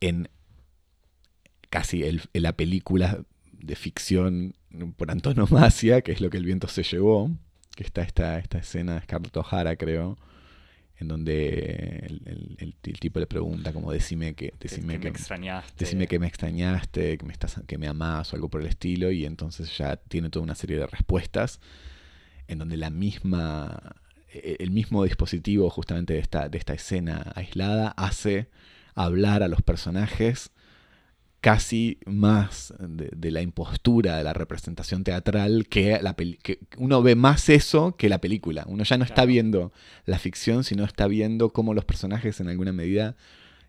En 0.00 0.28
casi 1.70 2.02
el- 2.04 2.22
en 2.32 2.42
la 2.42 2.52
película 2.52 3.22
de 3.52 3.76
ficción 3.76 4.54
por 4.96 5.10
antonomasia, 5.10 6.02
que 6.02 6.12
es 6.12 6.20
lo 6.20 6.30
que 6.30 6.36
el 6.38 6.44
viento 6.44 6.68
se 6.68 6.82
llevó, 6.82 7.30
que 7.76 7.84
está 7.84 8.02
esta, 8.02 8.38
esta 8.38 8.58
escena 8.58 8.94
de 8.94 9.00
Scarlett 9.02 9.36
O'Hara, 9.36 9.76
creo, 9.76 10.16
en 11.00 11.08
donde 11.08 12.04
el, 12.06 12.22
el- 12.26 12.56
el- 12.58 12.74
el 12.82 12.98
tipo 13.00 13.20
le 13.20 13.26
pregunta 13.26 13.72
como 13.72 13.92
decime 13.92 14.34
que, 14.34 14.52
decime 14.60 14.94
que 14.94 15.00
que, 15.00 15.04
me 15.04 15.10
extrañaste. 15.10 15.84
decime 15.84 16.06
que 16.08 16.18
me 16.18 16.26
extrañaste, 16.26 17.18
que 17.18 17.24
me 17.26 17.32
estás, 17.32 17.60
que 17.66 17.78
me 17.78 17.86
amás 17.86 18.32
o 18.32 18.36
algo 18.36 18.48
por 18.48 18.60
el 18.60 18.66
estilo, 18.66 19.10
y 19.12 19.24
entonces 19.24 19.76
ya 19.78 19.96
tiene 19.96 20.28
toda 20.30 20.42
una 20.42 20.54
serie 20.54 20.76
de 20.78 20.86
respuestas 20.86 21.60
en 22.48 22.58
donde 22.58 22.76
la 22.76 22.90
misma 22.90 23.94
e- 24.32 24.56
el 24.58 24.70
mismo 24.70 25.04
dispositivo 25.04 25.70
justamente 25.70 26.14
de 26.14 26.18
esta, 26.20 26.48
de 26.48 26.58
esta 26.58 26.74
escena 26.74 27.32
aislada 27.34 27.94
hace 27.96 28.48
hablar 28.94 29.42
a 29.42 29.48
los 29.48 29.62
personajes 29.62 30.50
casi 31.40 31.98
más 32.04 32.74
de, 32.80 33.10
de 33.16 33.30
la 33.30 33.42
impostura 33.42 34.16
de 34.16 34.24
la 34.24 34.32
representación 34.32 35.04
teatral 35.04 35.66
que 35.68 36.00
la 36.02 36.14
que 36.14 36.58
uno 36.78 37.00
ve 37.02 37.14
más 37.14 37.48
eso 37.48 37.94
que 37.96 38.08
la 38.08 38.20
película. 38.20 38.64
Uno 38.66 38.82
ya 38.84 38.98
no 38.98 39.04
está 39.04 39.24
viendo 39.24 39.72
la 40.04 40.18
ficción, 40.18 40.64
sino 40.64 40.84
está 40.84 41.06
viendo 41.06 41.50
cómo 41.50 41.74
los 41.74 41.84
personajes 41.84 42.40
en 42.40 42.48
alguna 42.48 42.72
medida 42.72 43.14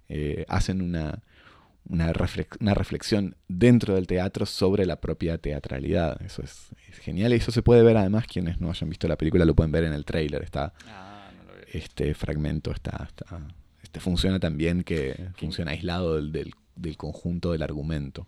eh, 0.08 0.46
hacen 0.48 0.82
una, 0.82 1.22
una, 1.88 2.12
reflex- 2.12 2.58
una 2.60 2.74
reflexión 2.74 3.36
dentro 3.48 3.94
del 3.94 4.08
teatro 4.08 4.48
sobre 4.48 4.88
la 4.88 5.00
propia 5.00 5.38
teatralidad. 5.38 6.20
Eso 6.24 6.42
es, 6.42 6.70
es 6.90 6.98
genial 6.98 7.34
y 7.34 7.36
eso 7.36 7.52
se 7.52 7.62
puede 7.62 7.84
ver 7.84 7.98
además, 7.98 8.26
quienes 8.26 8.60
no 8.60 8.72
hayan 8.72 8.90
visto 8.90 9.08
la 9.08 9.16
película 9.18 9.46
lo 9.46 9.56
pueden 9.56 9.72
ver 9.72 9.84
en 9.84 9.94
el 9.94 10.06
tráiler. 10.06 10.42
Está 10.44 10.74
Ah, 10.88 11.30
no 11.38 11.54
este 11.72 12.16
fragmento, 12.16 12.72
está, 12.72 13.06
está- 13.08 13.40
este 13.84 14.00
funciona 14.00 14.40
también 14.40 14.84
que 14.84 15.30
funciona 15.38 15.72
aislado 15.72 16.16
del, 16.16 16.32
del- 16.32 16.54
del 16.80 16.98
conjunto 16.98 17.52
del 17.52 17.62
argumento. 17.64 18.26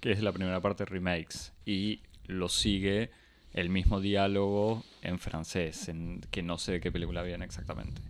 que 0.00 0.12
es 0.12 0.22
la 0.22 0.32
primera 0.32 0.60
parte 0.60 0.84
de 0.84 0.90
remakes 0.90 1.52
y 1.66 2.00
lo 2.26 2.48
sigue 2.48 3.10
el 3.52 3.68
mismo 3.68 4.00
diálogo 4.00 4.82
en 5.02 5.18
francés, 5.18 5.88
en, 5.88 6.20
que 6.30 6.42
no 6.42 6.56
sé 6.56 6.72
de 6.72 6.80
qué 6.80 6.90
película 6.92 7.22
viene 7.22 7.44
exactamente. 7.44 8.00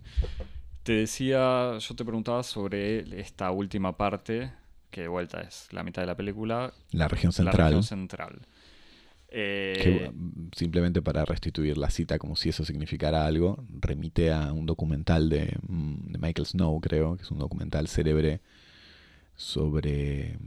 Te 0.83 0.93
decía, 0.93 1.77
yo 1.77 1.95
te 1.95 2.05
preguntaba 2.05 2.43
sobre 2.43 3.19
esta 3.19 3.51
última 3.51 3.97
parte, 3.97 4.51
que 4.89 5.01
de 5.01 5.07
vuelta 5.07 5.41
es 5.41 5.67
la 5.71 5.83
mitad 5.83 6.01
de 6.01 6.05
la 6.07 6.15
película, 6.15 6.73
La 6.91 7.07
región 7.07 7.29
la 7.31 7.35
central. 7.35 7.67
región 7.67 7.83
central. 7.83 8.39
Eh, 9.33 9.79
que 9.81 10.11
mm, 10.11 10.49
simplemente 10.55 11.01
para 11.01 11.23
restituir 11.25 11.77
la 11.77 11.89
cita 11.89 12.19
como 12.19 12.35
si 12.35 12.49
eso 12.49 12.65
significara 12.65 13.25
algo, 13.25 13.63
remite 13.79 14.31
a 14.31 14.51
un 14.53 14.65
documental 14.65 15.29
de, 15.29 15.57
mm, 15.67 16.11
de 16.11 16.17
Michael 16.19 16.45
Snow, 16.45 16.79
creo, 16.81 17.15
que 17.15 17.23
es 17.23 17.31
un 17.31 17.39
documental 17.39 17.87
célebre 17.87 18.41
sobre, 19.41 20.37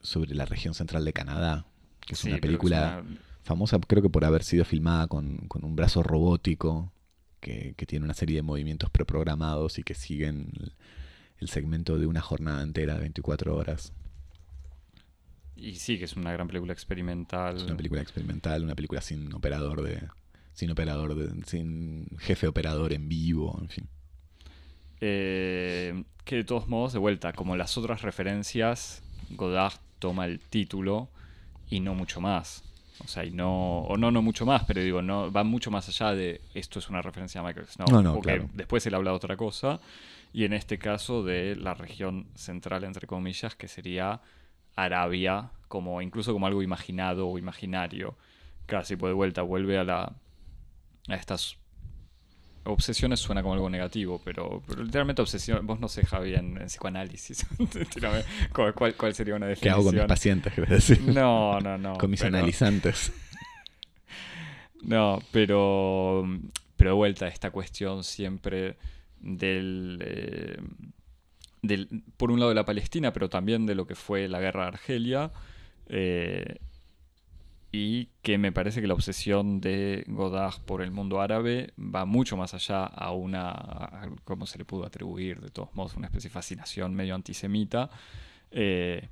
sobre 0.00 0.34
la 0.34 0.44
región 0.46 0.74
central 0.74 1.04
de 1.04 1.12
Canadá, 1.12 1.66
que 2.00 2.14
es 2.14 2.20
sí, 2.20 2.28
una 2.28 2.38
película 2.38 3.02
una- 3.04 3.18
famosa 3.42 3.78
creo 3.80 4.02
que 4.02 4.10
por 4.10 4.24
haber 4.24 4.42
sido 4.44 4.64
filmada 4.64 5.06
con, 5.08 5.38
con 5.48 5.64
un 5.64 5.76
brazo 5.76 6.02
robótico 6.02 6.92
que, 7.40 7.74
que 7.76 7.86
tiene 7.86 8.04
una 8.04 8.14
serie 8.14 8.36
de 8.36 8.42
movimientos 8.42 8.90
preprogramados 8.90 9.78
y 9.78 9.82
que 9.82 9.94
siguen 9.94 10.50
el, 10.58 10.72
el 11.38 11.48
segmento 11.48 11.98
de 11.98 12.06
una 12.06 12.20
jornada 12.20 12.62
entera 12.62 12.94
de 12.94 13.00
24 13.00 13.56
horas. 13.56 13.92
y 15.56 15.74
sí, 15.76 15.98
que 15.98 16.04
es 16.04 16.16
una 16.16 16.32
gran 16.32 16.46
película 16.46 16.72
experimental. 16.72 17.56
Es 17.56 17.62
una 17.64 17.76
película 17.76 18.00
experimental, 18.02 18.62
una 18.64 18.74
película 18.74 19.00
sin 19.00 19.32
operador 19.34 19.82
de. 19.82 20.02
sin 20.52 20.70
operador 20.70 21.14
de. 21.14 21.44
sin 21.46 22.06
jefe 22.18 22.46
operador 22.46 22.92
en 22.92 23.08
vivo, 23.08 23.58
en 23.60 23.68
fin. 23.68 23.88
Eh, 25.00 26.04
que 26.24 26.36
de 26.36 26.44
todos 26.44 26.68
modos, 26.68 26.92
de 26.92 26.98
vuelta, 26.98 27.32
como 27.32 27.56
las 27.56 27.78
otras 27.78 28.02
referencias, 28.02 29.02
Godard 29.30 29.78
toma 29.98 30.26
el 30.26 30.40
título 30.40 31.08
y 31.70 31.80
no 31.80 31.94
mucho 31.94 32.20
más. 32.20 32.64
O 33.04 33.08
sea, 33.08 33.24
y 33.24 33.30
no, 33.30 33.80
o 33.80 33.96
no, 33.96 34.10
no 34.10 34.22
mucho 34.22 34.44
más, 34.44 34.64
pero 34.64 34.80
digo, 34.80 35.02
no 35.02 35.30
va 35.30 35.44
mucho 35.44 35.70
más 35.70 35.88
allá 35.88 36.14
de 36.14 36.40
esto 36.54 36.80
es 36.80 36.90
una 36.90 37.00
referencia 37.00 37.40
a 37.40 37.44
Michael 37.44 37.66
Snow. 37.66 37.88
No, 37.90 38.02
no, 38.02 38.14
porque 38.14 38.34
claro. 38.34 38.50
después 38.54 38.84
él 38.86 38.94
habla 38.94 39.10
de 39.10 39.16
otra 39.16 39.36
cosa. 39.36 39.80
Y 40.32 40.44
en 40.44 40.52
este 40.52 40.78
caso 40.78 41.22
de 41.22 41.56
la 41.56 41.74
región 41.74 42.26
central, 42.34 42.84
entre 42.84 43.06
comillas, 43.06 43.54
que 43.54 43.68
sería 43.68 44.20
Arabia, 44.76 45.50
como 45.68 46.02
incluso 46.02 46.32
como 46.32 46.46
algo 46.46 46.62
imaginado 46.62 47.28
o 47.28 47.38
imaginario. 47.38 48.16
Casi 48.66 48.96
pues 48.96 49.10
de 49.10 49.14
vuelta, 49.14 49.42
vuelve 49.42 49.78
a 49.78 49.84
la 49.84 50.12
a 51.08 51.14
estas 51.14 51.56
obsesiones 52.68 53.20
suena 53.20 53.42
como 53.42 53.54
algo 53.54 53.68
negativo, 53.70 54.20
pero, 54.24 54.62
pero 54.66 54.82
literalmente 54.84 55.22
obsesión, 55.22 55.66
vos 55.66 55.80
no 55.80 55.88
sé, 55.88 56.04
Javi, 56.06 56.34
en, 56.34 56.56
en 56.58 56.66
psicoanálisis, 56.66 57.46
¿cuál, 58.52 58.74
cuál, 58.74 58.94
cuál 58.94 59.14
sería 59.14 59.34
una 59.34 59.46
¿Qué 59.46 59.50
definición? 59.50 59.74
hago 59.74 59.84
con 59.84 59.94
mis 59.96 60.04
pacientes, 60.04 60.52
decir? 60.68 61.00
No, 61.02 61.60
no, 61.60 61.76
no. 61.78 61.94
con 61.98 62.10
mis 62.10 62.20
pero- 62.20 62.36
analizantes. 62.36 63.12
No, 64.82 65.18
pero, 65.32 66.24
pero 66.76 66.90
de 66.90 66.96
vuelta, 66.96 67.26
esta 67.26 67.50
cuestión 67.50 68.04
siempre 68.04 68.76
del, 69.20 69.98
eh, 70.04 70.56
del, 71.62 71.88
por 72.16 72.30
un 72.30 72.38
lado 72.38 72.50
de 72.50 72.54
la 72.54 72.64
Palestina, 72.64 73.12
pero 73.12 73.28
también 73.28 73.66
de 73.66 73.74
lo 73.74 73.86
que 73.88 73.96
fue 73.96 74.28
la 74.28 74.38
guerra 74.40 74.62
de 74.62 74.68
Argelia, 74.68 75.32
eh, 75.88 76.58
y 77.70 78.06
que 78.22 78.38
me 78.38 78.50
parece 78.50 78.80
que 78.80 78.86
la 78.86 78.94
obsesión 78.94 79.60
de 79.60 80.04
Godard 80.06 80.60
por 80.64 80.80
el 80.80 80.90
mundo 80.90 81.20
árabe 81.20 81.74
va 81.78 82.06
mucho 82.06 82.36
más 82.36 82.54
allá 82.54 82.84
a 82.84 83.12
una, 83.12 84.08
¿cómo 84.24 84.46
se 84.46 84.58
le 84.58 84.64
pudo 84.64 84.86
atribuir? 84.86 85.40
De 85.40 85.50
todos 85.50 85.74
modos, 85.74 85.94
una 85.96 86.06
especie 86.06 86.30
de 86.30 86.34
fascinación 86.34 86.94
medio 86.94 87.14
antisemita, 87.14 87.90
eh, 88.50 89.08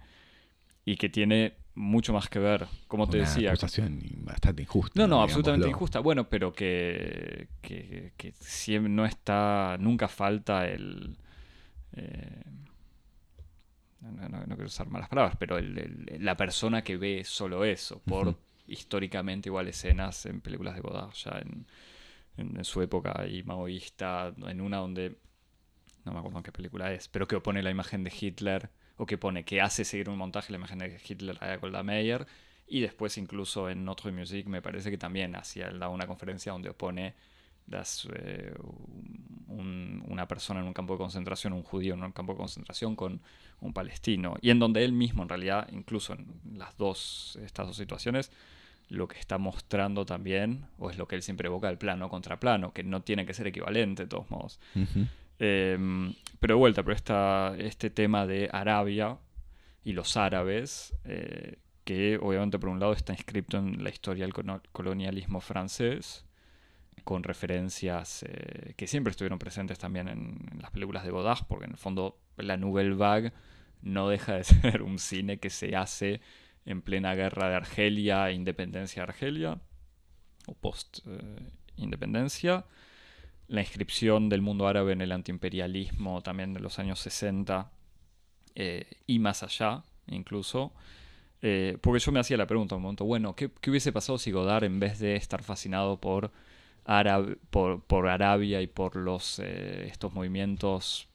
y 0.86 0.96
que 0.96 1.10
tiene 1.10 1.56
mucho 1.74 2.14
más 2.14 2.28
que 2.30 2.38
ver, 2.38 2.66
como 2.88 3.06
te 3.06 3.18
decía. 3.18 3.50
Una 3.50 3.50
acusación 3.50 4.00
bastante 4.22 4.62
injusta. 4.62 4.98
No, 4.98 5.06
no, 5.06 5.22
absolutamente 5.22 5.68
injusta. 5.68 6.00
Bueno, 6.00 6.28
pero 6.28 6.52
que, 6.54 7.48
que, 7.60 8.32
siempre 8.40 8.90
no 8.90 9.04
está, 9.04 9.76
nunca 9.78 10.08
falta 10.08 10.66
el... 10.66 11.18
Eh, 11.92 12.42
no, 14.00 14.44
quiero 14.46 14.66
usar 14.66 14.88
malas 14.88 15.08
palabras, 15.08 15.36
pero 15.38 15.58
la 15.60 16.36
persona 16.36 16.82
que 16.82 16.96
ve 16.96 17.24
solo 17.24 17.64
eso, 17.64 18.00
por 18.04 18.38
históricamente 18.66 19.48
igual 19.48 19.68
escenas 19.68 20.26
en 20.26 20.40
películas 20.40 20.74
de 20.74 20.80
Godard, 20.80 21.12
ya 21.12 21.40
en, 21.40 21.66
su 22.64 22.82
época 22.82 23.26
y 23.26 23.42
maoísta, 23.44 24.34
en 24.46 24.60
una 24.60 24.76
donde, 24.76 25.16
no 26.04 26.12
me 26.12 26.18
acuerdo 26.18 26.38
en 26.38 26.44
qué 26.44 26.52
película 26.52 26.92
es, 26.92 27.08
pero 27.08 27.26
que 27.26 27.36
opone 27.36 27.62
la 27.62 27.70
imagen 27.70 28.04
de 28.04 28.12
Hitler, 28.18 28.70
o 28.98 29.06
que 29.06 29.16
pone 29.16 29.44
que 29.44 29.60
hace 29.60 29.84
seguir 29.84 30.10
un 30.10 30.18
montaje 30.18 30.52
la 30.52 30.58
imagen 30.58 30.78
de 30.78 31.00
Hitler 31.06 31.42
a 31.42 31.56
Golda 31.56 31.82
Meir, 31.82 32.26
y 32.66 32.80
después 32.80 33.16
incluso 33.16 33.70
en 33.70 33.84
Notre 33.84 34.12
Music 34.12 34.46
me 34.46 34.60
parece 34.60 34.90
que 34.90 34.98
también 34.98 35.34
hacía 35.36 35.70
una 35.88 36.06
conferencia 36.06 36.52
donde 36.52 36.70
opone 36.70 37.14
eh, 38.12 38.54
una 39.48 40.28
persona 40.28 40.60
en 40.60 40.66
un 40.66 40.72
campo 40.72 40.94
de 40.94 40.98
concentración, 40.98 41.52
un 41.52 41.62
judío 41.62 41.94
en 41.94 42.02
un 42.02 42.12
campo 42.12 42.32
de 42.32 42.38
concentración 42.38 42.96
con 42.96 43.20
un 43.60 43.72
palestino. 43.72 44.36
Y 44.40 44.50
en 44.50 44.58
donde 44.58 44.84
él 44.84 44.92
mismo, 44.92 45.22
en 45.22 45.28
realidad, 45.28 45.68
incluso 45.72 46.12
en 46.12 46.26
las 46.54 46.76
dos, 46.76 47.38
estas 47.42 47.66
dos 47.66 47.76
situaciones, 47.76 48.30
lo 48.88 49.08
que 49.08 49.18
está 49.18 49.38
mostrando 49.38 50.06
también, 50.06 50.66
o 50.78 50.90
es 50.90 50.98
lo 50.98 51.08
que 51.08 51.16
él 51.16 51.22
siempre 51.22 51.48
evoca, 51.48 51.68
el 51.68 51.78
plano 51.78 52.08
contra 52.08 52.38
plano, 52.38 52.72
que 52.72 52.82
no 52.82 53.02
tiene 53.02 53.26
que 53.26 53.34
ser 53.34 53.46
equivalente 53.48 54.04
de 54.04 54.08
todos 54.08 54.30
modos. 54.30 54.60
Em, 55.38 56.14
pero 56.40 56.54
de 56.54 56.58
vuelta, 56.58 56.82
pero 56.82 56.94
esta, 56.94 57.54
este 57.58 57.90
tema 57.90 58.26
de 58.26 58.48
Arabia 58.52 59.18
y 59.84 59.92
los 59.92 60.16
árabes, 60.16 60.94
eh, 61.04 61.58
que 61.84 62.18
obviamente 62.20 62.58
por 62.58 62.70
un 62.70 62.80
lado 62.80 62.92
está 62.92 63.12
inscrito 63.12 63.58
en 63.58 63.82
la 63.84 63.90
historia 63.90 64.26
del 64.26 64.34
colonialismo 64.72 65.40
francés, 65.40 66.24
con 67.04 67.22
referencias 67.22 68.24
eh, 68.28 68.74
que 68.76 68.88
siempre 68.88 69.12
estuvieron 69.12 69.38
presentes 69.38 69.78
también 69.78 70.08
en, 70.08 70.38
las 70.60 70.72
películas 70.72 71.04
de 71.04 71.10
Godard, 71.10 71.46
porque 71.46 71.66
en 71.66 71.72
el 71.72 71.76
fondo 71.76 72.18
la 72.36 72.56
Nouvelle 72.56 72.94
Vague 72.94 73.32
no 73.82 74.08
deja 74.08 74.34
de 74.34 74.44
ser 74.44 74.82
un 74.82 74.98
cine 74.98 75.38
que 75.38 75.50
se 75.50 75.76
hace 75.76 76.20
en 76.66 76.82
plena 76.82 77.14
guerra 77.14 77.48
de 77.48 77.54
Argelia, 77.56 78.30
independencia 78.32 79.02
de 79.02 79.08
Argelia, 79.08 79.58
o 80.46 80.54
post-independencia. 80.54 82.64
la 83.48 83.60
inscripción 83.60 84.28
del 84.28 84.42
mundo 84.42 84.66
árabe 84.66 84.92
en 84.92 85.00
el 85.00 85.12
antiimperialismo 85.12 86.20
también 86.22 86.52
de 86.52 86.58
los 86.60 86.80
años 86.80 86.98
60 86.98 87.70
eh, 88.56 88.86
y 89.06 89.20
más 89.20 89.44
allá, 89.44 89.84
incluso. 90.08 90.72
Eh, 91.42 91.78
porque 91.80 92.00
yo 92.00 92.12
me 92.12 92.20
hacía 92.20 92.36
la 92.36 92.46
pregunta 92.46 92.74
un 92.74 92.82
momento, 92.82 93.04
bueno, 93.04 93.36
¿qué, 93.36 93.50
¿qué, 93.60 93.70
hubiese 93.70 93.92
pasado 93.92 94.18
si 94.18 94.32
Godard, 94.32 94.64
en 94.64 94.80
vez 94.80 94.98
de 94.98 95.16
estar 95.16 95.42
fascinado 95.42 96.00
por 96.00 96.32
por, 97.50 98.08
Arabia 98.08 98.62
y 98.62 98.66
por 98.66 98.96
los, 98.96 99.40
eh, 99.40 99.86
estos 99.86 100.12
movimientos 100.12 101.08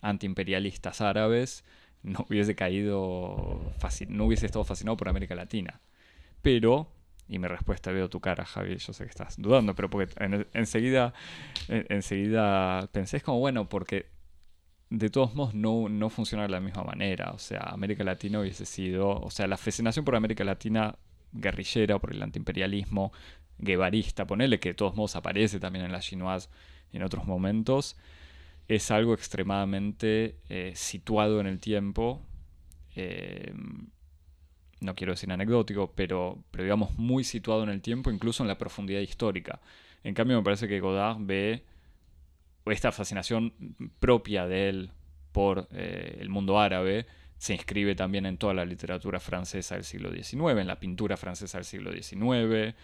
antiimperialistas 0.00 1.00
árabes, 1.00 1.64
no 2.04 2.24
hubiese 2.28 2.54
caído, 2.54 3.60
no 4.08 4.24
hubiese 4.26 4.46
estado 4.46 4.64
fascinado 4.64 4.96
por 4.96 5.08
América 5.08 5.34
Latina. 5.34 5.80
Pero, 6.42 6.92
y 7.26 7.38
mi 7.38 7.48
respuesta 7.48 7.90
veo 7.90 8.08
tu 8.08 8.20
cara, 8.20 8.44
Javi, 8.44 8.76
yo 8.76 8.92
sé 8.92 9.04
que 9.04 9.10
estás 9.10 9.36
dudando, 9.38 9.74
pero 9.74 9.90
porque 9.90 10.14
enseguida, 10.52 11.14
enseguida 11.68 12.88
pensé, 12.92 13.16
es 13.16 13.22
como, 13.22 13.40
bueno, 13.40 13.68
porque 13.68 14.06
de 14.90 15.08
todos 15.08 15.34
modos 15.34 15.54
no, 15.54 15.88
no 15.88 16.10
funciona 16.10 16.44
de 16.44 16.50
la 16.50 16.60
misma 16.60 16.84
manera. 16.84 17.32
O 17.32 17.38
sea, 17.38 17.60
América 17.60 18.04
Latina 18.04 18.40
hubiese 18.40 18.66
sido, 18.66 19.08
o 19.08 19.30
sea, 19.30 19.46
la 19.46 19.56
fascinación 19.56 20.04
por 20.04 20.14
América 20.14 20.44
Latina 20.44 20.96
guerrillera, 21.32 21.98
por 21.98 22.12
el 22.12 22.22
antiimperialismo, 22.22 23.12
guevarista, 23.58 24.26
ponele 24.26 24.60
que 24.60 24.70
de 24.70 24.74
todos 24.74 24.94
modos 24.94 25.16
aparece 25.16 25.58
también 25.58 25.84
en 25.84 25.92
la 25.92 26.00
chinoise 26.00 26.48
en 26.92 27.02
otros 27.02 27.26
momentos, 27.26 27.96
es 28.68 28.90
algo 28.90 29.14
extremadamente 29.14 30.38
eh, 30.48 30.72
situado 30.74 31.40
en 31.40 31.46
el 31.46 31.60
tiempo. 31.60 32.22
Eh, 32.96 33.52
no 34.80 34.94
quiero 34.94 35.12
decir 35.12 35.30
anecdótico, 35.32 35.92
pero, 35.94 36.42
pero 36.50 36.64
digamos 36.64 36.96
muy 36.98 37.24
situado 37.24 37.62
en 37.62 37.70
el 37.70 37.80
tiempo, 37.80 38.10
incluso 38.10 38.42
en 38.42 38.48
la 38.48 38.58
profundidad 38.58 39.00
histórica. 39.00 39.60
En 40.02 40.14
cambio, 40.14 40.36
me 40.36 40.42
parece 40.42 40.68
que 40.68 40.80
Godard 40.80 41.18
ve 41.20 41.64
esta 42.66 42.92
fascinación 42.92 43.52
propia 43.98 44.46
de 44.46 44.68
él 44.68 44.90
por 45.32 45.68
eh, 45.72 46.18
el 46.20 46.28
mundo 46.28 46.60
árabe, 46.60 47.06
se 47.36 47.54
inscribe 47.54 47.94
también 47.94 48.24
en 48.26 48.38
toda 48.38 48.54
la 48.54 48.64
literatura 48.64 49.20
francesa 49.20 49.74
del 49.74 49.84
siglo 49.84 50.12
XIX, 50.12 50.60
en 50.60 50.66
la 50.66 50.78
pintura 50.78 51.16
francesa 51.16 51.58
del 51.58 51.64
siglo 51.64 51.92
XIX, 51.92 52.74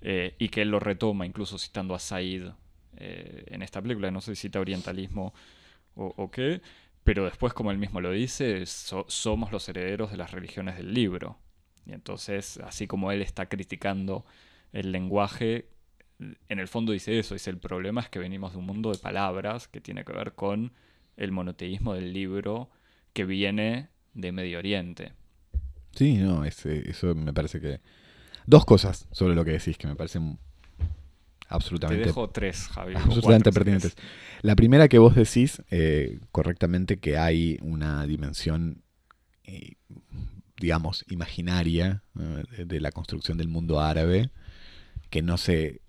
eh, 0.00 0.34
y 0.38 0.48
que 0.48 0.62
él 0.62 0.70
lo 0.70 0.80
retoma 0.80 1.26
incluso 1.26 1.58
citando 1.58 1.94
a 1.94 1.98
Said 1.98 2.50
eh, 2.98 3.44
en 3.48 3.62
esta 3.62 3.80
película, 3.80 4.10
no 4.10 4.20
sé 4.20 4.34
si 4.34 4.42
cita 4.42 4.60
orientalismo 4.60 5.34
o, 6.00 6.30
qué, 6.30 6.60
pero 7.02 7.24
después, 7.24 7.52
como 7.52 7.72
él 7.72 7.78
mismo 7.78 8.00
lo 8.00 8.12
dice, 8.12 8.64
somos 8.66 9.50
los 9.50 9.68
herederos 9.68 10.12
de 10.12 10.16
las 10.16 10.30
religiones 10.30 10.76
del 10.76 10.94
libro. 10.94 11.36
Y 11.86 11.92
entonces, 11.92 12.58
así 12.58 12.86
como 12.86 13.10
él 13.10 13.20
está 13.20 13.46
criticando 13.46 14.24
el 14.72 14.92
lenguaje, 14.92 15.66
en 16.48 16.58
el 16.60 16.68
fondo 16.68 16.92
dice 16.92 17.18
eso, 17.18 17.34
dice 17.34 17.50
el 17.50 17.58
problema 17.58 18.00
es 18.00 18.08
que 18.08 18.20
venimos 18.20 18.52
de 18.52 18.58
un 18.58 18.66
mundo 18.66 18.92
de 18.92 18.98
palabras 18.98 19.66
que 19.66 19.80
tiene 19.80 20.04
que 20.04 20.12
ver 20.12 20.34
con 20.34 20.72
el 21.16 21.32
monoteísmo 21.32 21.94
del 21.94 22.12
libro 22.12 22.70
que 23.12 23.24
viene 23.24 23.88
de 24.14 24.30
Medio 24.30 24.58
Oriente. 24.58 25.14
Sí, 25.96 26.18
no, 26.18 26.44
eso 26.44 27.14
me 27.16 27.32
parece 27.32 27.60
que 27.60 27.80
Dos 28.48 28.64
cosas 28.64 29.06
sobre 29.12 29.34
lo 29.34 29.44
que 29.44 29.50
decís 29.50 29.76
que 29.76 29.86
me 29.86 29.94
parecen 29.94 30.38
absolutamente. 31.48 32.02
Te 32.02 32.08
dejo 32.08 32.30
tres, 32.30 32.68
Javi. 32.68 32.94
Absolutamente 32.94 33.52
pertinentes. 33.52 33.96
La 34.42 34.56
primera 34.56 34.88
que 34.88 34.98
vos 34.98 35.14
decís 35.14 35.62
eh, 35.70 36.20
correctamente 36.30 36.98
que 36.98 37.18
hay 37.18 37.58
una 37.62 38.06
dimensión, 38.06 38.82
eh, 39.44 39.74
digamos, 40.58 41.04
imaginaria 41.08 42.02
de, 42.14 42.80
la 42.80 42.92
construcción 42.92 43.38
del 43.38 43.48
mundo 43.48 43.80
árabe 43.80 44.30
que 45.10 45.22
no 45.22 45.36
se 45.36 45.80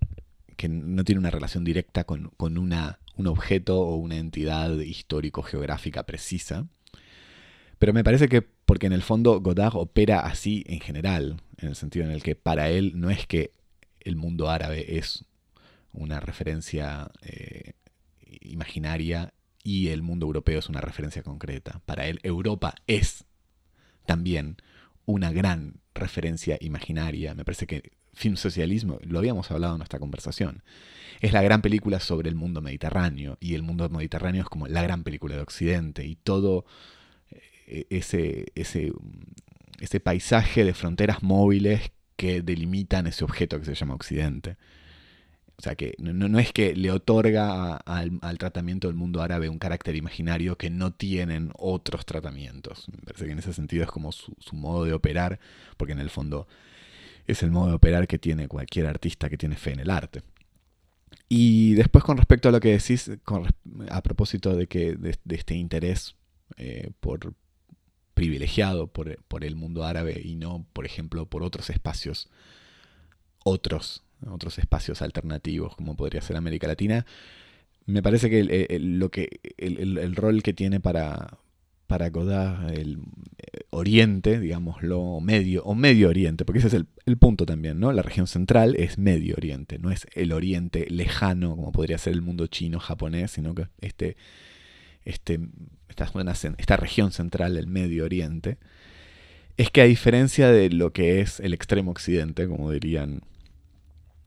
que 0.55 0.67
no 0.67 1.05
tiene 1.05 1.19
una 1.19 1.31
relación 1.31 1.63
directa 1.63 2.03
con, 2.03 2.31
con 2.35 2.57
una, 2.57 2.99
un 3.15 3.27
objeto 3.27 3.79
o 3.79 3.95
una 3.95 4.17
entidad 4.17 4.77
histórico-geográfica 4.77 6.03
precisa. 6.03 6.67
Pero 7.77 7.93
me 7.93 8.03
parece 8.03 8.27
que 8.27 8.41
porque 8.41 8.85
en 8.87 8.93
el 8.93 9.01
fondo 9.01 9.39
Godard 9.39 9.75
opera 9.77 10.19
así 10.19 10.63
en 10.67 10.79
general, 10.79 11.41
en 11.57 11.69
el 11.69 11.75
sentido 11.75 12.05
en 12.05 12.11
el 12.11 12.21
que 12.21 12.35
para 12.35 12.69
él 12.69 12.91
no 12.95 13.09
es 13.09 13.25
que 13.25 13.51
el 14.01 14.15
mundo 14.15 14.49
árabe 14.49 14.97
es 14.97 15.25
una 15.91 16.19
referencia 16.19 17.11
eh, 17.21 17.73
imaginaria 18.41 19.33
y 19.63 19.89
el 19.89 20.01
mundo 20.01 20.25
europeo 20.25 20.59
es 20.59 20.69
una 20.69 20.81
referencia 20.81 21.23
concreta. 21.23 21.81
Para 21.85 22.07
él 22.07 22.19
Europa 22.23 22.75
es 22.87 23.25
también 24.05 24.57
una 25.05 25.31
gran 25.31 25.81
referencia 25.93 26.57
imaginaria. 26.61 27.35
Me 27.35 27.45
parece 27.45 27.67
que 27.67 27.91
Film 28.13 28.37
Socialismo, 28.37 28.99
lo 29.03 29.19
habíamos 29.19 29.51
hablado 29.51 29.73
en 29.73 29.79
nuestra 29.79 29.99
conversación, 29.99 30.63
es 31.21 31.33
la 31.33 31.41
gran 31.41 31.61
película 31.61 31.99
sobre 31.99 32.29
el 32.29 32.35
mundo 32.35 32.61
mediterráneo 32.61 33.37
y 33.39 33.53
el 33.55 33.61
mundo 33.61 33.87
mediterráneo 33.89 34.41
es 34.43 34.49
como 34.49 34.67
la 34.67 34.81
gran 34.81 35.03
película 35.03 35.35
de 35.35 35.41
Occidente 35.41 36.05
y 36.05 36.15
todo 36.15 36.65
eh, 37.67 37.85
ese, 37.89 38.47
ese 38.55 38.91
ese 39.79 39.99
paisaje 39.99 40.63
de 40.63 40.73
fronteras 40.73 41.23
móviles 41.23 41.91
que 42.15 42.41
delimitan 42.41 43.07
ese 43.07 43.23
objeto 43.23 43.59
que 43.59 43.65
se 43.65 43.75
llama 43.75 43.95
Occidente. 43.95 44.57
O 45.59 45.61
sea 45.61 45.75
que 45.75 45.93
no, 45.99 46.39
es 46.39 46.53
que 46.53 46.73
le 46.73 46.89
otorga 46.89 47.75
al, 47.75 48.37
tratamiento 48.37 48.87
del 48.87 48.95
mundo 48.95 49.21
árabe 49.21 49.49
un 49.49 49.59
carácter 49.59 49.97
imaginario 49.97 50.57
que 50.57 50.69
no 50.69 50.93
tienen 50.93 51.51
otros 51.57 52.05
tratamientos. 52.05 52.87
Me 52.89 52.99
parece 52.99 53.25
que 53.25 53.33
en 53.33 53.39
ese 53.39 53.51
sentido 53.51 53.83
es 53.83 53.91
como 53.91 54.13
su, 54.13 54.33
modo 54.53 54.85
de 54.85 54.93
operar, 54.93 55.37
porque 55.75 55.91
en 55.91 55.99
el 55.99 56.09
fondo 56.09 56.47
es 57.27 57.43
el 57.43 57.51
modo 57.51 57.67
de 57.67 57.73
operar 57.73 58.07
que 58.07 58.17
tiene 58.17 58.47
cualquier 58.47 58.87
artista 58.87 59.29
que 59.29 59.37
tiene 59.37 59.57
fe 59.57 59.73
en 59.73 59.81
el 59.81 59.89
arte. 59.89 60.21
Y 61.27 61.73
después 61.73 62.05
con 62.05 62.15
respecto 62.15 62.47
a 62.47 62.53
lo 62.53 62.61
que 62.61 62.71
decís, 62.71 63.11
a 63.89 64.01
propósito 64.01 64.55
de, 64.55 64.67
que, 64.67 64.93
de, 64.95 65.17
este 65.35 65.55
interés 65.55 66.15
eh, 66.55 66.91
por, 67.01 67.33
privilegiado 68.13 68.87
por, 68.87 69.17
el 69.43 69.55
mundo 69.57 69.83
árabe 69.83 70.21
y 70.23 70.37
no, 70.37 70.65
por 70.71 70.85
ejemplo, 70.85 71.25
por 71.25 71.43
otros 71.43 71.69
espacios, 71.69 72.29
otros, 73.43 74.03
otros 74.27 74.57
espacios 74.59 75.01
alternativos, 75.01 75.75
como 75.75 75.95
podría 75.95 76.21
ser 76.21 76.35
América 76.35 76.67
Latina, 76.67 77.05
me 77.85 78.03
parece 78.03 78.29
que 78.29 78.39
el, 78.39 78.99
lo 78.99 79.09
que 79.09 79.39
el, 79.57 80.15
rol 80.15 80.43
que 80.43 80.53
tiene 80.53 80.79
para, 80.79 81.39
para 81.87 82.09
Godard, 82.09 82.71
Oriente, 83.71 84.39
digámoslo, 84.39 85.19
medio, 85.21 85.63
o 85.63 85.73
Medio 85.75 86.09
Oriente, 86.09 86.45
porque 86.45 86.59
ese 86.59 86.67
es 86.67 86.85
el, 87.05 87.17
punto 87.17 87.45
también, 87.45 87.79
¿no? 87.79 87.91
La 87.91 88.01
región 88.01 88.27
central 88.27 88.75
es 88.77 88.97
Medio 88.97 89.35
Oriente, 89.35 89.79
no 89.79 89.91
es 89.91 90.07
el 90.13 90.31
Oriente 90.31 90.85
lejano, 90.89 91.55
como 91.55 91.71
podría 91.71 91.97
ser 91.97 92.13
el 92.13 92.21
mundo 92.21 92.47
chino, 92.47 92.79
japonés, 92.79 93.31
sino 93.31 93.55
que 93.55 93.67
este, 93.81 94.17
este, 95.03 95.39
esta, 95.87 96.11
esta 96.57 96.77
región 96.77 97.11
central, 97.11 97.57
el 97.57 97.67
Medio 97.67 98.05
Oriente, 98.05 98.57
es 99.57 99.71
que 99.71 99.81
a 99.81 99.85
diferencia 99.85 100.51
de 100.51 100.69
lo 100.69 100.93
que 100.93 101.21
es 101.21 101.39
el 101.39 101.53
extremo 101.53 101.91
occidente, 101.91 102.47
como 102.47 102.71
dirían 102.71 103.21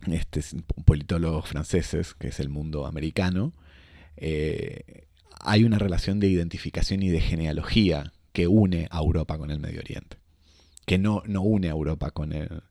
este, 0.06 0.40
politólogos 0.84 1.48
franceses, 1.48 2.14
que 2.14 2.28
es 2.28 2.40
el 2.40 2.48
mundo 2.48 2.86
americano, 2.86 3.52
eh, 4.16 5.06
hay 5.40 5.64
una 5.64 5.78
relación 5.78 6.20
de 6.20 6.28
identificación 6.28 7.02
y 7.02 7.08
de 7.08 7.20
genealogía 7.20 8.12
que 8.32 8.46
une 8.46 8.88
a 8.90 8.98
Europa 8.98 9.38
con 9.38 9.50
el 9.50 9.60
Medio 9.60 9.80
Oriente, 9.80 10.16
que 10.86 10.98
no, 10.98 11.22
no 11.26 11.42
une 11.42 11.68
a 11.68 11.72
Europa 11.72 12.10
con, 12.10 12.32
el, 12.32 12.62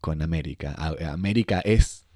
con 0.00 0.22
América. 0.22 0.74
América 1.10 1.60
es, 1.60 2.06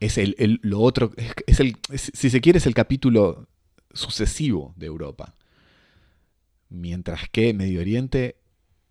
es 0.00 0.18
el, 0.18 0.60
lo 0.62 0.80
otro, 0.80 1.12
es, 1.46 1.60
el, 1.60 1.76
si 1.94 2.30
se 2.30 2.40
quiere, 2.40 2.58
es 2.58 2.66
el 2.66 2.74
capítulo 2.74 3.48
sucesivo 3.92 4.74
de 4.76 4.86
Europa, 4.86 5.34
mientras 6.68 7.28
que 7.28 7.54
Medio 7.54 7.80
Oriente 7.80 8.36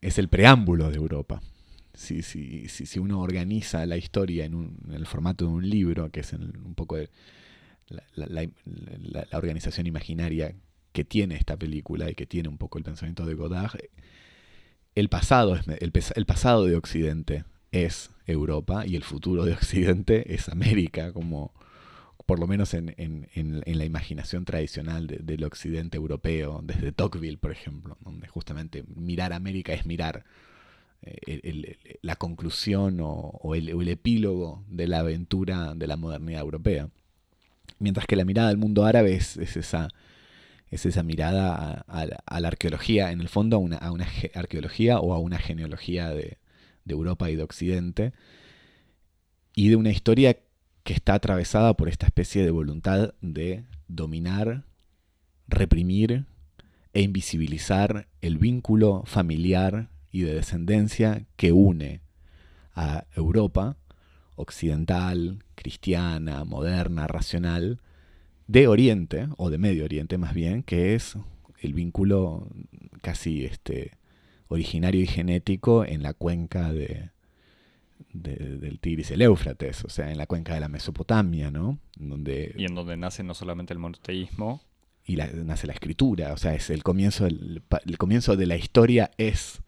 es 0.02 0.18
el 0.18 0.30
preámbulo 0.30 0.90
de 0.90 0.98
Europa. 0.98 1.42
Si, 1.94 2.22
si, 2.22 2.68
si, 2.68 3.00
uno 3.00 3.22
organiza 3.22 3.86
la 3.86 3.98
historia 3.98 4.46
en, 4.46 4.78
el 4.92 5.06
formato 5.06 5.46
de 5.46 5.52
un 5.52 5.70
libro, 5.70 6.10
que 6.10 6.22
es 6.22 6.34
un 6.34 6.74
poco 6.76 6.98
la, 8.16 8.48
organización 9.34 9.88
imaginaria 9.88 10.56
que 10.94 11.04
tiene 11.04 11.36
esta 11.36 11.58
película 11.58 12.10
y 12.10 12.16
que 12.16 12.26
tiene 12.26 12.50
un 12.50 12.58
poco 12.58 12.78
el 12.78 12.84
pensamiento 12.84 13.26
de 13.26 13.34
Godard, 13.34 13.80
el 14.96 15.10
pasado, 15.10 15.56
es, 15.56 15.66
el, 16.16 16.26
pasado 16.26 16.66
de 16.66 16.76
Occidente 16.76 17.46
es 17.72 18.10
Europa 18.26 18.86
y 18.86 18.96
el 18.96 19.04
futuro 19.04 19.46
de 19.46 19.54
Occidente 19.54 20.34
es 20.34 20.50
América, 20.50 21.14
como 21.14 21.54
por 22.26 22.40
lo 22.40 22.48
menos 22.48 22.74
en, 22.74 23.28
la 23.66 23.86
imaginación 23.86 24.46
tradicional 24.46 25.08
del 25.08 25.44
occidente 25.44 25.98
europeo, 25.98 26.62
desde 26.64 26.92
Tocqueville, 26.92 27.38
por 27.38 27.52
ejemplo, 27.52 27.98
donde 28.02 28.28
justamente 28.28 28.84
mirar 28.96 29.34
América 29.34 29.74
es 29.74 29.86
mirar 29.86 30.24
eh, 31.04 31.98
la 32.04 32.16
conclusión 32.16 33.00
o, 33.02 33.56
el, 33.56 33.88
epílogo 33.88 34.64
de 34.68 34.88
la 34.88 35.00
aventura 35.00 35.74
de 35.76 35.88
la 35.88 35.98
modernidad 35.98 36.42
europea. 36.42 36.90
Mientras 37.80 38.06
que 38.06 38.16
la 38.16 38.26
mirada 38.26 38.50
del 38.50 38.58
mundo 38.58 38.86
árabe 38.86 39.16
es, 39.16 39.38
esa, 39.38 39.90
es 40.70 40.86
esa 40.86 41.02
mirada 41.02 41.84
a, 41.88 42.40
la 42.40 42.48
arqueología, 42.48 43.12
en 43.12 43.22
el 43.22 43.30
fondo 43.30 43.56
a 43.56 43.60
una, 43.60 44.08
arqueología 44.36 45.00
o 45.00 45.14
a 45.14 45.20
una 45.20 45.40
genealogía 45.40 46.10
de, 46.10 46.38
Europa 46.88 47.30
y 47.30 47.38
de 47.38 47.44
Occidente, 47.44 48.14
y 49.56 49.70
de 49.70 49.78
una 49.78 49.92
historia 49.92 50.38
que 50.84 50.94
está 50.94 51.14
atravesada 51.14 51.74
por 51.76 51.88
esta 51.88 52.06
especie 52.06 52.44
de 52.44 52.52
voluntad 52.52 53.14
de 53.22 53.64
dominar, 53.88 54.66
reprimir 55.48 56.26
e 56.94 57.02
invisibilizar 57.02 58.08
el 58.20 58.38
vínculo 58.38 59.04
familiar 59.06 59.90
y 60.12 60.22
de 60.22 60.36
descendencia 60.36 61.26
que 61.36 61.52
une 61.52 62.02
a 62.74 63.06
Europa 63.16 63.78
occidental, 64.36 65.44
cristiana, 65.56 66.44
moderna, 66.44 67.08
racional, 67.08 67.80
de 68.48 68.68
Oriente, 68.68 69.28
o 69.38 69.50
de 69.50 69.58
Medio 69.58 69.86
Oriente 69.86 70.18
más 70.18 70.34
bien, 70.34 70.64
que 70.64 70.96
es 70.96 71.16
el 71.62 71.74
vínculo 71.74 72.48
casi 73.02 73.46
este, 73.46 73.92
originario 74.48 75.02
y 75.02 75.08
genético 75.08 75.86
en 75.86 76.04
la 76.04 76.14
cuenca 76.14 76.74
de, 76.74 77.12
del 78.14 78.80
Tigris 78.80 79.12
y 79.12 79.14
el 79.14 79.22
Éufrates, 79.22 79.86
o 79.86 79.90
sea, 79.90 80.12
en 80.12 80.18
la 80.18 80.28
cuenca 80.28 80.54
de 80.54 80.60
la 80.60 80.68
Mesopotamia, 80.68 81.52
¿no? 81.52 81.80
Donde, 81.96 82.54
y 82.58 82.66
en 82.66 82.76
donde 82.76 82.98
nace 82.98 83.24
no 83.24 83.34
solamente 83.34 83.74
el 83.74 83.80
monoteísmo. 83.80 84.62
Y 85.04 85.16
nace 85.16 85.66
la 85.66 85.74
escritura, 85.74 86.32
o 86.32 86.38
sea, 86.38 86.54
es 86.54 86.70
el 86.70 86.84
comienzo, 86.84 87.26
el, 87.26 87.64
comienzo 87.98 88.36
de 88.38 88.46
la 88.46 88.56
historia 88.56 89.10
es 89.18 89.62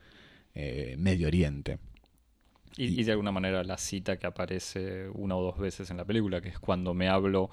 eh, 0.55 0.95
Medio 0.97 1.27
Oriente. 1.27 1.79
Y, 2.75 3.03
de 3.03 3.11
alguna 3.11 3.31
manera 3.31 3.63
la 3.63 3.77
cita 3.77 4.17
que 4.17 4.25
aparece 4.25 5.07
una 5.09 5.35
o 5.35 5.43
dos 5.43 5.59
veces 5.59 5.91
en 5.91 5.97
la 5.97 6.05
película, 6.05 6.41
que 6.41 6.49
es 6.49 6.59
cuando 6.59 6.93
me 6.93 7.07
hablo, 7.07 7.51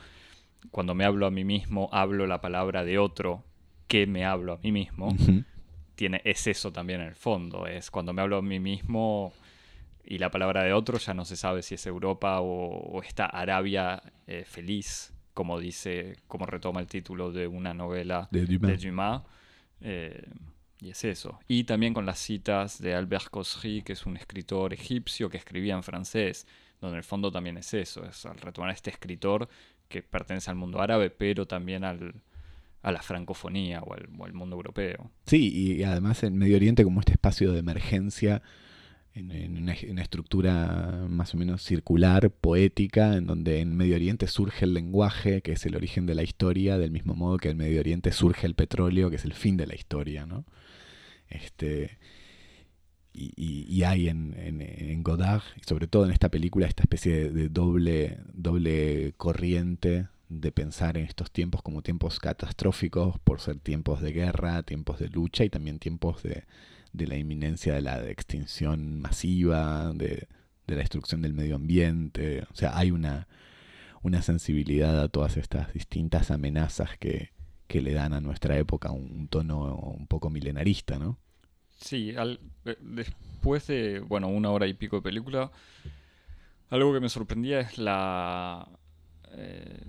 cuando 0.71 0.95
me 0.95 1.05
hablo 1.05 1.27
a 1.27 1.31
mí 1.31 1.45
mismo, 1.45 1.91
hablo 1.93 2.27
la 2.27 2.41
palabra 2.41 2.85
de 2.85 2.99
otro 2.99 3.45
que 3.87 4.07
me 4.07 4.25
hablo 4.25 4.55
a 4.55 4.59
mí 4.59 4.73
mismo. 4.73 5.15
Tiene, 5.95 6.23
es 6.25 6.47
eso 6.47 6.73
también 6.73 7.03
en 7.03 7.09
el 7.09 7.15
fondo. 7.15 7.67
Es 7.67 7.91
cuando 7.91 8.15
me 8.15 8.23
hablo 8.23 8.39
a 8.39 8.43
mí 8.43 8.61
mismo 8.61 9.35
y 10.05 10.19
la 10.19 10.31
palabra 10.31 10.65
de 10.65 10.73
otro 10.73 10.99
ya 10.99 11.13
no 11.13 11.25
se 11.25 11.37
sabe 11.37 11.63
si 11.63 11.75
es 11.75 11.87
Europa 11.87 12.41
o, 12.41 13.03
esta 13.03 13.27
Arabia 13.27 14.03
eh, 14.27 14.45
feliz, 14.47 15.13
como 15.35 15.59
dice, 15.61 16.17
como 16.27 16.47
retoma 16.47 16.81
el 16.81 16.87
título 16.87 17.31
de 17.31 17.47
una 17.47 17.75
novela 17.75 18.29
de 18.31 18.47
Dumas. 18.47 19.23
Eh, 19.83 20.23
y 20.81 20.91
es 20.91 21.05
eso. 21.05 21.39
Y 21.47 21.65
también 21.65 21.95
con 21.95 22.07
las 22.07 22.19
citas 22.19 22.81
de 22.81 22.95
Albert 22.95 23.29
Cosry, 23.29 23.83
que 23.83 23.93
es 23.93 24.07
un 24.07 24.17
escritor 24.17 24.73
egipcio 24.73 25.29
que 25.29 25.37
escribía 25.37 25.75
en 25.75 25.83
francés, 25.83 26.47
donde 26.81 26.95
en 26.95 26.99
el 26.99 27.05
fondo 27.05 27.31
también 27.31 27.59
es 27.59 27.75
eso, 27.75 28.05
es 28.05 28.25
al 28.25 28.39
retomar 28.39 28.71
a 28.71 28.73
este 28.73 28.91
escritor 28.91 29.49
que 29.89 30.03
pertenece 30.03 30.51
al 30.51 30.57
mundo 30.57 30.81
árabe, 30.81 31.11
pero 31.11 31.47
también 31.47 31.85
al, 31.85 32.15
a 32.83 32.93
la 32.93 33.03
francofonía 33.03 33.83
o 33.83 33.95
al, 33.95 34.33
mundo 34.33 34.57
europeo. 34.57 35.11
Sí, 35.27 35.53
y 35.53 35.83
además 35.83 36.23
en 36.23 36.39
Medio 36.39 36.57
Oriente 36.57 36.85
como 36.85 37.01
este 37.01 37.13
espacio 37.13 37.53
de 37.53 37.59
emergencia 37.59 38.43
en, 39.15 39.57
una, 39.57 40.03
estructura 40.03 41.05
más 41.09 41.35
o 41.35 41.37
menos 41.37 41.63
circular, 41.63 42.31
poética, 42.31 43.17
en 43.17 43.27
donde 43.27 43.61
en 43.61 43.77
Medio 43.77 43.97
Oriente 43.97 44.27
surge 44.27 44.65
el 44.65 44.75
lenguaje, 44.75 45.43
que 45.43 45.53
es 45.53 45.67
el 45.67 45.77
origen 45.77 46.07
de 46.07 46.15
la 46.15 46.23
historia, 46.23 46.79
del 46.79 46.91
mismo 46.91 47.15
modo 47.15 47.37
que 47.39 47.51
en 47.51 47.57
Medio 47.57 47.81
Oriente 47.81 48.13
surge 48.13 48.47
el 48.47 48.55
petróleo, 48.55 49.11
que 49.11 49.17
es 49.17 49.25
el 49.25 49.35
fin 49.35 49.57
de 49.57 49.67
la 49.67 49.75
historia, 49.75 50.27
¿no? 50.27 50.45
Este, 51.31 51.99
y, 53.13 53.83
hay 53.83 54.09
en, 54.09 55.03
Godard, 55.03 55.43
y 55.57 55.63
sobre 55.67 55.87
todo 55.87 56.05
en 56.05 56.13
esta 56.13 56.29
película, 56.29 56.67
esta 56.67 56.83
especie 56.83 57.31
de, 57.31 57.49
doble, 57.49 58.19
doble 58.33 59.15
corriente 59.17 60.09
de 60.29 60.53
pensar 60.53 60.97
en 60.97 61.07
estos 61.07 61.31
tiempos 61.33 61.63
como 61.63 61.83
tiempos 61.83 62.21
catastróficos 62.21 63.19
por 63.19 63.41
ser 63.41 63.59
tiempos 63.59 64.01
de 64.01 64.13
guerra, 64.13 64.63
tiempos 64.63 65.01
de 65.01 65.09
lucha 65.09 65.45
y 65.45 65.51
también 65.51 65.81
tiempos 65.81 66.23
de, 66.23 66.45
la 66.93 67.17
inminencia 67.17 67.75
de 67.75 67.83
la 67.83 68.09
extinción 68.09 69.01
masiva, 69.01 69.93
de, 69.93 70.29
la 70.67 70.77
destrucción 70.77 71.23
del 71.23 71.35
medio 71.35 71.57
ambiente. 71.57 72.45
O 72.53 72.55
sea, 72.55 72.77
hay 72.79 72.93
una, 72.93 73.27
una 74.03 74.23
sensibilidad 74.23 75.01
a 75.01 75.09
todas 75.09 75.37
estas 75.37 75.73
distintas 75.73 76.31
amenazas 76.31 76.97
que, 76.99 77.31
que 77.71 77.81
le 77.81 77.93
dan 77.93 78.13
a 78.15 78.21
nuestra 78.21 78.59
época 78.59 78.91
un, 78.91 79.29
tono 79.29 79.77
un 79.77 80.09
poco 80.09 80.29
milenarista, 80.29 80.99
¿no? 80.99 81.19
Sí, 81.79 82.13
después 82.81 83.69
de, 83.69 84.01
bueno, 84.01 84.27
una 84.27 84.51
hora 84.51 84.67
y 84.67 84.75
pico 84.75 84.97
de 84.97 85.03
película, 85.03 85.53
algo 86.69 86.93
que 86.93 86.99
me 86.99 87.09
sorprendía 87.09 87.61
es 87.61 87.79
la, 87.79 88.69
eh, 89.31 89.87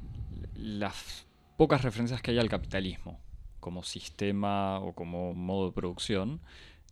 las 0.53 1.25
pocas 1.57 1.81
referencias 1.81 2.21
que 2.21 2.29
hay 2.29 2.37
al 2.37 2.49
capitalismo 2.49 3.19
como 3.59 3.81
sistema 3.81 4.79
o 4.79 4.93
como 4.93 5.33
modo 5.33 5.65
de 5.65 5.71
producción, 5.71 6.39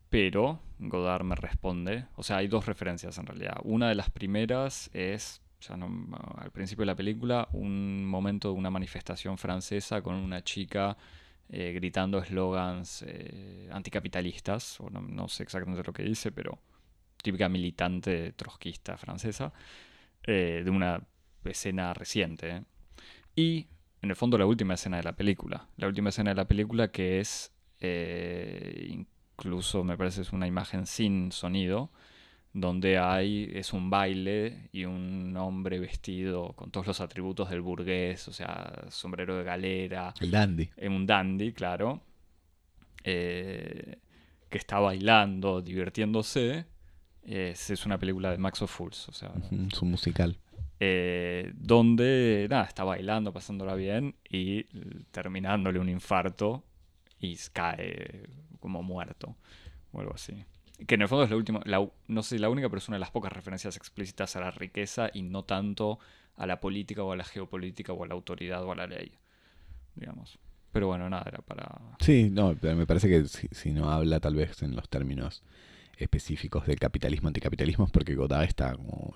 pero 0.09 0.59
Godard 0.79 1.23
me 1.23 1.35
responde, 1.35 2.05
o 2.15 2.23
sea, 2.23 2.37
hay 2.37 2.47
dos 2.47 2.65
referencias 2.65 3.19
en 3.19 3.27
realidad. 3.27 3.57
Una 3.63 3.89
de 3.89 3.95
las 3.95 4.09
primeras 4.09 4.89
es 4.93 5.43
ya 5.61 5.75
al 5.75 6.51
principio 6.51 6.83
de 6.83 6.87
la 6.87 6.95
película, 6.95 7.47
un 7.51 8.05
momento 8.05 8.51
de 8.51 8.57
una 8.57 8.69
manifestación 8.69 9.37
francesa 9.37 10.01
con 10.01 10.15
una 10.15 10.43
chica 10.43 10.97
eh, 11.51 11.71
gritando 11.73 12.19
eslogans 12.19 13.03
eh, 13.07 13.67
anticapitalistas, 13.71 14.79
o 14.79 14.89
no, 14.91 15.27
sé 15.27 15.41
exactamente 15.43 15.83
lo 15.83 15.93
que 15.93 16.03
dice, 16.03 16.31
pero 16.31 16.59
típica 17.21 17.49
militante 17.49 18.33
trotskista 18.33 18.97
francesa, 18.97 19.51
eh, 20.23 20.61
de 20.63 20.69
una 20.69 21.01
escena 21.43 21.93
reciente. 21.95 22.65
Y 23.35 23.67
en 24.01 24.11
el 24.11 24.15
fondo 24.15 24.37
la 24.37 24.45
última 24.45 24.75
escena 24.75 24.97
de 24.97 25.03
la 25.03 25.13
película, 25.13 25.67
la 25.77 25.87
última 25.87 26.09
escena 26.09 26.31
de 26.31 26.35
la 26.35 26.47
película 26.47 26.91
que 26.91 27.19
es, 27.19 27.51
incluso 28.87 29.83
me 29.83 29.97
parece 29.97 30.21
es 30.21 30.31
una 30.31 30.45
imagen 30.45 30.85
sin 30.85 31.31
sonido, 31.31 31.89
donde 32.53 32.97
hay, 32.97 33.49
es 33.53 33.73
un 33.73 33.89
baile 33.89 34.69
y 34.71 34.85
un 34.85 35.35
hombre 35.37 35.79
vestido 35.79 36.53
con 36.53 36.71
todos 36.71 36.87
los 36.87 37.01
atributos 37.01 37.49
del 37.49 37.61
burgués, 37.61 38.27
o 38.27 38.33
sea, 38.33 38.85
sombrero 38.89 39.37
de 39.37 39.43
galera. 39.43 40.13
El 40.19 40.31
dandy. 40.31 40.69
Un 40.81 41.05
dandy, 41.05 41.53
claro. 41.53 42.01
Eh, 43.03 43.97
que 44.49 44.57
está 44.57 44.79
bailando, 44.79 45.61
divirtiéndose. 45.61 46.65
Es, 47.21 47.85
una 47.85 47.99
película 47.99 48.31
de 48.31 48.37
Max 48.37 48.61
of 48.61 48.71
Fools, 48.71 49.07
o 49.09 49.13
sea. 49.13 49.31
es 49.71 49.81
un 49.81 49.91
musical. 49.91 50.37
Eh, 50.79 51.51
donde, 51.55 52.47
nada, 52.49 52.63
está 52.63 52.83
bailando, 52.83 53.33
pasándola 53.33 53.75
bien 53.75 54.15
y 54.29 54.63
terminándole 55.11 55.77
un 55.77 55.89
infarto 55.89 56.63
y 57.19 57.35
cae 57.51 58.29
como 58.59 58.81
muerto 58.81 59.35
o 59.91 59.99
algo 59.99 60.13
así. 60.15 60.45
Que 60.87 60.95
en 60.95 61.01
el 61.01 61.07
fondo 61.07 61.25
es 61.25 61.29
la 61.29 61.35
última, 61.35 61.61
no 62.07 62.23
sé 62.23 62.39
la 62.39 62.49
única, 62.49 62.69
pero 62.69 62.77
es 62.77 62.87
una 62.87 62.95
de 62.95 63.01
las 63.01 63.11
pocas 63.11 63.33
referencias 63.33 63.75
explícitas 63.75 64.35
a 64.35 64.39
la 64.39 64.51
riqueza 64.51 65.09
y 65.13 65.23
no 65.23 65.43
tanto 65.43 65.99
a 66.37 66.45
la 66.45 66.59
política 66.59 67.03
o 67.03 67.11
a 67.11 67.17
la 67.17 67.25
geopolítica 67.25 67.93
o 67.93 68.03
a 68.03 68.07
la 68.07 68.13
autoridad 68.13 68.63
o 68.63 68.71
a 68.71 68.75
la 68.75 68.87
ley, 68.87 69.11
digamos. 69.95 70.39
Pero 70.71 70.87
bueno, 70.87 71.09
nada, 71.09 71.25
era 71.27 71.39
para... 71.39 71.67
Sí, 71.99 72.29
no, 72.31 72.55
pero 72.59 72.75
me 72.75 72.85
parece 72.85 73.09
que 73.09 73.25
si, 73.25 73.71
no 73.71 73.91
habla 73.91 74.19
tal 74.19 74.35
vez 74.35 74.61
en 74.61 74.75
los 74.75 74.87
términos 74.87 75.43
específicos 75.97 76.65
del 76.65 76.79
capitalismo, 76.79 77.27
anticapitalismo, 77.27 77.85
es 77.85 77.91
porque 77.91 78.15
Godard 78.15 78.43
está 78.43 78.75
como 78.75 79.15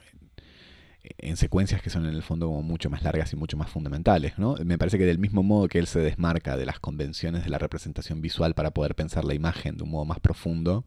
en 1.18 1.38
secuencias 1.38 1.82
que 1.82 1.89
son 1.89 2.05
en 2.05 2.14
el 2.14 2.24
fondo 2.24 2.47
como 2.47 2.61
mucho 2.61 2.89
más 2.89 3.03
largas 3.03 3.34
y 3.34 3.36
mucho 3.36 3.57
más 3.57 3.70
fundamentales, 3.70 4.38
¿no? 4.38 4.55
Me 4.64 4.78
parece 4.78 4.97
que 4.97 5.05
del 5.05 5.20
mismo 5.20 5.43
modo 5.43 5.68
que 5.68 5.80
él 5.80 5.88
se 5.88 5.99
desmarca 5.99 6.55
de 6.55 6.66
las 6.66 6.80
convenciones 6.80 7.43
de 7.43 7.49
la 7.49 7.57
representación 7.57 8.22
visual 8.22 8.53
para 8.53 8.72
poder 8.72 8.95
pensar 8.95 9.26
la 9.26 9.34
imagen 9.34 9.78
de 9.78 9.84
un 9.84 9.91
modo 9.91 10.05
más 10.05 10.20
profundo, 10.20 10.86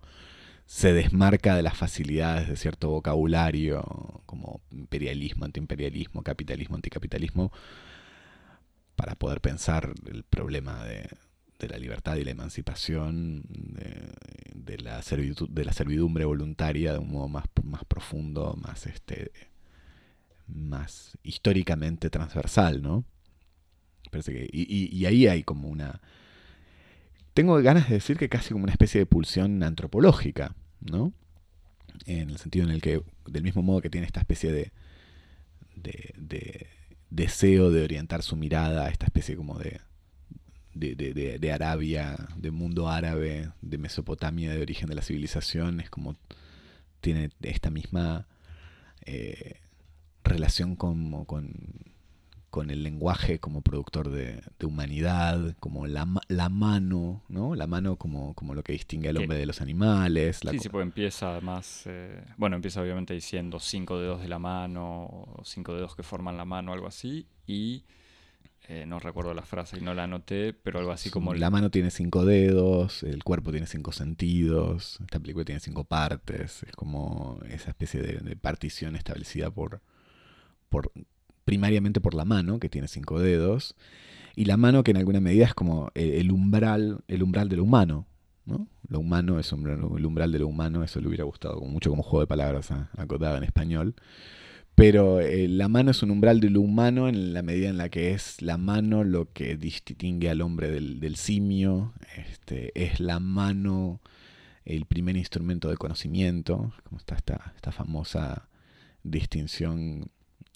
se 0.67 0.93
desmarca 0.93 1.55
de 1.55 1.63
las 1.63 1.77
facilidades 1.77 2.49
de 2.49 2.57
cierto 2.57 2.91
vocabulario 2.91 4.23
como 4.27 4.61
imperialismo, 4.71 5.45
antiimperialismo, 5.45 6.23
capitalismo, 6.23 6.77
anticapitalismo, 6.77 7.53
para 8.97 9.15
poder 9.15 9.41
pensar 9.41 9.93
el 10.07 10.25
problema 10.25 10.85
de, 10.85 11.09
la 11.69 11.79
libertad 11.79 12.17
y 12.17 12.25
la 12.25 12.33
emancipación, 12.33 13.45
de, 14.55 14.79
la, 14.79 15.01
de 15.01 15.65
la 15.65 15.73
servidumbre 15.73 16.25
voluntaria 16.25 16.93
de 16.93 16.99
un 16.99 17.13
modo 17.13 17.29
más, 17.29 17.45
más 17.63 17.85
profundo, 17.85 18.57
más 18.61 18.87
este 18.87 19.31
más 20.49 21.19
históricamente 21.23 22.11
transversal, 22.11 22.83
¿no? 22.83 23.05
Parece 24.11 24.33
que, 24.33 24.49
y, 24.53 25.05
ahí 25.07 25.27
hay 25.27 25.43
como 25.43 25.69
una... 25.69 26.01
Tengo 27.37 27.61
ganas 27.61 27.91
de 27.91 27.97
decir 27.97 28.17
que 28.17 28.31
casi 28.31 28.55
como 28.55 28.65
una 28.65 28.73
especie 28.73 28.99
de 28.99 29.05
pulsión 29.05 29.63
antropológica, 29.63 30.57
¿no? 30.81 31.13
En 32.07 32.31
el 32.31 32.39
sentido 32.39 32.65
en 32.65 32.71
el 32.71 32.81
que, 32.81 33.03
del 33.27 33.43
mismo 33.43 33.61
modo 33.61 33.83
que 33.83 33.91
tiene 33.91 34.07
esta 34.07 34.21
especie 34.21 34.51
de, 34.51 34.73
de, 35.75 36.67
deseo 37.11 37.71
de 37.71 37.85
orientar 37.85 38.23
su 38.23 38.37
mirada 38.37 38.87
a 38.87 38.89
esta 38.89 39.05
especie 39.05 39.37
como 39.37 39.59
de, 39.59 39.83
de, 40.73 41.39
de, 41.39 41.53
Arabia, 41.53 42.17
de 42.39 42.51
mundo 42.53 42.89
árabe, 42.89 43.51
de 43.61 43.77
Mesopotamia, 43.77 44.55
de 44.55 44.63
origen 44.63 44.89
de 44.89 44.95
la 44.95 45.03
civilización, 45.03 45.81
es 45.81 45.91
como 45.91 46.17
tiene 47.03 47.29
esta 47.43 47.69
misma 47.69 48.27
eh, 49.05 49.61
relación 50.25 50.75
con, 50.75 51.27
el 52.63 52.83
lenguaje 52.83 53.39
como 53.39 53.63
productor 53.63 54.11
de, 54.11 54.43
humanidad, 54.63 55.55
como 55.61 55.87
la, 55.87 56.07
la, 56.29 56.49
mano, 56.49 57.23
¿no? 57.29 57.55
La 57.55 57.67
mano 57.67 57.97
como, 57.97 58.35
como 58.35 58.55
lo 58.55 58.63
que 58.63 58.73
distingue 58.73 59.09
al 59.11 59.19
hombre 59.19 59.39
de 59.39 59.47
los 59.47 59.61
animales. 59.61 60.41
sí, 60.51 60.59
sí, 60.59 60.69
pues 60.69 60.83
empieza 60.83 61.41
más, 61.41 61.83
eh, 61.87 62.25
bueno, 62.37 62.57
empieza 62.57 62.81
obviamente 62.81 63.15
diciendo 63.15 63.61
cinco 63.61 63.99
dedos 63.99 64.23
de 64.23 64.29
la 64.29 64.39
mano, 64.39 65.27
cinco 65.45 65.75
dedos 65.75 65.95
que 65.95 66.03
forman 66.03 66.37
la 66.37 66.45
mano, 66.45 66.73
algo 66.73 66.87
así, 66.87 67.27
y 67.47 67.85
eh, 68.69 68.85
no 68.87 68.99
recuerdo 68.99 69.35
la 69.35 69.43
frase 69.43 69.79
y 69.79 69.81
no 69.81 69.95
la 69.95 70.05
anoté, 70.05 70.53
pero 70.53 70.79
algo 70.79 70.93
así 70.93 71.11
como... 71.11 71.35
La 71.35 71.51
mano 71.51 71.71
tiene 71.71 71.91
cinco 71.91 72.25
dedos, 72.25 73.03
el 73.03 73.23
cuerpo 73.23 73.51
tiene 73.53 73.67
cinco 73.67 73.93
sentidos, 73.93 74.99
esta 75.01 75.21
película 75.21 75.45
tiene 75.45 75.61
cinco 75.61 75.85
partes, 75.85 76.63
es 76.65 76.75
como 76.75 77.39
esa 77.49 77.71
especie 77.71 78.03
de 78.03 78.37
partición 78.37 78.97
establecida 78.97 79.51
por 79.51 79.81
por, 80.69 80.93
primariamente 81.47 82.01
por 82.01 82.13
la 82.13 82.27
mano, 82.27 82.59
que 82.59 82.69
tiene 82.69 82.89
cinco 82.89 83.21
dedos, 83.21 83.77
y 84.35 84.45
la 84.45 84.59
mano 84.59 84.85
que 84.85 84.91
en 84.91 84.99
alguna 84.99 85.21
medida 85.21 85.47
es 85.47 85.55
como 85.55 85.91
el 85.95 86.31
umbral, 86.31 86.99
el 87.09 87.23
umbral 87.23 87.49
de 87.49 87.57
lo 87.57 87.63
humano. 87.63 88.07
¿no? 88.45 88.69
Lo 88.89 89.01
humano 89.01 89.39
es 89.39 89.53
el 89.53 90.07
umbral 90.07 90.33
de 90.33 90.41
lo 90.41 90.49
humano, 90.49 90.85
eso 90.85 91.01
le 91.01 91.09
hubiera 91.09 91.25
gustado 91.25 91.61
mucho 91.61 91.89
como 91.89 92.03
juego 92.03 92.21
de 92.21 92.27
palabras 92.27 92.71
acotado 92.99 93.39
en 93.39 93.45
español. 93.45 93.95
Pero 94.75 95.21
eh, 95.21 95.49
la 95.49 95.69
mano 95.69 95.93
es 95.93 96.03
un 96.03 96.11
umbral 96.11 96.41
de 96.41 96.51
lo 96.51 96.61
humano 96.61 97.09
en 97.09 97.33
la 97.33 97.43
medida 97.43 97.71
en 97.71 97.79
la 97.79 97.89
que 97.89 98.11
es 98.11 98.43
la 98.43 98.59
mano 98.59 99.05
lo 99.05 99.33
que 99.33 99.57
distingue 99.57 100.29
al 100.29 100.43
hombre 100.43 100.71
del, 100.71 101.17
simio. 101.17 101.95
Este, 102.17 102.73
es 102.75 103.01
la 103.01 103.21
mano 103.21 104.01
el 104.65 104.85
primer 104.85 105.17
instrumento 105.17 105.71
de 105.71 105.77
conocimiento, 105.77 106.75
como 106.85 106.99
está 106.99 107.15
esta, 107.15 107.53
esta 107.55 107.73
famosa 107.73 108.49
distinción 109.03 110.11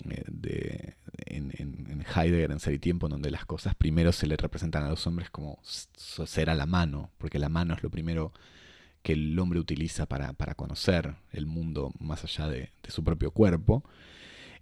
de, 0.05 0.94
en, 1.26 1.53
en, 1.59 2.05
Heidegger, 2.14 2.51
en 2.51 2.61
Ser 2.61 2.74
y 2.74 2.78
Tiempo, 2.78 3.09
donde 3.09 3.30
las 3.30 3.44
cosas 3.44 3.74
primero 3.74 4.12
se 4.12 4.26
le 4.26 4.36
representan 4.36 4.84
a 4.84 4.88
los 4.88 5.07
hombres 5.07 5.30
como 5.30 5.59
ser 5.62 6.51
a 6.51 6.55
la 6.55 6.66
mano, 6.66 7.11
porque 7.18 7.38
la 7.38 7.48
mano 7.48 7.74
es 7.74 7.82
lo 7.82 7.90
primero 7.90 8.32
que 9.03 9.14
el 9.14 9.38
hombre 9.38 9.61
utiliza 9.61 10.07
para, 10.07 10.34
conocer 10.55 11.14
el 11.32 11.46
mundo 11.46 11.92
más 11.98 12.24
allá 12.24 12.48
de, 12.48 12.70
su 12.88 13.03
propio 13.05 13.30
cuerpo. 13.30 13.84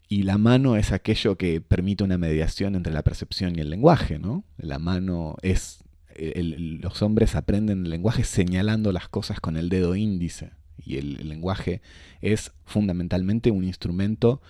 Y 0.09 0.23
la 0.23 0.39
mano 0.39 0.77
es 0.77 0.93
aquello 0.93 1.37
que 1.37 1.61
permite 1.61 2.05
una 2.05 2.19
mediación 2.19 2.75
entre 2.75 2.93
la 2.93 3.03
percepción 3.03 3.57
y 3.57 3.61
el 3.61 3.71
lenguaje, 3.71 4.19
¿no? 4.19 4.45
La 4.57 4.79
mano 4.79 5.37
es... 5.43 5.85
los 6.17 7.03
hombres 7.03 7.35
aprenden 7.35 7.85
el 7.85 7.91
lenguaje 7.91 8.25
señalando 8.25 8.93
las 8.93 9.09
cosas 9.09 9.41
con 9.41 9.57
el 9.57 9.69
dedo 9.69 9.97
índice. 9.97 10.53
Y 10.79 10.97
el 10.97 11.29
lenguaje 11.29 11.83
es 12.23 12.53
fundamentalmente 12.65 13.51
un 13.51 13.65
instrumento 13.65 14.41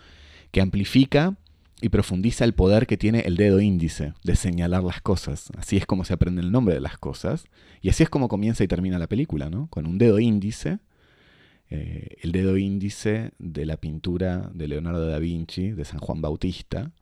que 0.50 0.60
amplifica 0.60 1.36
y 1.80 1.90
profundiza 1.90 2.44
el 2.44 2.54
poder 2.54 2.86
que 2.86 2.96
tiene 2.96 3.20
el 3.20 3.36
dedo 3.36 3.60
índice 3.60 4.14
de 4.24 4.36
señalar 4.36 4.82
las 4.82 5.00
cosas. 5.00 5.50
Así 5.56 5.76
es 5.76 5.86
como 5.86 6.04
se 6.04 6.14
aprende 6.14 6.42
el 6.42 6.50
nombre 6.50 6.74
de 6.74 6.80
las 6.80 6.98
cosas. 6.98 7.44
Y 7.80 7.88
así 7.88 8.02
es 8.02 8.10
como 8.10 8.28
comienza 8.28 8.64
y 8.64 8.68
termina 8.68 8.98
la 8.98 9.06
película, 9.06 9.48
¿no? 9.48 9.68
Con 9.68 9.86
un 9.86 9.98
dedo 9.98 10.18
índice, 10.18 10.80
eh, 11.70 12.16
el 12.22 12.32
dedo 12.32 12.56
índice 12.56 13.32
de 13.38 13.66
la 13.66 13.76
pintura 13.76 14.50
de 14.54 14.68
Leonardo 14.68 15.06
da 15.06 15.18
Vinci, 15.18 15.70
de 15.70 15.84
San 15.84 16.00
Juan 16.00 16.20
Bautista, 16.20 16.92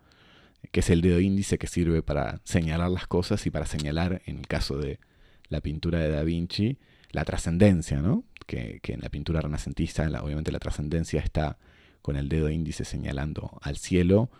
que 0.72 0.80
es 0.80 0.90
el 0.90 1.00
dedo 1.00 1.20
índice 1.20 1.58
que 1.58 1.68
sirve 1.68 2.02
para 2.02 2.40
señalar 2.44 2.90
las 2.90 3.06
cosas 3.06 3.46
y 3.46 3.50
para 3.50 3.66
señalar, 3.66 4.22
en 4.26 4.38
el 4.38 4.46
caso 4.46 4.76
de 4.76 4.98
la 5.48 5.60
pintura 5.60 6.00
de 6.00 6.10
da 6.10 6.22
Vinci, 6.22 6.78
la 7.12 7.24
trascendencia, 7.24 8.02
¿no? 8.02 8.24
Que, 8.46 8.80
en 8.88 9.00
la 9.00 9.08
pintura 9.08 9.40
renacentista, 9.40 10.06
obviamente 10.22 10.52
la 10.52 10.58
trascendencia 10.58 11.20
está 11.20 11.58
con 12.06 12.14
el 12.14 12.28
dedo 12.28 12.50
índice 12.50 12.84
señalando 12.84 13.58
al 13.62 13.78
cielo, 13.78 14.30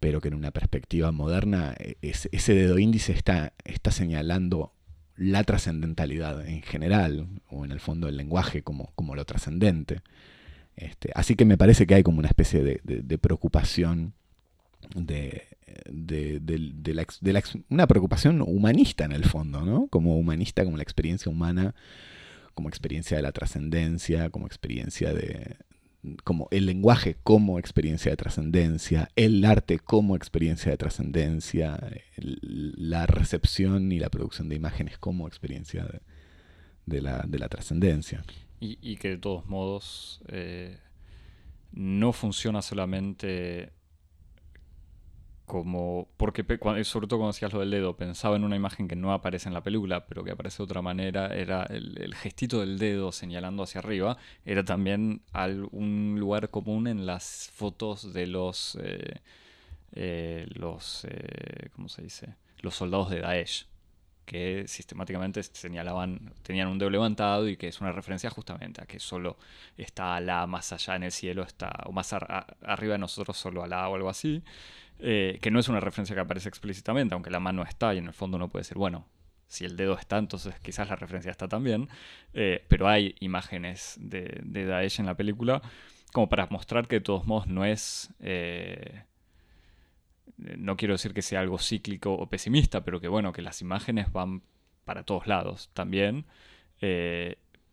pero 0.00 0.20
que 0.20 0.26
en 0.26 0.34
una 0.34 0.50
perspectiva 0.50 1.12
moderna 1.12 1.72
e, 1.78 1.96
ese 2.02 2.52
dedo 2.52 2.80
índice 2.80 3.12
está, 3.12 3.52
está 3.64 3.92
señalando 3.92 4.72
la 5.14 5.44
trascendentalidad 5.44 6.44
en 6.44 6.62
general, 6.62 7.28
o 7.48 7.64
en 7.64 7.70
el 7.70 7.78
fondo 7.78 8.08
el 8.08 8.16
lenguaje 8.16 8.62
como, 8.62 8.90
como 8.96 9.14
lo 9.14 9.24
trascendente. 9.24 10.00
Este, 10.74 11.12
así 11.14 11.36
que 11.36 11.44
me 11.44 11.56
parece 11.56 11.86
que 11.86 11.94
hay 11.94 12.02
como 12.02 12.18
una 12.18 12.26
especie 12.26 12.64
de, 12.64 13.18
preocupación, 13.18 14.12
de, 14.96 15.44
una 17.68 17.86
preocupación 17.86 18.42
humanista 18.42 19.04
en 19.04 19.12
el 19.12 19.24
fondo, 19.24 19.64
¿no? 19.64 19.86
Como 19.86 20.18
humanista, 20.18 20.64
como 20.64 20.76
la 20.76 20.82
experiencia 20.82 21.30
humana, 21.30 21.76
como 22.52 22.68
experiencia 22.68 23.16
de 23.16 23.22
la 23.22 23.30
trascendencia, 23.30 24.30
como 24.30 24.48
experiencia 24.48 25.14
de, 25.14 25.56
como 26.24 26.48
el 26.50 26.66
lenguaje 26.66 27.16
como 27.22 27.58
experiencia 27.58 28.10
de 28.10 28.16
trascendencia, 28.16 29.10
el 29.16 29.44
arte 29.44 29.78
como 29.78 30.16
experiencia 30.16 30.70
de 30.70 30.76
trascendencia, 30.76 31.78
la 32.16 33.06
recepción 33.06 33.90
y 33.92 33.98
la 33.98 34.10
producción 34.10 34.48
de 34.48 34.56
imágenes 34.56 34.98
como 34.98 35.26
experiencia 35.26 35.86
de, 36.86 37.00
la, 37.00 37.48
trascendencia. 37.48 38.24
Y, 38.60 38.96
que 38.96 39.10
de 39.10 39.18
todos 39.18 39.46
modos 39.46 40.22
eh, 40.28 40.78
no 41.72 42.12
funciona 42.12 42.62
solamente 42.62 43.72
como 45.46 46.08
porque 46.16 46.42
sobre 46.84 47.06
todo 47.06 47.18
cuando 47.18 47.32
decías 47.32 47.52
lo 47.52 47.60
del 47.60 47.70
dedo 47.70 47.96
pensaba 47.96 48.36
en 48.36 48.44
una 48.44 48.56
imagen 48.56 48.88
que 48.88 48.96
no 48.96 49.12
aparece 49.12 49.48
en 49.48 49.54
la 49.54 49.62
película 49.62 50.06
pero 50.06 50.24
que 50.24 50.30
aparece 50.30 50.58
de 50.58 50.64
otra 50.64 50.80
manera 50.80 51.34
era 51.34 51.64
el, 51.64 52.14
gestito 52.14 52.60
del 52.60 52.78
dedo 52.78 53.12
señalando 53.12 53.62
hacia 53.62 53.80
arriba 53.80 54.16
era 54.46 54.64
también 54.64 55.22
un 55.70 56.16
lugar 56.18 56.48
común 56.50 56.86
en 56.86 57.04
las 57.04 57.50
fotos 57.54 58.14
de 58.14 58.26
los 58.26 58.78
eh, 58.82 59.20
eh, 59.92 60.46
los 60.54 61.04
eh, 61.04 61.68
cómo 61.74 61.88
se 61.88 62.02
dice 62.02 62.34
los 62.62 62.74
soldados 62.74 63.10
de 63.10 63.20
Daesh 63.20 63.66
que 64.24 64.64
sistemáticamente 64.66 65.42
señalaban, 65.42 66.32
tenían 66.42 66.68
un 66.68 66.78
dedo 66.78 66.90
levantado 66.90 67.48
y 67.48 67.56
que 67.56 67.68
es 67.68 67.80
una 67.80 67.92
referencia 67.92 68.30
justamente 68.30 68.82
a 68.82 68.86
que 68.86 68.98
solo 68.98 69.36
está 69.76 70.16
Alá 70.16 70.46
más 70.46 70.72
allá 70.72 70.96
en 70.96 71.04
el 71.04 71.12
cielo, 71.12 71.42
está, 71.42 71.72
o 71.84 71.92
más 71.92 72.12
arriba 72.12 72.92
de 72.92 72.98
nosotros 72.98 73.36
solo 73.36 73.62
Alá 73.62 73.88
o 73.88 73.94
algo 73.94 74.08
así. 74.08 74.42
Eh, 75.00 75.38
que 75.42 75.50
no 75.50 75.58
es 75.58 75.68
una 75.68 75.80
referencia 75.80 76.14
que 76.14 76.20
aparece 76.20 76.48
explícitamente, 76.48 77.14
aunque 77.14 77.30
la 77.30 77.40
mano 77.40 77.62
está 77.64 77.94
y 77.94 77.98
en 77.98 78.06
el 78.06 78.14
fondo 78.14 78.36
uno 78.36 78.48
puede 78.48 78.62
decir, 78.62 78.78
bueno, 78.78 79.06
si 79.48 79.64
el 79.64 79.76
dedo 79.76 79.98
está, 79.98 80.18
entonces 80.18 80.54
quizás 80.60 80.88
la 80.88 80.96
referencia 80.96 81.30
está 81.30 81.48
también, 81.48 81.88
eh, 82.32 82.64
pero 82.68 82.88
hay 82.88 83.14
imágenes 83.20 83.96
de, 84.00 84.40
de, 84.44 84.66
Daesh 84.66 85.00
en 85.00 85.06
la 85.06 85.16
película 85.16 85.62
como 86.12 86.28
para 86.28 86.46
mostrar 86.46 86.86
que 86.86 86.96
de 86.96 87.00
todos 87.00 87.26
modos 87.26 87.46
no 87.48 87.64
es... 87.64 88.10
Eh, 88.20 89.02
no 90.36 90.76
quiero 90.76 90.94
decir 90.94 91.14
que 91.14 91.22
sea 91.22 91.40
algo 91.40 91.58
cíclico 91.58 92.12
o 92.12 92.28
pesimista, 92.28 92.84
pero 92.84 93.00
que 93.00 93.08
bueno, 93.08 93.32
que 93.32 93.42
las 93.42 93.60
imágenes 93.60 94.12
van 94.12 94.42
para 94.84 95.02
todos 95.04 95.26
lados 95.26 95.70
también, 95.74 96.26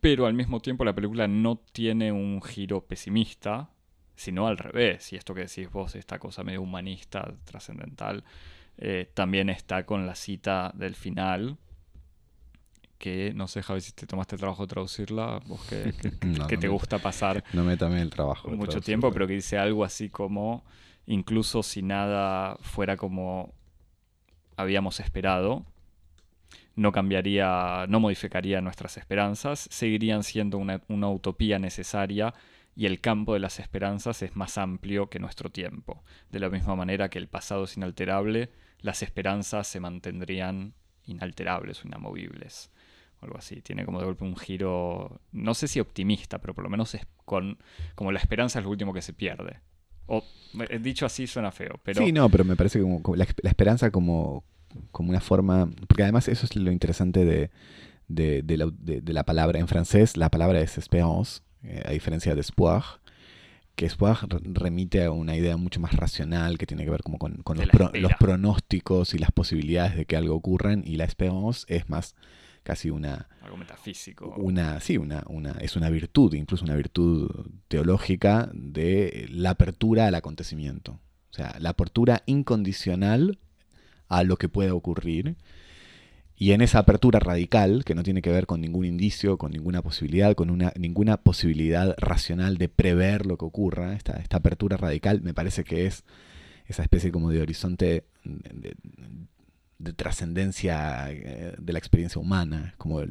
pero 0.00 0.26
al 0.26 0.34
mismo 0.34 0.60
tiempo 0.60 0.84
la 0.84 0.94
película 0.94 1.28
no 1.28 1.56
tiene 1.72 2.10
un 2.10 2.42
giro 2.42 2.84
pesimista, 2.84 3.70
sino 4.16 4.46
al 4.46 4.58
revés. 4.58 5.12
Y 5.12 5.16
esto 5.16 5.34
que 5.34 5.42
decís 5.42 5.70
vos, 5.70 5.94
esta 5.94 6.18
cosa 6.18 6.42
medio 6.42 6.62
humanista, 6.62 7.34
trascendental, 7.44 8.24
eh, 8.78 9.10
también 9.14 9.50
está 9.50 9.84
con 9.84 10.06
la 10.06 10.14
cita 10.14 10.72
del 10.74 10.94
final, 10.94 11.58
que 12.98 13.32
no 13.34 13.48
sé, 13.48 13.62
Javi, 13.62 13.80
si 13.80 13.92
te 13.92 14.06
tomaste 14.06 14.36
el 14.36 14.40
trabajo 14.40 14.62
de 14.62 14.68
traducirla, 14.68 15.40
vos 15.46 15.64
que, 15.66 15.92
que, 16.48 16.56
te 16.56 16.68
gusta 16.68 16.98
pasar 16.98 17.42
no 17.52 17.64
me 17.64 17.76
tomé 17.76 18.00
el 18.00 18.10
trabajo 18.10 18.48
mucho 18.50 18.80
tiempo, 18.80 19.12
pero 19.12 19.26
que 19.26 19.34
dice 19.34 19.58
algo 19.58 19.84
así 19.84 20.08
como, 20.08 20.64
incluso 21.06 21.62
si 21.62 21.82
nada 21.82 22.56
fuera 22.60 22.96
como 22.96 23.54
habíamos 24.56 25.00
esperado, 25.00 25.64
no 26.74 26.92
cambiaría, 26.92 27.86
no 27.88 28.00
modificaría 28.00 28.60
nuestras 28.60 28.96
esperanzas, 28.96 29.68
seguirían 29.70 30.22
siendo 30.22 30.58
una, 30.58 30.80
utopía 31.08 31.58
necesaria 31.58 32.34
y 32.74 32.86
el 32.86 33.00
campo 33.00 33.34
de 33.34 33.40
las 33.40 33.58
esperanzas 33.58 34.22
es 34.22 34.34
más 34.36 34.56
amplio 34.56 35.10
que 35.10 35.18
nuestro 35.18 35.50
tiempo. 35.50 36.02
De 36.30 36.40
la 36.40 36.48
misma 36.48 36.74
manera 36.74 37.10
que 37.10 37.18
el 37.18 37.28
pasado 37.28 37.64
es 37.64 37.76
inalterable, 37.76 38.50
las 38.80 39.02
esperanzas 39.02 39.66
se 39.66 39.80
mantendrían 39.80 40.74
inalterables 41.04 41.84
o 41.84 41.88
inamovibles. 41.88 42.70
algo 43.20 43.36
así. 43.36 43.60
Tiene 43.60 43.84
como 43.84 44.00
de 44.00 44.06
golpe 44.06 44.24
un 44.24 44.36
giro, 44.36 45.20
no 45.30 45.54
sé 45.54 45.68
si 45.68 45.78
optimista, 45.78 46.40
pero 46.40 46.54
por 46.54 46.64
lo 46.64 46.70
menos 46.70 46.94
es 46.94 47.06
con, 47.24 47.58
como 47.94 48.10
la 48.10 48.18
esperanza 48.18 48.58
es 48.58 48.64
lo 48.64 48.70
último 48.70 48.92
que 48.92 49.02
se 49.02 49.12
pierde. 49.12 49.60
O, 50.06 50.24
eh, 50.68 50.78
dicho 50.78 51.06
así 51.06 51.26
suena 51.26 51.50
feo, 51.52 51.80
pero... 51.82 52.04
Sí, 52.04 52.12
no, 52.12 52.28
pero 52.28 52.44
me 52.44 52.56
parece 52.56 52.80
como, 52.80 53.00
la, 53.16 53.26
la 53.42 53.50
esperanza 53.50 53.90
como, 53.90 54.44
como 54.90 55.10
una 55.10 55.20
forma, 55.20 55.70
porque 55.88 56.02
además 56.02 56.28
eso 56.28 56.46
es 56.46 56.56
lo 56.56 56.70
interesante 56.72 57.24
de, 57.24 57.50
de, 58.08 59.12
la, 59.12 59.24
palabra 59.24 59.58
en 59.58 59.68
francés, 59.68 60.16
la 60.16 60.30
palabra 60.30 60.60
es 60.60 60.78
espérance, 60.78 61.42
eh, 61.62 61.82
a 61.84 61.90
diferencia 61.90 62.34
de 62.34 62.40
espoir, 62.40 62.82
que 63.74 63.86
espoir 63.86 64.16
remite 64.44 65.04
a 65.04 65.10
una 65.10 65.34
idea 65.34 65.56
mucho 65.56 65.80
más 65.80 65.94
racional 65.94 66.58
que 66.58 66.66
tiene 66.66 66.84
que 66.84 66.90
ver 66.90 67.02
como 67.02 67.18
con, 67.18 67.42
los, 67.44 68.12
pronósticos 68.18 69.14
y 69.14 69.18
las 69.18 69.32
posibilidades 69.32 69.96
de 69.96 70.04
que 70.04 70.16
algo 70.16 70.34
ocurran, 70.34 70.82
y 70.86 70.96
la 70.96 71.04
espérance 71.04 71.64
es 71.68 71.88
más 71.88 72.14
casi 72.62 72.90
una... 72.90 73.28
Algo 73.40 73.56
metafísico. 73.56 74.34
Una, 74.36 74.80
sí, 74.80 74.96
una, 74.96 75.24
una, 75.28 75.52
es 75.60 75.76
una 75.76 75.90
virtud, 75.90 76.34
incluso 76.34 76.64
una 76.64 76.76
virtud 76.76 77.30
teológica 77.68 78.50
de 78.52 79.26
la 79.30 79.50
apertura 79.50 80.06
al 80.06 80.14
acontecimiento. 80.14 81.00
O 81.30 81.34
sea, 81.34 81.56
la 81.58 81.70
apertura 81.70 82.22
incondicional 82.26 83.38
a 84.08 84.24
lo 84.24 84.36
que 84.36 84.48
pueda 84.48 84.74
ocurrir. 84.74 85.36
Y 86.36 86.52
en 86.52 86.60
esa 86.60 86.80
apertura 86.80 87.20
radical, 87.20 87.84
que 87.84 87.94
no 87.94 88.02
tiene 88.02 88.20
que 88.20 88.30
ver 88.30 88.46
con 88.46 88.60
ningún 88.60 88.84
indicio, 88.84 89.38
con 89.38 89.52
ninguna 89.52 89.80
posibilidad, 89.82 90.34
con 90.34 90.50
una, 90.50 90.72
ninguna 90.76 91.18
posibilidad 91.18 91.94
racional 91.98 92.58
de 92.58 92.68
prever 92.68 93.26
lo 93.26 93.38
que 93.38 93.44
ocurra, 93.44 93.94
esta, 93.94 94.14
esta 94.14 94.38
apertura 94.38 94.76
radical 94.76 95.22
me 95.22 95.34
parece 95.34 95.64
que 95.64 95.86
es 95.86 96.04
esa 96.66 96.82
especie 96.82 97.12
como 97.12 97.30
de 97.30 97.40
horizonte 97.40 98.06
de, 98.24 98.76
trascendencia 99.92 101.10
eh, 101.10 101.54
de 101.58 101.72
la 101.72 101.78
experiencia 101.78 102.20
humana. 102.20 102.74
Como 102.78 103.02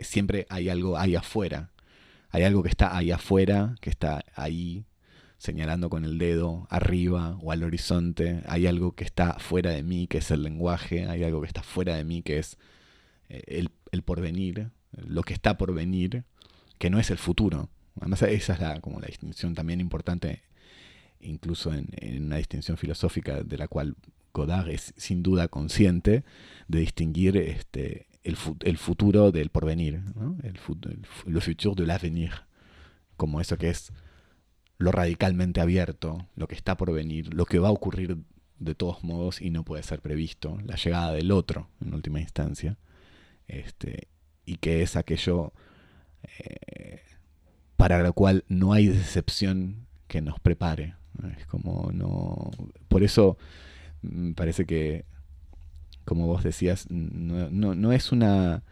siempre 0.00 0.46
hay 0.50 0.68
algo 0.68 0.98
ahí 0.98 1.14
afuera, 1.14 1.70
hay 2.30 2.42
algo 2.42 2.62
que 2.62 2.68
está 2.68 2.96
ahí 2.96 3.10
afuera, 3.10 3.74
que 3.80 3.90
está 3.90 4.24
ahí 4.34 4.84
señalando 5.38 5.88
con 5.88 6.04
el 6.04 6.18
dedo 6.18 6.66
arriba 6.68 7.38
o 7.40 7.52
al 7.52 7.62
horizonte. 7.62 8.42
Hay 8.46 8.66
algo 8.66 8.92
que 8.92 9.04
está 9.04 9.38
fuera 9.38 9.70
de 9.70 9.82
mí, 9.82 10.06
que 10.06 10.18
es 10.18 10.30
el 10.30 10.42
lenguaje. 10.42 11.08
Hay 11.08 11.24
algo 11.24 11.40
que 11.40 11.46
está 11.46 11.62
fuera 11.62 11.96
de 11.96 12.04
mí, 12.04 12.22
que 12.22 12.38
es 12.38 12.58
eh, 13.28 13.66
el, 13.92 14.02
porvenir, 14.02 14.70
lo 14.92 15.22
que 15.22 15.32
está 15.32 15.56
por 15.56 15.72
venir, 15.72 16.24
que 16.78 16.90
no 16.90 16.98
es 16.98 17.10
el 17.10 17.18
futuro. 17.18 17.70
Además, 18.00 18.22
esa 18.22 18.52
es 18.52 18.60
la, 18.60 18.80
como 18.80 19.00
la 19.00 19.06
distinción 19.06 19.54
también 19.54 19.80
importante, 19.80 20.42
incluso 21.20 21.72
en, 21.72 21.88
una 22.24 22.36
distinción 22.36 22.76
filosófica 22.76 23.42
de 23.42 23.58
la 23.58 23.68
cual 23.68 23.96
Godard 24.32 24.70
es 24.70 24.94
sin 24.96 25.22
duda 25.22 25.48
consciente 25.48 26.24
de 26.68 26.80
distinguir 26.80 27.36
este, 27.36 28.06
el, 28.22 28.36
futuro 28.76 29.32
del 29.32 29.50
porvenir, 29.50 30.02
el, 30.42 30.58
el, 30.86 31.32
le 31.32 31.40
futur 31.40 31.74
de 31.74 31.86
l'avenir, 31.86 32.32
como 33.16 33.40
eso 33.40 33.56
que 33.56 33.70
es 33.70 33.92
lo 34.78 34.92
radicalmente 34.92 35.60
abierto, 35.60 36.28
lo 36.36 36.46
que 36.46 36.54
está 36.54 36.76
por 36.76 36.92
venir, 36.92 37.34
lo 37.34 37.46
que 37.46 37.58
va 37.58 37.68
a 37.68 37.72
ocurrir 37.72 38.18
de 38.58 38.74
todos 38.74 39.02
modos 39.02 39.40
y 39.40 39.50
no 39.50 39.64
puede 39.64 39.82
ser 39.82 40.00
previsto, 40.00 40.58
la 40.64 40.76
llegada 40.76 41.12
del 41.12 41.32
otro 41.32 41.68
en 41.80 41.94
última 41.94 42.20
instancia, 42.20 42.76
este, 43.46 44.08
y 44.44 44.56
que 44.56 44.82
es 44.82 44.96
aquello 44.96 45.52
eh, 46.22 47.02
para 47.76 48.02
lo 48.02 48.12
cual 48.12 48.44
no 48.48 48.72
hay 48.72 48.88
decepción 48.88 49.86
que 50.08 50.20
nos 50.20 50.40
prepare. 50.40 50.94
Es 51.38 51.46
como 51.46 51.90
no. 51.92 52.50
Por 52.88 53.02
eso 53.02 53.38
parece 54.34 54.66
que, 54.66 55.04
como 56.04 56.26
vos 56.26 56.42
decías, 56.42 56.86
no, 56.90 57.50
no, 57.50 57.74
no 57.74 57.92
es 57.92 58.12
una. 58.12 58.62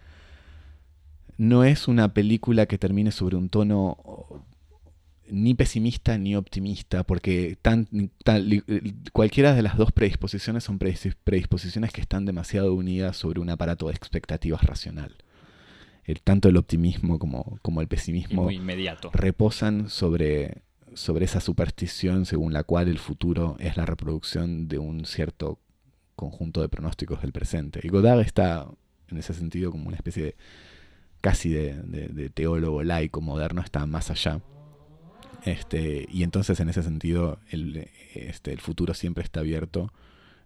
No 1.38 1.64
es 1.64 1.86
una 1.86 2.14
película 2.14 2.64
que 2.64 2.78
termine 2.78 3.12
sobre 3.12 3.36
un 3.36 3.50
tono 3.50 3.98
ni 5.28 5.54
pesimista 5.54 6.18
ni 6.18 6.36
optimista, 6.36 7.04
porque 7.04 7.58
tan, 7.60 7.88
cualquiera 9.12 9.54
de 9.54 9.62
las 9.62 9.76
dos 9.76 9.92
predisposiciones 9.92 10.64
son 10.64 10.78
predisposiciones 10.78 11.92
que 11.92 12.00
están 12.00 12.24
demasiado 12.24 12.74
unidas 12.74 13.16
sobre 13.16 13.40
un 13.40 13.50
aparato 13.50 13.88
de 13.88 13.94
expectativas 13.94 14.62
racional. 14.62 15.16
El, 16.04 16.20
tanto 16.22 16.48
el 16.48 16.56
optimismo 16.56 17.18
como, 17.18 17.58
como 17.62 17.80
el 17.80 17.88
pesimismo 17.88 18.50
inmediato. 18.50 19.10
reposan 19.12 19.88
sobre, 19.88 20.62
sobre 20.96 21.26
esa 21.26 21.40
superstición 21.40 22.26
según 22.26 22.52
la 22.52 22.64
cual 22.64 22.88
el 22.88 22.98
futuro 22.98 23.56
es 23.60 23.76
la 23.76 23.86
reproducción 23.86 24.66
de 24.66 24.78
un 24.78 25.04
cierto 25.04 25.60
conjunto 26.16 26.60
de 26.60 26.68
pronósticos 26.68 27.22
del 27.22 27.32
presente. 27.32 27.80
Y 27.82 27.88
Godard 27.88 28.20
está 28.20 28.66
en 29.08 29.18
ese 29.18 29.34
sentido 29.34 29.70
como 29.70 29.86
una 29.86 29.96
especie 29.96 30.24
de 30.24 30.36
casi 31.20 31.50
de, 31.50 31.74
de 31.74 32.30
teólogo 32.30 32.82
laico 32.82 33.20
moderno, 33.20 33.60
está 33.60 33.86
más 33.86 34.10
allá 34.10 34.40
este, 35.46 36.06
y 36.10 36.24
entonces 36.24 36.58
en 36.58 36.68
ese 36.68 36.82
sentido 36.82 37.38
el, 37.50 37.88
este, 38.14 38.52
el 38.52 38.60
futuro 38.60 38.94
siempre 38.94 39.22
está 39.22 39.40
abierto 39.40 39.92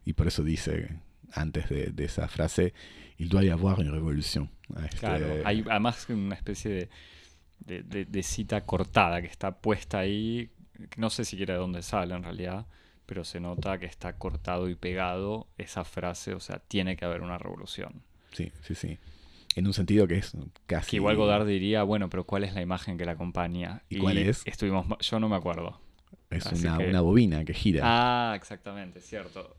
y 0.05 0.13
por 0.13 0.29
eso 0.29 0.45
dice 0.45 1.01
antes 1.33 1.71
de, 1.71 2.05
esa 2.05 2.29
frase, 2.29 2.75
il 3.17 3.29
doit 3.29 3.45
y 3.45 3.51
avoir 3.51 3.79
une 3.79 3.91
révolution. 3.91 4.51
Este, 4.85 4.99
claro, 4.99 5.27
hay 5.45 5.65
además 5.71 6.07
una 6.11 6.35
especie 6.35 6.71
de, 6.71 6.89
de, 7.61 8.23
cita 8.23 8.63
cortada 8.63 9.21
que 9.21 9.29
está 9.29 9.59
puesta 9.59 10.01
ahí, 10.01 10.51
no 10.97 11.11
sé 11.11 11.25
siquiera 11.25 11.55
de 11.55 11.61
dónde 11.61 11.83
sale 11.83 12.15
en 12.15 12.23
realidad, 12.23 12.67
pero 13.07 13.25
se 13.25 13.41
nota 13.41 13.79
que 13.79 13.87
está 13.87 14.15
cortado 14.15 14.69
y 14.69 14.75
pegado 14.75 15.49
esa 15.59 15.85
frase, 15.85 16.35
o 16.35 16.41
sea, 16.41 16.59
tiene 16.59 16.97
que 16.97 17.05
haber 17.05 17.23
una 17.23 17.39
revolución. 17.39 18.03
Sí, 18.33 18.53
sí, 18.63 18.75
sí 18.75 18.99
en 19.57 19.67
un 19.67 19.73
sentido 19.73 20.07
que 20.07 20.17
es 20.17 20.33
casi... 20.67 20.91
Que 20.91 20.97
igual 20.97 21.17
Godard 21.17 21.47
diría, 21.47 21.83
bueno, 21.83 22.09
pero 22.09 22.25
¿cuál 22.25 22.45
es 22.45 22.55
la 22.55 22.63
imagen 22.63 22.97
que 22.97 23.05
la 23.05 23.13
acompaña? 23.13 23.83
¿Y, 23.89 23.99
cuál 23.99 24.19
es? 24.19 24.43
Estuvimos, 24.47 24.87
yo 25.01 25.21
no 25.21 25.29
me 25.29 25.37
acuerdo. 25.37 25.81
Es 26.31 26.47
una, 26.47 27.01
bobina 27.01 27.45
que 27.45 27.55
gira. 27.55 27.83
Ah, 27.85 28.35
exactamente, 28.37 29.01
cierto. 29.01 29.57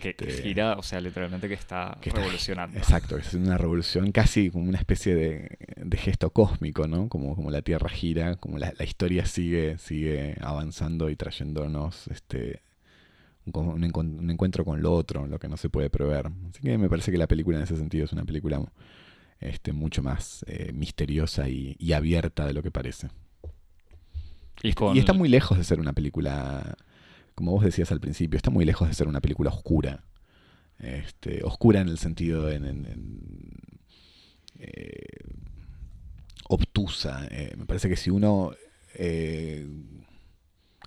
Que, 0.00 0.10
este, 0.10 0.42
gira, 0.42 0.76
o 0.76 0.82
sea, 0.82 1.00
literalmente 1.00 1.46
que 1.46 1.54
está 1.54 1.96
revolucionando. 2.02 2.76
exacto, 2.76 3.16
es 3.16 3.34
una 3.34 3.56
revolución 3.56 4.10
casi 4.10 4.50
como 4.50 4.68
una 4.68 4.78
especie 4.78 5.14
de, 5.14 5.96
gesto 5.96 6.30
cósmico, 6.30 6.88
¿no? 6.88 7.08
Como, 7.08 7.36
como 7.36 7.50
la 7.50 7.62
Tierra 7.62 7.88
gira, 7.88 8.34
como 8.34 8.58
la, 8.58 8.72
la, 8.76 8.84
historia 8.84 9.26
sigue, 9.26 9.78
sigue 9.78 10.36
avanzando 10.40 11.08
y 11.08 11.14
trayéndonos 11.14 12.08
este, 12.08 12.62
un, 13.54 14.30
encuentro 14.30 14.64
con 14.64 14.82
lo 14.82 14.92
otro, 14.92 15.26
lo 15.26 15.38
que 15.38 15.48
no 15.48 15.56
se 15.56 15.68
puede 15.68 15.90
prever. 15.90 16.30
Así 16.50 16.60
que 16.62 16.76
me 16.78 16.88
parece 16.88 17.12
que 17.12 17.18
la 17.18 17.26
película 17.26 17.58
en 17.58 17.64
ese 17.64 17.76
sentido 17.76 18.04
es 18.04 18.12
una 18.12 18.24
película 18.24 18.60
este, 19.40 19.72
mucho 19.72 20.02
más 20.02 20.44
eh, 20.48 20.72
misteriosa 20.72 21.48
y, 21.48 21.92
abierta 21.92 22.46
de 22.46 22.52
lo 22.52 22.62
que 22.62 22.70
parece. 22.70 23.08
Y, 24.62 24.70
está 24.98 25.12
muy 25.12 25.28
lejos 25.28 25.58
de 25.58 25.64
ser 25.64 25.80
una 25.80 25.92
película, 25.92 26.76
como 27.36 27.52
vos 27.52 27.64
decías 27.64 27.92
al 27.92 28.00
principio, 28.00 28.36
está 28.36 28.50
muy 28.50 28.64
lejos 28.64 28.88
de 28.88 28.94
ser 28.94 29.06
una 29.06 29.20
película 29.20 29.50
oscura. 29.50 30.04
Este, 30.78 31.44
oscura 31.44 31.80
en 31.80 31.88
el 31.88 31.98
sentido 31.98 32.50
en, 32.50 32.86
eh, 34.58 35.06
obtusa. 36.48 37.28
Eh, 37.30 37.54
me 37.56 37.66
parece 37.66 37.88
que 37.88 37.96
si 37.96 38.10
uno 38.10 38.52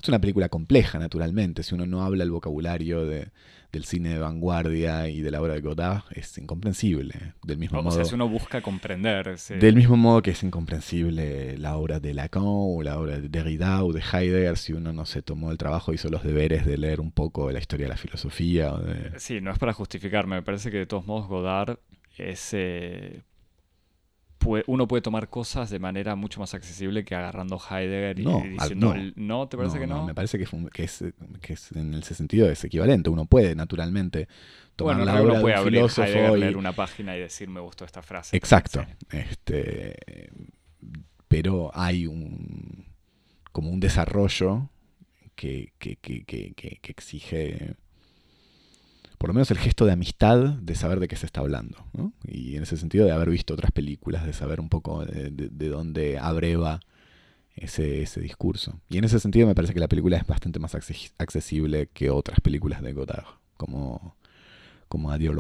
es 0.02 0.08
una 0.08 0.20
película 0.20 0.50
compleja, 0.50 1.00
naturalmente. 1.00 1.64
Si 1.64 1.76
uno 1.76 1.86
no 1.86 2.04
habla 2.04 2.24
el 2.24 2.32
vocabulario 2.32 3.06
de, 3.06 3.30
del 3.72 3.86
cine 3.86 4.10
de 4.10 4.20
vanguardia 4.20 5.10
y 5.10 5.22
de 5.22 5.32
la 5.32 5.42
obra 5.42 5.54
de 5.54 5.62
Godard, 5.62 6.04
es 6.12 6.38
incomprensible. 6.38 7.34
Del 7.44 7.58
mismo 7.58 7.82
modo. 7.82 8.04
si 8.04 8.16
uno 8.16 8.30
busca 8.30 8.62
comprender. 8.62 9.38
Del 9.60 9.76
mismo 9.76 9.98
modo 9.98 10.22
que 10.22 10.32
es 10.32 10.44
incomprensible 10.44 11.58
la 11.58 11.78
obra 11.78 12.00
de 12.00 12.14
Lacan 12.14 12.44
o 12.46 12.82
la 12.82 12.98
obra 12.98 13.20
de 13.20 13.30
Derrida 13.30 13.84
o 13.84 13.92
de 13.92 14.02
Heidegger, 14.02 14.58
si 14.58 14.74
uno 14.74 14.94
no 14.94 15.06
se 15.06 15.22
tomó 15.22 15.52
el 15.52 15.58
trabajo, 15.58 15.94
hizo 15.94 16.10
los 16.10 16.24
deberes 16.24 16.66
de 16.66 16.78
leer 16.78 17.02
un 17.02 17.12
poco 17.12 17.52
la 17.52 17.60
historia 17.60 17.86
de 17.86 17.90
la 17.90 17.98
filosofía. 17.98 18.74
Sí, 19.18 19.42
no 19.42 19.52
es 19.52 19.60
para 19.60 19.74
justificarme. 19.74 20.38
Me 20.38 20.44
parece 20.44 20.72
que 20.72 20.78
de 20.78 20.86
todos 20.86 21.06
modos 21.06 21.28
Godard 21.28 21.78
es. 22.18 22.54
Eh, 22.54 23.22
uno 24.68 24.88
puede 24.88 25.02
tomar 25.02 25.30
cosas 25.30 25.70
de 25.70 25.80
manera 25.80 26.16
mucho 26.16 26.40
más 26.40 26.54
accesible 26.54 27.04
que 27.04 27.14
agarrando 27.16 27.60
Heidegger 27.60 28.20
y 28.20 28.24
No, 28.24 28.42
diciendo, 28.42 28.92
al- 28.92 29.14
no. 29.16 29.48
¿te 29.50 29.58
parece 29.58 29.80
que 29.80 29.88
no? 29.88 30.06
Me 30.06 30.14
parece 30.14 30.38
que, 30.38 30.46
es, 30.46 30.54
un- 30.54 30.70
que 30.70 30.84
es, 30.84 31.04
que 31.42 31.54
es 31.54 31.72
en 31.74 31.94
ese 31.94 32.16
sentido 32.16 32.50
es 32.50 32.64
equivalente. 32.64 33.10
Uno 33.10 33.26
puede 33.26 33.54
naturalmente 33.56 34.28
tomar 34.76 34.96
bueno, 34.96 35.12
la 35.12 35.22
obra 35.22 35.34
uno 35.34 35.42
puede 35.42 35.56
de 35.56 35.60
un 35.62 35.68
abrir 35.68 35.80
Heidegger, 35.98 36.38
y- 36.38 36.40
leer 36.40 36.58
una 36.58 36.72
página 36.74 37.16
y 37.18 37.20
decir, 37.20 37.50
me 37.50 37.60
gustó 37.60 37.84
esta 37.86 38.02
frase. 38.02 38.36
Exacto. 38.38 38.86
Este, 39.12 40.30
pero 41.28 41.72
hay 41.74 42.08
un 42.08 42.86
como 43.52 43.72
un 43.72 43.80
desarrollo 43.80 44.70
que, 45.36 45.74
que, 45.80 45.96
que- 45.98 46.24
que 46.24 46.80
exige 46.92 47.76
por 49.20 49.30
lo 49.30 49.34
menos 49.36 49.52
el 49.52 49.60
gesto 49.60 49.86
de 49.86 49.92
amistad 49.92 50.40
de 50.56 50.74
saber 50.76 51.00
de 51.00 51.08
qué 51.08 51.16
se 51.16 51.28
está 51.28 51.42
hablando. 51.42 51.86
¿no? 51.94 52.14
Y 52.26 52.56
en 52.56 52.64
ese 52.64 52.78
sentido 52.78 53.06
de 53.06 53.12
haber 53.12 53.30
visto 53.30 53.54
otras 53.54 53.72
películas, 53.72 54.26
de 54.26 54.34
saber 54.34 54.60
un 54.60 54.70
poco 54.70 55.06
de, 55.06 55.30
de- 55.30 55.50
de 55.50 55.70
dónde 55.70 56.18
abreva 56.18 56.80
ese, 57.56 58.02
ese 58.02 58.22
discurso. 58.22 58.80
Y 58.90 58.98
en 58.98 59.04
ese 59.04 59.20
sentido 59.20 59.46
me 59.46 59.54
parece 59.56 59.74
que 59.74 59.80
la 59.80 59.88
película 59.90 60.18
es 60.18 60.26
bastante 60.26 60.58
más 60.60 60.74
acces- 60.74 61.12
accesible 61.20 61.90
que 61.94 62.10
otras 62.10 62.40
películas 62.40 62.82
de 62.82 62.94
Godard, 62.94 63.26
como, 63.58 64.16
como 64.88 65.12
Adiós 65.12 65.36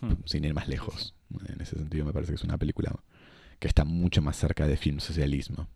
Hmm. 0.00 0.14
sin 0.24 0.44
ir 0.44 0.52
más 0.54 0.66
lejos. 0.66 1.14
En 1.48 1.60
ese 1.60 1.76
sentido 1.76 2.04
me 2.04 2.12
parece 2.12 2.32
que 2.32 2.36
es 2.36 2.42
una 2.44 2.58
película 2.58 2.92
que 3.60 3.68
está 3.68 3.84
mucho 3.84 4.20
más 4.22 4.36
cerca 4.36 4.66
de 4.66 4.76
film 4.76 4.98
socialismo. 4.98 5.68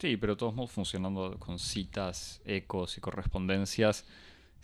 Sí, 0.00 0.16
pero 0.16 0.34
de 0.34 0.38
todos 0.38 0.54
modos 0.54 0.72
funcionando 0.72 1.38
con 1.38 1.58
citas, 1.58 2.40
ecos 2.44 2.98
y 2.98 3.00
correspondencias, 3.00 4.04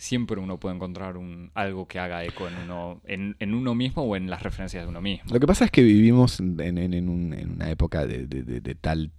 siempre 0.01 0.41
uno 0.41 0.59
puede 0.59 0.77
encontrar 0.77 1.19
un, 1.19 1.51
algo 1.55 1.87
que 1.87 1.99
haga 1.99 2.25
eco 2.25 2.49
en 2.49 2.55
uno, 2.65 3.03
en, 3.05 3.37
en 3.39 3.55
uno 3.55 3.75
mismo 3.75 4.03
o 4.03 4.17
en 4.17 4.31
las 4.31 4.43
referencias 4.43 4.83
de 4.85 4.89
uno 4.89 5.03
mismo. 5.03 5.31
Lo 5.33 5.39
que 5.39 5.47
pasa 5.47 5.67
es 5.67 5.71
que 5.71 5.83
vivimos 5.83 6.41
en, 6.41 6.59
en- 6.59 6.79
en 6.95 7.09
un- 7.09 7.35
en 7.35 7.51
una 7.51 7.71
época 7.71 8.07
de, 8.07 8.27
de- 8.27 8.43
de- 8.61 8.75
tal 8.75 9.13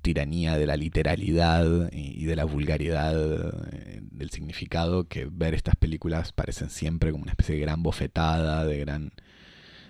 tiranía 0.00 0.56
de 0.56 0.66
la 0.66 0.76
literalidad 0.76 1.90
y, 1.92 2.22
y 2.22 2.24
de 2.24 2.36
la 2.36 2.44
vulgaridad 2.44 3.14
eh, 3.72 4.00
del 4.02 4.30
significado 4.30 5.06
que 5.08 5.28
ver 5.30 5.52
estas 5.52 5.76
películas 5.76 6.32
parecen 6.32 6.70
siempre 6.70 7.10
como 7.10 7.22
una 7.24 7.32
especie 7.32 7.56
de 7.56 7.60
gran 7.60 7.82
bofetada, 7.82 8.64
de 8.64 8.78
gran, 8.78 9.10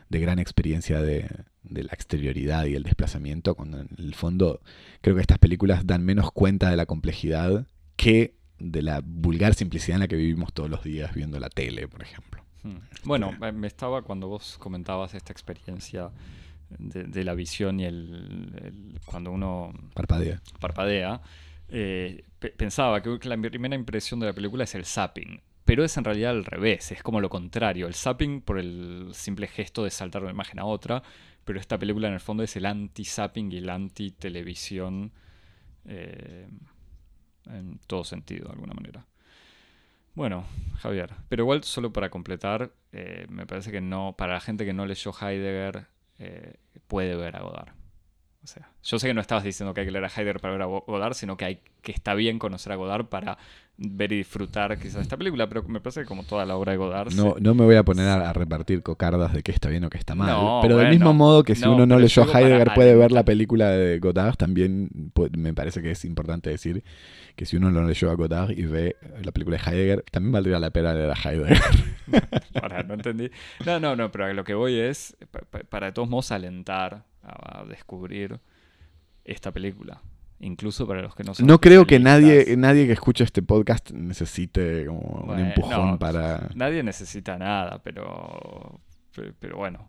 de 0.08 0.18
gran 0.20 0.38
experiencia 0.38 1.02
de, 1.02 1.28
de 1.62 1.84
la 1.84 1.92
exterioridad 1.92 2.64
y 2.64 2.74
el 2.74 2.82
desplazamiento, 2.82 3.54
cuando 3.54 3.78
en 3.80 3.88
el 3.98 4.14
fondo 4.14 4.60
creo 5.02 5.14
que 5.14 5.20
estas 5.20 5.38
películas 5.38 5.86
dan 5.86 6.02
menos 6.04 6.32
cuenta 6.32 6.70
de 6.70 6.76
la 6.76 6.86
complejidad 6.86 7.66
que 7.96 8.34
de 8.58 8.82
la 8.82 9.02
vulgar 9.04 9.54
simplicidad 9.54 9.96
en 9.96 10.00
la 10.00 10.08
que 10.08 10.16
vivimos 10.16 10.52
todos 10.52 10.70
los 10.70 10.82
días 10.82 11.14
viendo 11.14 11.38
la 11.38 11.48
tele, 11.50 11.88
por 11.88 12.02
ejemplo. 12.02 12.42
Hmm. 12.62 12.76
Bueno, 13.04 13.32
me 13.54 13.66
estaba 13.66 14.02
cuando 14.02 14.28
vos 14.28 14.56
comentabas 14.58 15.14
esta 15.14 15.32
experiencia 15.32 16.10
de, 16.78 17.04
de 17.04 17.24
la 17.24 17.34
visión 17.34 17.78
y 17.80 17.84
el, 17.84 18.52
el- 18.64 19.00
cuando 19.04 19.30
uno 19.30 19.72
Parpadea. 19.94 20.40
parpadea, 20.58 21.20
eh, 21.68 22.24
pe- 22.38 22.50
pensaba 22.50 23.02
que 23.02 23.18
la 23.28 23.36
primera 23.36 23.74
impresión 23.76 24.18
de 24.20 24.26
la 24.26 24.32
película 24.32 24.64
es 24.64 24.74
el 24.74 24.84
zapping. 24.84 25.40
Pero 25.64 25.84
es 25.84 25.96
en 25.96 26.04
realidad 26.04 26.30
al 26.30 26.44
revés, 26.44 26.92
es 26.92 27.02
como 27.02 27.20
lo 27.20 27.28
contrario. 27.28 27.88
El 27.88 27.94
zapping 27.94 28.40
por 28.40 28.58
el 28.58 29.08
simple 29.14 29.48
gesto 29.48 29.82
de 29.84 29.90
saltar 29.90 30.22
de 30.22 30.26
una 30.26 30.32
imagen 30.34 30.60
a 30.60 30.64
otra, 30.64 31.02
pero 31.44 31.58
esta 31.60 31.76
película 31.76 32.06
en 32.08 32.14
el 32.14 32.20
fondo 32.20 32.42
es 32.44 32.54
el 32.56 32.66
anti-zapping 32.66 33.50
y 33.52 33.56
el 33.58 33.68
anti-televisión 33.70 35.12
eh, 35.86 36.46
en 37.46 37.78
todo 37.86 38.04
sentido, 38.04 38.46
de 38.46 38.52
alguna 38.52 38.74
manera. 38.74 39.04
Bueno, 40.14 40.46
Javier, 40.78 41.12
pero 41.28 41.42
igual 41.42 41.62
solo 41.62 41.92
para 41.92 42.08
completar, 42.08 42.72
eh, 42.92 43.26
me 43.28 43.46
parece 43.46 43.70
que 43.70 43.80
no, 43.82 44.14
para 44.16 44.34
la 44.34 44.40
gente 44.40 44.64
que 44.64 44.72
no 44.72 44.86
leyó 44.86 45.12
Heidegger, 45.12 45.86
eh, 46.18 46.54
puede 46.86 47.14
ver 47.16 47.36
a 47.36 47.40
Godard. 47.40 47.74
O 48.42 48.46
sea, 48.46 48.70
yo 48.82 48.98
sé 48.98 49.08
que 49.08 49.14
no 49.14 49.20
estabas 49.20 49.44
diciendo 49.44 49.74
que 49.74 49.80
hay 49.80 49.86
que 49.86 49.92
leer 49.92 50.04
a 50.04 50.08
Heidegger 50.08 50.40
para 50.40 50.52
ver 50.52 50.62
a 50.62 50.66
Go- 50.66 50.84
Godard, 50.86 51.14
sino 51.14 51.36
que, 51.36 51.44
hay, 51.44 51.60
que 51.82 51.92
está 51.92 52.14
bien 52.14 52.38
conocer 52.38 52.72
a 52.72 52.76
Godard 52.76 53.06
para 53.06 53.36
ver 53.78 54.10
y 54.12 54.16
disfrutar 54.16 54.78
quizás 54.78 55.02
esta 55.02 55.18
película, 55.18 55.46
pero 55.48 55.62
me 55.64 55.80
parece 55.80 56.00
que 56.00 56.06
como 56.06 56.22
toda 56.22 56.46
la 56.46 56.56
obra 56.56 56.72
de 56.72 56.78
Godard... 56.78 57.12
No, 57.12 57.34
se- 57.34 57.40
no 57.42 57.54
me 57.54 57.64
voy 57.64 57.76
a 57.76 57.82
poner 57.82 58.08
a, 58.08 58.30
a 58.30 58.32
repartir 58.32 58.82
cocardas 58.82 59.34
de 59.34 59.42
qué 59.42 59.52
está 59.52 59.68
bien 59.68 59.84
o 59.84 59.90
qué 59.90 59.98
está 59.98 60.14
mal. 60.14 60.28
No, 60.28 60.60
pero 60.62 60.76
del 60.78 60.86
bueno. 60.86 60.98
mismo 60.98 61.12
modo 61.14 61.42
que 61.44 61.54
si 61.54 61.62
No, 61.62 61.74
uno 61.74 61.84
no 61.84 61.98
leyó 61.98 62.22
Heidegger 62.24 62.72
puede 62.74 62.94
ver 62.96 63.12
la 63.12 63.24
película 63.24 63.68
de 63.70 63.98
Godard, 63.98 64.36
también 64.36 64.88
pu- 65.14 65.30
me 65.36 65.52
parece 65.52 65.82
que 65.82 65.90
es 65.90 66.04
importante 66.06 66.48
decir 66.48 66.82
que 67.36 67.44
si 67.44 67.56
uno 67.58 67.70
no 67.70 67.82
leyó 67.82 68.10
a 68.10 68.14
Godard 68.14 68.52
y 68.52 68.62
ve 68.64 68.96
la 69.22 69.30
película 69.32 69.58
de 69.58 69.70
Heidegger, 69.70 70.04
también 70.10 70.32
valdría 70.32 70.58
la 70.58 70.70
pena 70.70 70.94
leer 70.94 71.10
a 71.10 71.14
Heidegger. 71.14 71.58
Para, 72.58 72.82
no 72.82 72.94
entendí. 72.94 73.30
No, 73.66 73.78
no, 73.78 73.94
no, 73.94 74.10
pero 74.10 74.24
a 74.24 74.32
lo 74.32 74.42
que 74.44 74.54
voy 74.54 74.78
es 74.78 75.16
pa- 75.30 75.40
pa- 75.50 75.60
para 75.68 75.86
de 75.88 75.92
todos 75.92 76.08
modos 76.08 76.32
alentar 76.32 77.04
a, 77.22 77.60
a 77.60 77.64
descubrir 77.66 78.40
esta 79.24 79.52
película. 79.52 80.00
Incluso 80.40 80.86
para 80.86 81.00
los 81.02 81.14
que 81.14 81.24
no 81.24 81.34
son 81.34 81.46
No 81.46 81.60
creo 81.60 81.86
que 81.86 81.98
nadie, 81.98 82.56
nadie 82.58 82.86
que 82.86 82.92
escuche 82.92 83.24
este 83.24 83.40
podcast 83.42 83.90
necesite 83.92 84.84
como 84.86 85.24
un 85.32 85.38
empujón 85.38 85.92
no, 85.92 85.98
para... 85.98 86.50
Nadie 86.54 86.82
necesita 86.82 87.38
nada, 87.38 87.80
pero. 87.82 88.80
pe- 89.14 89.32
Pero 89.38 89.56
bueno. 89.56 89.88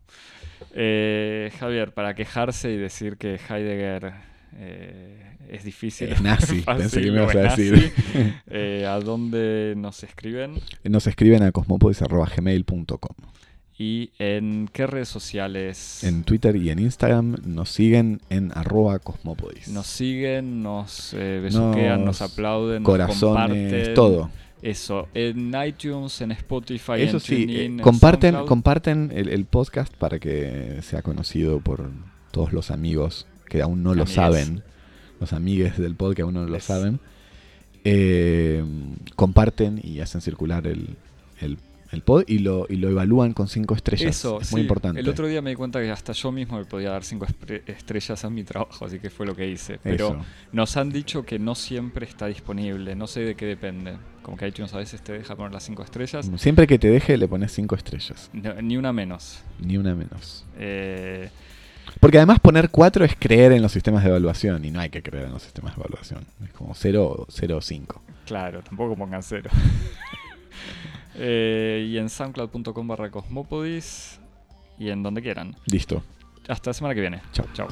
Eh, 0.74 1.52
Javier, 1.60 1.94
para 1.94 2.16
quejarse 2.16 2.72
y 2.72 2.78
decir 2.78 3.18
que 3.18 3.34
Heidegger 3.50 4.14
eh, 4.56 5.36
es 5.50 5.64
difícil. 5.66 6.14
Es 6.14 6.22
nazi, 6.22 6.62
fácil 6.62 6.82
pensé 6.84 7.02
que 7.02 7.12
me 7.12 7.22
ibas 7.24 7.36
a 7.36 7.40
decir. 7.40 7.94
eh, 8.48 8.86
¿A 8.88 9.00
dónde 9.00 9.74
nos 9.76 10.02
escriben? 10.04 10.60
Nos 10.86 11.08
escriben 11.08 11.44
a 11.44 11.52
cosmopodis.gmail.com 11.52 13.16
¿Y 13.80 14.10
en 14.18 14.68
qué 14.74 14.88
redes 14.88 15.08
sociales 15.08 16.04
En 16.04 16.24
Twitter 16.24 16.56
y 16.56 16.72
en 16.72 16.80
Instagram 16.80 17.36
nos 17.46 17.70
siguen 17.70 18.22
en 18.32 18.52
arroba 18.56 18.98
cosmopodis. 19.00 19.68
nos 19.68 19.86
siguen, 19.86 20.64
nos 20.64 21.14
eh, 21.14 21.40
besuquean, 21.44 22.04
nos, 22.04 22.20
Nos- 22.20 22.32
aplauden, 22.34 22.82
nos 22.82 22.90
corazones, 22.92 23.72
comparten? 23.72 23.94
todo. 23.94 24.30
Eso, 24.64 25.08
en 25.14 25.54
iTunes, 25.64 26.20
en 26.22 26.32
Spotify, 26.32 26.94
Eso 26.98 27.18
en 27.18 27.22
sí, 27.22 27.42
TuneIn, 27.46 27.50
eh, 27.60 27.66
en 27.66 27.80
comparten, 27.80 28.36
comparten 28.48 29.12
el, 29.14 29.30
el 29.30 29.46
podcast 29.46 29.94
para 29.94 30.18
que 30.18 30.80
sea 30.82 31.04
conocido 31.04 31.60
por 31.60 31.92
todos 32.32 32.54
los 32.54 32.72
amigos 32.72 33.28
que 33.48 33.62
aún 33.62 33.84
no 33.84 33.94
lo 33.94 34.08
saben. 34.08 34.64
Los 35.20 35.34
amigues 35.34 35.78
del 35.78 35.94
podcast 35.96 36.16
que 36.16 36.22
aún 36.24 36.34
no 36.34 36.48
lo 36.48 36.58
Es- 36.58 36.64
saben. 36.64 37.00
Eh, 37.84 38.64
comparten 39.16 39.80
y 39.84 40.00
hacen 40.00 40.22
circular 40.22 40.66
el, 40.68 40.98
el, 41.40 41.58
el 41.92 42.02
pod 42.02 42.24
y 42.28 42.40
lo, 42.40 42.66
y 42.70 42.76
lo 42.76 42.90
evalúan 42.90 43.34
con 43.34 43.48
cinco 43.48 43.74
estrellas. 43.76 44.10
Eso, 44.18 44.42
es 44.42 44.52
muy 44.52 44.62
importante. 44.62 45.00
El 45.00 45.08
otro 45.10 45.28
día 45.28 45.42
me 45.42 45.52
di 45.52 45.56
cuenta 45.56 45.80
que 45.80 45.90
hasta 45.90 46.12
yo 46.14 46.32
mismo 46.32 46.60
le 46.60 46.66
podía 46.66 46.90
dar 46.92 47.04
cinco 47.04 47.26
estrellas 47.68 48.26
a 48.26 48.30
mi 48.30 48.44
trabajo, 48.44 48.86
así 48.86 49.00
que 49.00 49.10
fue 49.10 49.26
lo 49.26 49.36
que 49.36 49.48
hice. 49.48 49.80
Pero 49.82 50.08
Eso. 50.10 50.26
nos 50.52 50.76
han 50.78 50.92
dicho 50.92 51.24
que 51.26 51.40
no 51.40 51.56
siempre 51.56 52.06
está 52.06 52.28
disponible, 52.28 52.96
no 52.96 53.08
sé 53.08 53.22
de 53.22 53.36
qué 53.36 53.46
depende. 53.46 53.96
Como 54.22 54.36
que 54.36 54.46
iTunes 54.48 54.74
a 54.74 54.78
veces 54.80 55.02
te 55.02 55.14
deja 55.14 55.36
poner 55.38 55.54
las 55.54 55.64
cinco 55.64 55.84
estrellas, 55.84 56.30
Siempre 56.36 56.68
que 56.68 56.78
te 56.78 56.90
deje 56.90 57.16
le 57.18 57.28
pones 57.30 57.54
cinco 57.54 57.76
estrellas. 57.76 58.30
No- 58.34 58.62
ni 58.62 58.76
una 58.76 58.92
menos. 58.92 59.40
Ni 59.60 59.78
una 59.78 59.96
menos. 59.96 60.46
Eh, 60.60 61.30
Porque 62.02 62.18
además 62.18 62.42
poner 62.42 62.70
4 62.70 63.06
es 63.06 63.16
creer 63.18 63.54
en 63.54 63.62
los 63.62 63.72
sistemas 63.72 64.04
de 64.04 64.10
evaluación 64.10 64.66
y 64.66 64.72
no 64.72 64.82
hay 64.82 64.90
que 64.90 65.02
creer 65.02 65.28
en 65.28 65.32
los 65.32 65.44
sistemas 65.44 65.76
de 65.78 65.82
evaluación. 65.82 66.26
Es 66.44 66.52
como 66.52 66.74
0 66.76 67.26
o 67.30 67.62
5. 67.62 68.02
claro, 68.26 68.62
tampoco 68.62 68.98
pongan 68.98 69.24
cero. 69.24 69.50
Eh, 71.18 71.88
y 71.90 71.98
en 71.98 72.10
soundcloud.com 72.10 72.88
barra 72.88 73.10
cosmopodis 73.10 74.20
y 74.78 74.90
en 74.90 75.04
donde 75.04 75.22
quieran. 75.22 75.56
Listo. 75.66 76.04
Hasta 76.48 76.70
la 76.70 76.74
semana 76.74 76.96
que 76.96 77.02
viene. 77.02 77.22
Chao. 77.34 77.46
Chao. 77.54 77.68